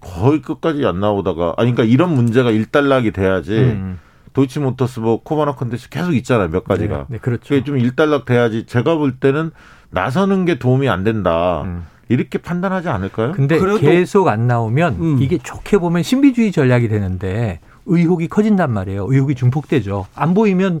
거의 0.00 0.42
끝까지 0.42 0.84
안 0.84 1.00
나오다가 1.00 1.54
아니 1.56 1.72
그러니까 1.72 1.84
이런 1.84 2.14
문제가 2.14 2.50
일단락이 2.50 3.12
돼야지 3.12 3.54
음. 3.54 3.98
도이치모터스 4.34 5.00
뭐 5.00 5.22
코바나 5.22 5.54
컨텐츠 5.54 5.88
계속 5.88 6.14
있잖아요 6.16 6.50
몇 6.50 6.64
가지가 6.64 6.98
네, 6.98 7.04
네 7.08 7.18
그렇죠 7.18 7.64
좀 7.64 7.78
일단락 7.78 8.26
돼야지 8.26 8.66
제가 8.66 8.96
볼 8.96 9.16
때는 9.18 9.50
나서는 9.88 10.44
게 10.44 10.58
도움이 10.58 10.90
안 10.90 11.04
된다 11.04 11.62
음. 11.62 11.86
이렇게 12.10 12.36
판단하지 12.36 12.90
않을까요? 12.90 13.32
근데 13.32 13.58
계속 13.78 14.28
안 14.28 14.46
나오면 14.46 14.96
음. 15.00 15.22
이게 15.22 15.38
좋게 15.38 15.78
보면 15.78 16.02
신비주의 16.02 16.52
전략이 16.52 16.88
되는데 16.88 17.60
의혹이 17.86 18.28
커진단 18.28 18.72
말이에요. 18.72 19.06
의혹이 19.08 19.34
중폭되죠. 19.34 20.06
안 20.14 20.34
보이면 20.34 20.80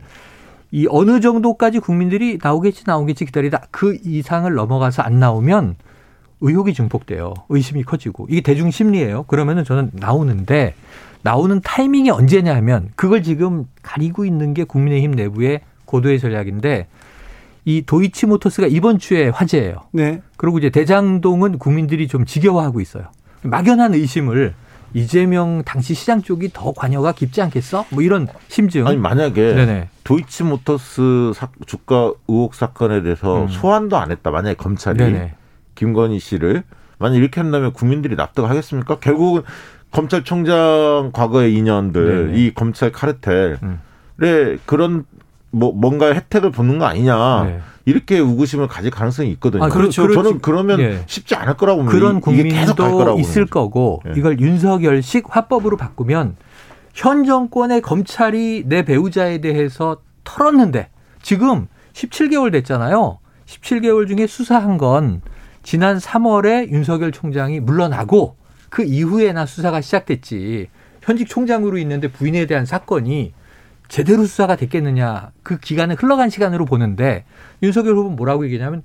이 0.70 0.86
어느 0.90 1.20
정도까지 1.20 1.78
국민들이 1.78 2.38
나오겠지 2.42 2.84
나오겠지 2.86 3.26
기다리다 3.26 3.62
그 3.70 3.96
이상을 4.04 4.52
넘어가서 4.52 5.02
안 5.02 5.20
나오면 5.20 5.76
의혹이 6.40 6.74
증폭돼요. 6.74 7.34
의심이 7.48 7.84
커지고 7.84 8.26
이게 8.28 8.40
대중 8.40 8.70
심리예요. 8.70 9.24
그러면은 9.24 9.64
저는 9.64 9.90
나오는데 9.94 10.74
나오는 11.22 11.60
타이밍이 11.62 12.10
언제냐 12.10 12.54
하면 12.56 12.90
그걸 12.96 13.22
지금 13.22 13.66
가리고 13.82 14.24
있는 14.24 14.52
게 14.52 14.64
국민의힘 14.64 15.12
내부의 15.12 15.60
고도의 15.84 16.18
전략인데 16.18 16.86
이 17.64 17.82
도이치모터스가 17.86 18.66
이번 18.66 18.98
주에 18.98 19.28
화제예요. 19.28 19.76
네. 19.92 20.20
그리고 20.36 20.58
이제 20.58 20.68
대장동은 20.68 21.58
국민들이 21.58 22.08
좀 22.08 22.26
지겨워하고 22.26 22.80
있어요. 22.80 23.04
막연한 23.42 23.94
의심을 23.94 24.54
이재명 24.94 25.62
당시 25.64 25.92
시장 25.94 26.22
쪽이 26.22 26.50
더 26.52 26.72
관여가 26.72 27.12
깊지 27.12 27.42
않겠어? 27.42 27.84
뭐 27.90 28.02
이런 28.02 28.28
심증. 28.48 28.86
아니 28.86 28.96
만약에 28.96 29.54
네네. 29.54 29.88
도이치모터스 30.04 31.32
주가 31.66 32.12
의혹 32.28 32.54
사건에 32.54 33.02
대해서 33.02 33.42
음. 33.42 33.48
소환도 33.48 33.96
안 33.96 34.10
했다. 34.12 34.30
만약에 34.30 34.54
검찰이 34.54 34.98
네네. 34.98 35.34
김건희 35.74 36.20
씨를 36.20 36.62
만약 36.98 37.16
이렇게 37.16 37.40
한다면 37.40 37.72
국민들이 37.72 38.14
납득하겠습니까? 38.14 39.00
결국은 39.00 39.42
검찰총장 39.90 41.10
과거의 41.12 41.54
인연들, 41.54 42.26
네네. 42.26 42.38
이 42.38 42.54
검찰 42.54 42.92
카르텔에 42.92 43.56
음. 43.62 43.80
그런 44.64 45.04
뭐 45.50 45.72
뭔가 45.72 46.12
혜택을 46.14 46.50
보는 46.50 46.78
거 46.78 46.84
아니냐. 46.84 47.44
네. 47.44 47.60
이렇게 47.86 48.18
의구심을 48.18 48.66
가질 48.66 48.90
가능성이 48.90 49.30
있거든요. 49.32 49.64
아, 49.64 49.68
그렇죠. 49.68 50.10
저는 50.12 50.40
그러면 50.40 50.80
예. 50.80 51.02
쉽지 51.06 51.34
않을 51.34 51.56
거라고 51.56 51.78
봅니다. 51.78 51.98
그런 51.98 52.20
국민도 52.20 53.18
있을 53.18 53.46
거고 53.46 54.00
예. 54.08 54.12
이걸 54.16 54.40
윤석열식 54.40 55.26
화법으로 55.28 55.76
바꾸면 55.76 56.36
현 56.94 57.24
정권의 57.24 57.82
검찰이 57.82 58.64
내 58.66 58.84
배우자에 58.84 59.38
대해서 59.38 59.98
털었는데 60.24 60.88
지금 61.22 61.68
17개월 61.92 62.52
됐잖아요. 62.52 63.18
17개월 63.46 64.08
중에 64.08 64.26
수사한 64.26 64.78
건 64.78 65.20
지난 65.62 65.98
3월에 65.98 66.70
윤석열 66.70 67.12
총장이 67.12 67.60
물러나고 67.60 68.36
그 68.70 68.82
이후에나 68.82 69.46
수사가 69.46 69.80
시작됐지. 69.80 70.68
현직 71.02 71.28
총장으로 71.28 71.76
있는데 71.78 72.08
부인에 72.08 72.46
대한 72.46 72.64
사건이 72.64 73.34
제대로 73.88 74.24
수사가 74.24 74.56
됐겠느냐 74.56 75.30
그 75.42 75.58
기간은 75.58 75.96
흘러간 75.96 76.30
시간으로 76.30 76.64
보는데 76.64 77.24
윤석열 77.62 77.96
후보는 77.96 78.16
뭐라고 78.16 78.44
얘기냐면 78.46 78.82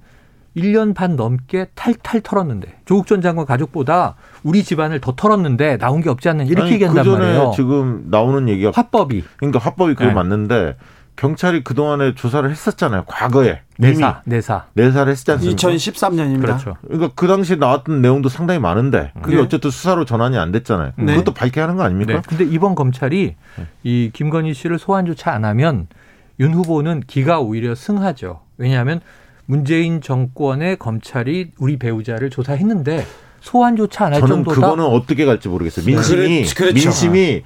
1년 0.57 0.93
반 0.95 1.15
넘게 1.15 1.67
탈탈 1.75 2.21
털었는데 2.21 2.79
조국 2.85 3.07
전 3.07 3.21
장관 3.21 3.45
가족보다 3.45 4.15
우리 4.43 4.63
집안을 4.63 4.99
더 4.99 5.15
털었는데 5.15 5.77
나온 5.77 6.01
게 6.01 6.09
없지 6.09 6.27
않는 6.29 6.47
이렇게 6.47 6.63
아니, 6.63 6.73
얘기한단 6.73 7.03
그 7.03 7.09
말이에요. 7.09 7.51
지금 7.55 8.05
나오는 8.09 8.49
얘기가 8.49 8.71
화법이 8.73 9.23
그러니까 9.37 9.59
화법이 9.59 9.95
그게 9.95 10.07
네. 10.07 10.13
맞는데 10.13 10.75
경찰이 11.23 11.65
그동안에 11.65 12.15
조사를 12.15 12.49
했었잖아요. 12.49 13.03
과거에. 13.05 13.59
내사, 13.77 14.21
내사. 14.23 14.67
내사를 14.73 15.11
했지 15.11 15.29
않습니까? 15.31 15.57
2013년입니다. 15.57 16.41
그렇죠. 16.41 16.77
그러니까 16.87 17.11
그 17.13 17.27
당시에 17.27 17.57
나왔던 17.57 18.01
내용도 18.01 18.29
상당히 18.29 18.61
많은데 18.61 19.11
그게 19.21 19.35
네. 19.35 19.41
어쨌든 19.41 19.69
수사로 19.69 20.05
전환이 20.05 20.37
안 20.37 20.53
됐잖아요. 20.53 20.93
네. 20.95 21.15
그것도 21.15 21.33
밝게 21.33 21.59
하는 21.59 21.75
거 21.75 21.83
아닙니까? 21.83 22.13
네. 22.13 22.21
근데 22.25 22.45
이번 22.45 22.73
검찰이 22.73 23.35
네. 23.57 23.67
이 23.83 24.11
김건희 24.13 24.53
씨를 24.53 24.79
소환조차 24.79 25.33
안 25.33 25.43
하면 25.43 25.87
윤 26.39 26.53
후보는 26.53 27.03
기가 27.05 27.41
오히려 27.41 27.75
승하죠. 27.75 28.39
왜냐하면 28.57 29.01
문재인 29.45 29.99
정권의 29.99 30.77
검찰이 30.77 31.51
우리 31.57 31.77
배우자를 31.77 32.29
조사했는데 32.29 33.05
소환조차 33.41 34.05
안 34.05 34.13
할 34.13 34.21
정도다. 34.21 34.55
그거는 34.55 34.85
어떻게 34.85 35.25
갈지 35.25 35.49
모르겠어요. 35.49 35.85
민심이 35.85 36.45
그렇죠. 36.45 36.73
민심이 36.73 37.43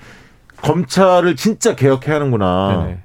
검찰을 0.62 1.36
진짜 1.36 1.76
개혁해야 1.76 2.18
하는구나. 2.18 2.84
네네. 2.86 3.00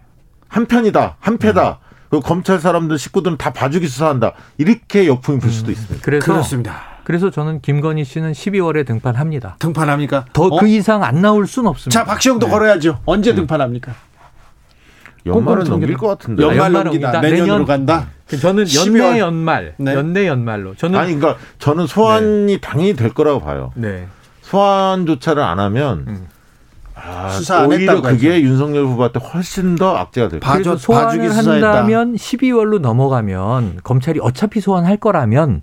한 0.49 0.67
편이다, 0.67 1.17
한 1.21 1.39
패다. 1.39 1.79
음. 1.83 1.89
그 2.11 2.21
검찰 2.21 2.59
사람들 2.59 2.99
식구들은 2.99 3.37
다 3.37 3.53
봐주기 3.53 3.87
수사한다. 3.87 4.33
이렇게 4.57 5.07
역풍이 5.07 5.39
불 5.39 5.51
수도 5.51 5.69
음. 5.69 5.73
있습니다. 5.73 6.05
그래서 6.05 6.25
그렇습니다. 6.25 6.83
그래서 7.05 7.31
저는 7.31 7.61
김건희 7.61 8.05
씨는 8.05 8.33
12월에 8.33 8.87
등판합니다. 8.87 9.57
등판합니까? 9.59 10.27
더그 10.33 10.57
어? 10.57 10.67
이상 10.67 11.03
안 11.05 11.21
나올 11.21 11.47
수는 11.47 11.71
없습니다. 11.71 12.01
자, 12.01 12.05
박시영도 12.05 12.47
네. 12.47 12.53
걸어야죠. 12.53 13.01
언제 13.05 13.31
네. 13.31 13.37
등판합니까? 13.37 13.95
연말은 15.27 15.65
넘길 15.65 15.97
것 15.97 16.07
같은데. 16.07 16.43
연말 16.43 16.73
넘긴다. 16.73 17.21
내년으로 17.21 17.47
내년, 17.47 17.65
간다. 17.67 18.09
그 18.27 18.39
저는 18.39 18.65
연내 18.75 19.19
연말, 19.19 19.75
네. 19.79 19.95
연내 19.95 20.27
연말로. 20.27 20.75
저는 20.75 20.99
아니 20.99 21.15
그러니까 21.15 21.43
저는 21.59 21.87
소환이 21.87 22.47
네. 22.47 22.59
당연히 22.61 22.95
될 22.95 23.13
거라고 23.13 23.41
봐요. 23.41 23.73
네. 23.75 24.07
소환조차를 24.43 25.43
안 25.43 25.61
하면 25.61 26.05
음. 26.09 26.29
아, 27.05 27.29
수사 27.31 27.61
안 27.61 27.67
오히려 27.67 28.01
그게 28.01 28.31
하죠. 28.31 28.41
윤석열 28.41 28.85
후보한테 28.85 29.21
훨씬 29.21 29.77
더 29.77 29.97
악재가 29.97 30.29
될 30.29 30.41
거예요. 30.41 30.77
소환을 30.77 31.37
한다면 31.37 32.15
12월로 32.15 32.81
넘어가면 32.81 33.81
검찰이 33.83 34.21
어차피 34.23 34.61
소환할 34.61 34.97
거라면 34.97 35.63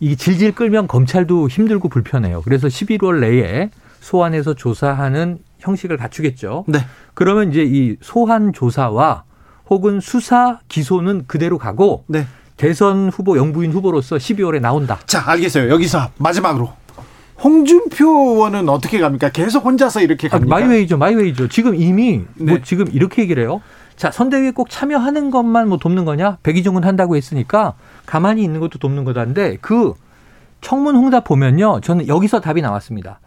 이 0.00 0.16
질질 0.16 0.54
끌면 0.54 0.86
검찰도 0.86 1.48
힘들고 1.48 1.88
불편해요. 1.88 2.42
그래서 2.42 2.68
11월 2.68 3.20
내에 3.20 3.70
소환해서 4.00 4.54
조사하는 4.54 5.38
형식을 5.58 5.96
갖추겠죠. 5.96 6.64
네. 6.68 6.80
그러면 7.14 7.50
이제 7.50 7.64
이 7.64 7.96
소환 8.00 8.52
조사와 8.52 9.24
혹은 9.70 10.00
수사 10.00 10.60
기소는 10.68 11.24
그대로 11.26 11.58
가고 11.58 12.04
네. 12.06 12.26
대선 12.56 13.08
후보 13.08 13.36
영부인 13.36 13.72
후보로서 13.72 14.16
12월에 14.16 14.60
나온다. 14.60 14.98
자, 15.06 15.22
알겠어요. 15.30 15.70
여기서 15.70 16.10
마지막으로 16.18 16.72
홍준표 17.42 18.06
의원은 18.06 18.68
어떻게 18.68 18.98
갑니까? 18.98 19.30
계속 19.30 19.64
혼자서 19.64 20.00
이렇게 20.00 20.26
아, 20.28 20.30
갑니까? 20.30 20.56
아, 20.56 20.58
마이웨이죠, 20.60 20.98
마이웨이죠. 20.98 21.48
지금 21.48 21.74
이미 21.74 22.18
뭐 22.18 22.26
네. 22.34 22.52
뭐 22.52 22.60
지금 22.62 22.86
이렇게 22.92 23.22
얘기를 23.22 23.42
해요. 23.42 23.60
자, 23.96 24.10
선대위에 24.10 24.52
꼭 24.52 24.70
참여하는 24.70 25.30
것만 25.30 25.68
뭐 25.68 25.78
돕는 25.78 26.04
거냐? 26.04 26.38
백의종은 26.42 26.84
한다고 26.84 27.16
했으니까 27.16 27.74
가만히 28.06 28.42
있는 28.42 28.60
것도 28.60 28.78
돕는 28.78 29.04
거다인데 29.04 29.58
그 29.60 29.94
청문 30.60 30.96
홍답 30.96 31.24
보면요. 31.24 31.80
저는 31.80 32.08
여기서 32.08 32.40
답이 32.40 32.62
나왔습니다. 32.62 33.20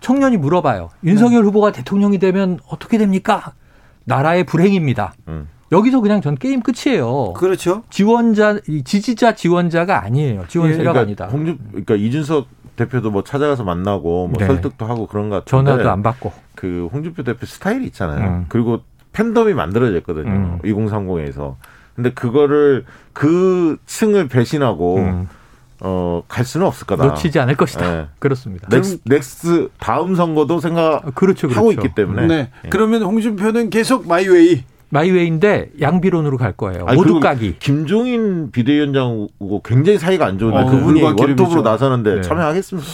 청년이 0.00 0.36
물어봐요. 0.36 0.90
윤석열 1.04 1.42
네. 1.42 1.46
후보가 1.46 1.72
대통령이 1.72 2.18
되면 2.18 2.58
어떻게 2.68 2.98
됩니까? 2.98 3.52
나라의 4.04 4.44
불행입니다. 4.44 5.14
음. 5.28 5.48
여기서 5.70 6.00
그냥 6.00 6.22
전 6.22 6.34
게임 6.34 6.62
끝이에요. 6.62 7.34
그렇죠. 7.34 7.82
지원자, 7.90 8.58
지지자 8.84 9.34
지원자가 9.34 10.02
아니에요. 10.02 10.44
지원 10.48 10.72
세력 10.72 10.80
예, 10.80 10.82
그러니까 10.84 11.00
아니다. 11.00 11.26
홍준, 11.26 11.58
그러니까 11.70 11.94
이준석 11.94 12.46
대표도 12.78 13.10
뭐 13.10 13.22
찾아가서 13.22 13.64
만나고 13.64 14.28
뭐 14.28 14.38
네. 14.38 14.46
설득도 14.46 14.86
하고 14.86 15.06
그런 15.06 15.28
것 15.28 15.44
같은데 15.44 15.70
전화도 15.70 15.90
안 15.90 16.02
받고 16.02 16.32
그 16.54 16.88
홍준표 16.92 17.22
대표 17.22 17.44
스타일이 17.44 17.84
있잖아요. 17.86 18.28
음. 18.28 18.46
그리고 18.48 18.80
팬덤이 19.12 19.52
만들어졌거든요. 19.52 20.30
음. 20.30 20.58
2030에서. 20.64 21.56
근데 21.94 22.12
그거를 22.12 22.84
그 23.12 23.76
층을 23.86 24.28
배신하고 24.28 24.96
음. 24.98 25.28
어, 25.80 26.22
갈 26.28 26.44
수는 26.44 26.66
없을 26.66 26.86
거다. 26.86 27.04
놓치지 27.04 27.38
않을 27.40 27.56
것이다. 27.56 27.90
네. 27.90 28.06
그렇습니다. 28.18 28.68
넥스, 28.70 29.00
넥스 29.04 29.68
다음 29.78 30.14
선거도 30.14 30.60
생각하고 30.60 31.08
아, 31.08 31.10
그렇죠, 31.14 31.48
그렇죠. 31.48 31.72
있기 31.72 31.94
때문에. 31.94 32.26
네. 32.26 32.50
예. 32.64 32.68
그러면 32.68 33.02
홍준표는 33.02 33.70
계속 33.70 34.08
my 34.08 34.27
way. 34.27 34.64
my 34.90 35.08
way인데 35.08 35.72
양비론으로 35.80 36.36
갈 36.38 36.52
거예요. 36.52 36.84
아니, 36.86 36.96
모두 36.96 37.20
까기. 37.20 37.56
김종인 37.58 38.50
비대위원장하고 38.50 39.62
굉장히 39.64 39.98
사이가 39.98 40.26
안 40.26 40.38
좋은데 40.38 40.58
어, 40.58 40.64
그분이 40.66 41.00
물과 41.00 41.14
기름이죠. 41.14 41.42
원톱으로 41.42 41.62
나서는데 41.62 42.14
네. 42.16 42.20
참여하겠습니까? 42.22 42.88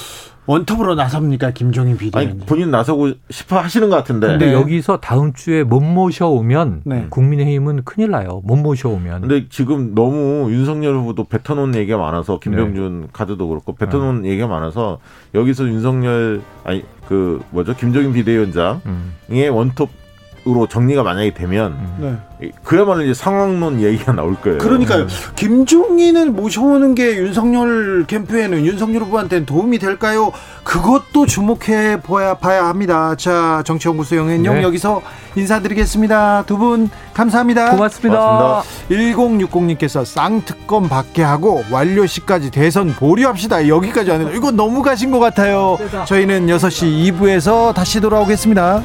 원톱으로 0.47 0.95
나섭니까 0.95 1.53
김종인 1.53 1.93
아니 1.93 1.99
비대위원장? 1.99 2.47
본인 2.47 2.71
나서고 2.71 3.13
싶어 3.31 3.59
하시는 3.59 3.89
것 3.89 3.97
같은데. 3.97 4.27
근데 4.27 4.47
네. 4.47 4.53
여기서 4.53 4.99
다음 4.99 5.33
주에 5.33 5.63
못 5.63 5.81
모셔오면 5.81 6.83
네. 6.85 7.07
국민의힘은 7.09 7.85
큰일 7.85 8.11
나요. 8.11 8.43
못 8.45 8.57
모셔오면. 8.57 9.23
근데 9.23 9.47
지금 9.49 9.95
너무 9.95 10.51
윤석열 10.51 10.97
후보도 10.97 11.25
뱉어놓은 11.25 11.75
얘기가 11.77 11.97
많아서 11.97 12.41
김병준 12.41 13.01
네. 13.03 13.07
카드도 13.13 13.49
그렇고 13.49 13.75
뱉어놓은 13.75 14.27
얘기가 14.27 14.47
많아서 14.47 14.99
여기서 15.35 15.67
윤석열 15.67 16.43
아니 16.65 16.85
그 17.09 17.41
뭐죠 17.51 17.75
김종인 17.75 18.13
비대위원장의 18.13 18.81
음. 18.87 19.55
원톱 19.55 20.04
으로 20.47 20.67
정리가 20.67 21.03
만약에 21.03 21.33
되면 21.33 21.75
네. 21.99 22.51
그야말로 22.63 23.03
이제 23.03 23.15
상황론 23.15 23.81
얘기가 23.81 24.13
나올 24.13 24.35
거예요. 24.35 24.59
그러니까요. 24.59 25.07
김종인을 25.37 26.33
모셔오는 26.33 26.95
게 26.95 27.17
윤석열 27.17 28.05
캠프에는 28.07 28.67
윤석열 28.67 29.03
후보한테는 29.05 29.47
도움이 29.47 29.79
될까요? 29.79 30.33
그것도 30.63 31.25
주목해 31.25 32.01
보야 32.03 32.35
봐야 32.35 32.67
합니다. 32.67 33.15
자, 33.17 33.63
정치연구소 33.65 34.17
영현영 34.17 34.57
네. 34.57 34.63
여기서 34.63 35.01
인사드리겠습니다. 35.37 36.45
두 36.47 36.59
분 36.59 36.91
감사합니다. 37.15 37.71
고맙습니다. 37.71 38.19
고맙습니다. 38.19 39.17
1060님께서 39.17 40.05
쌍특검 40.05 40.89
받게 40.89 41.23
하고 41.23 41.65
완료 41.71 42.05
시까지 42.07 42.51
대선 42.51 42.95
보류합시다. 42.95 43.67
여기까지 43.69 44.11
하는 44.11 44.37
이거 44.37 44.51
너무 44.51 44.83
가신 44.83 45.11
것 45.11 45.19
같아요. 45.21 45.79
저희는 46.07 46.47
6시 46.49 47.13
2부에서 47.15 47.73
다시 47.75 48.01
돌아오겠습니다. 48.01 48.83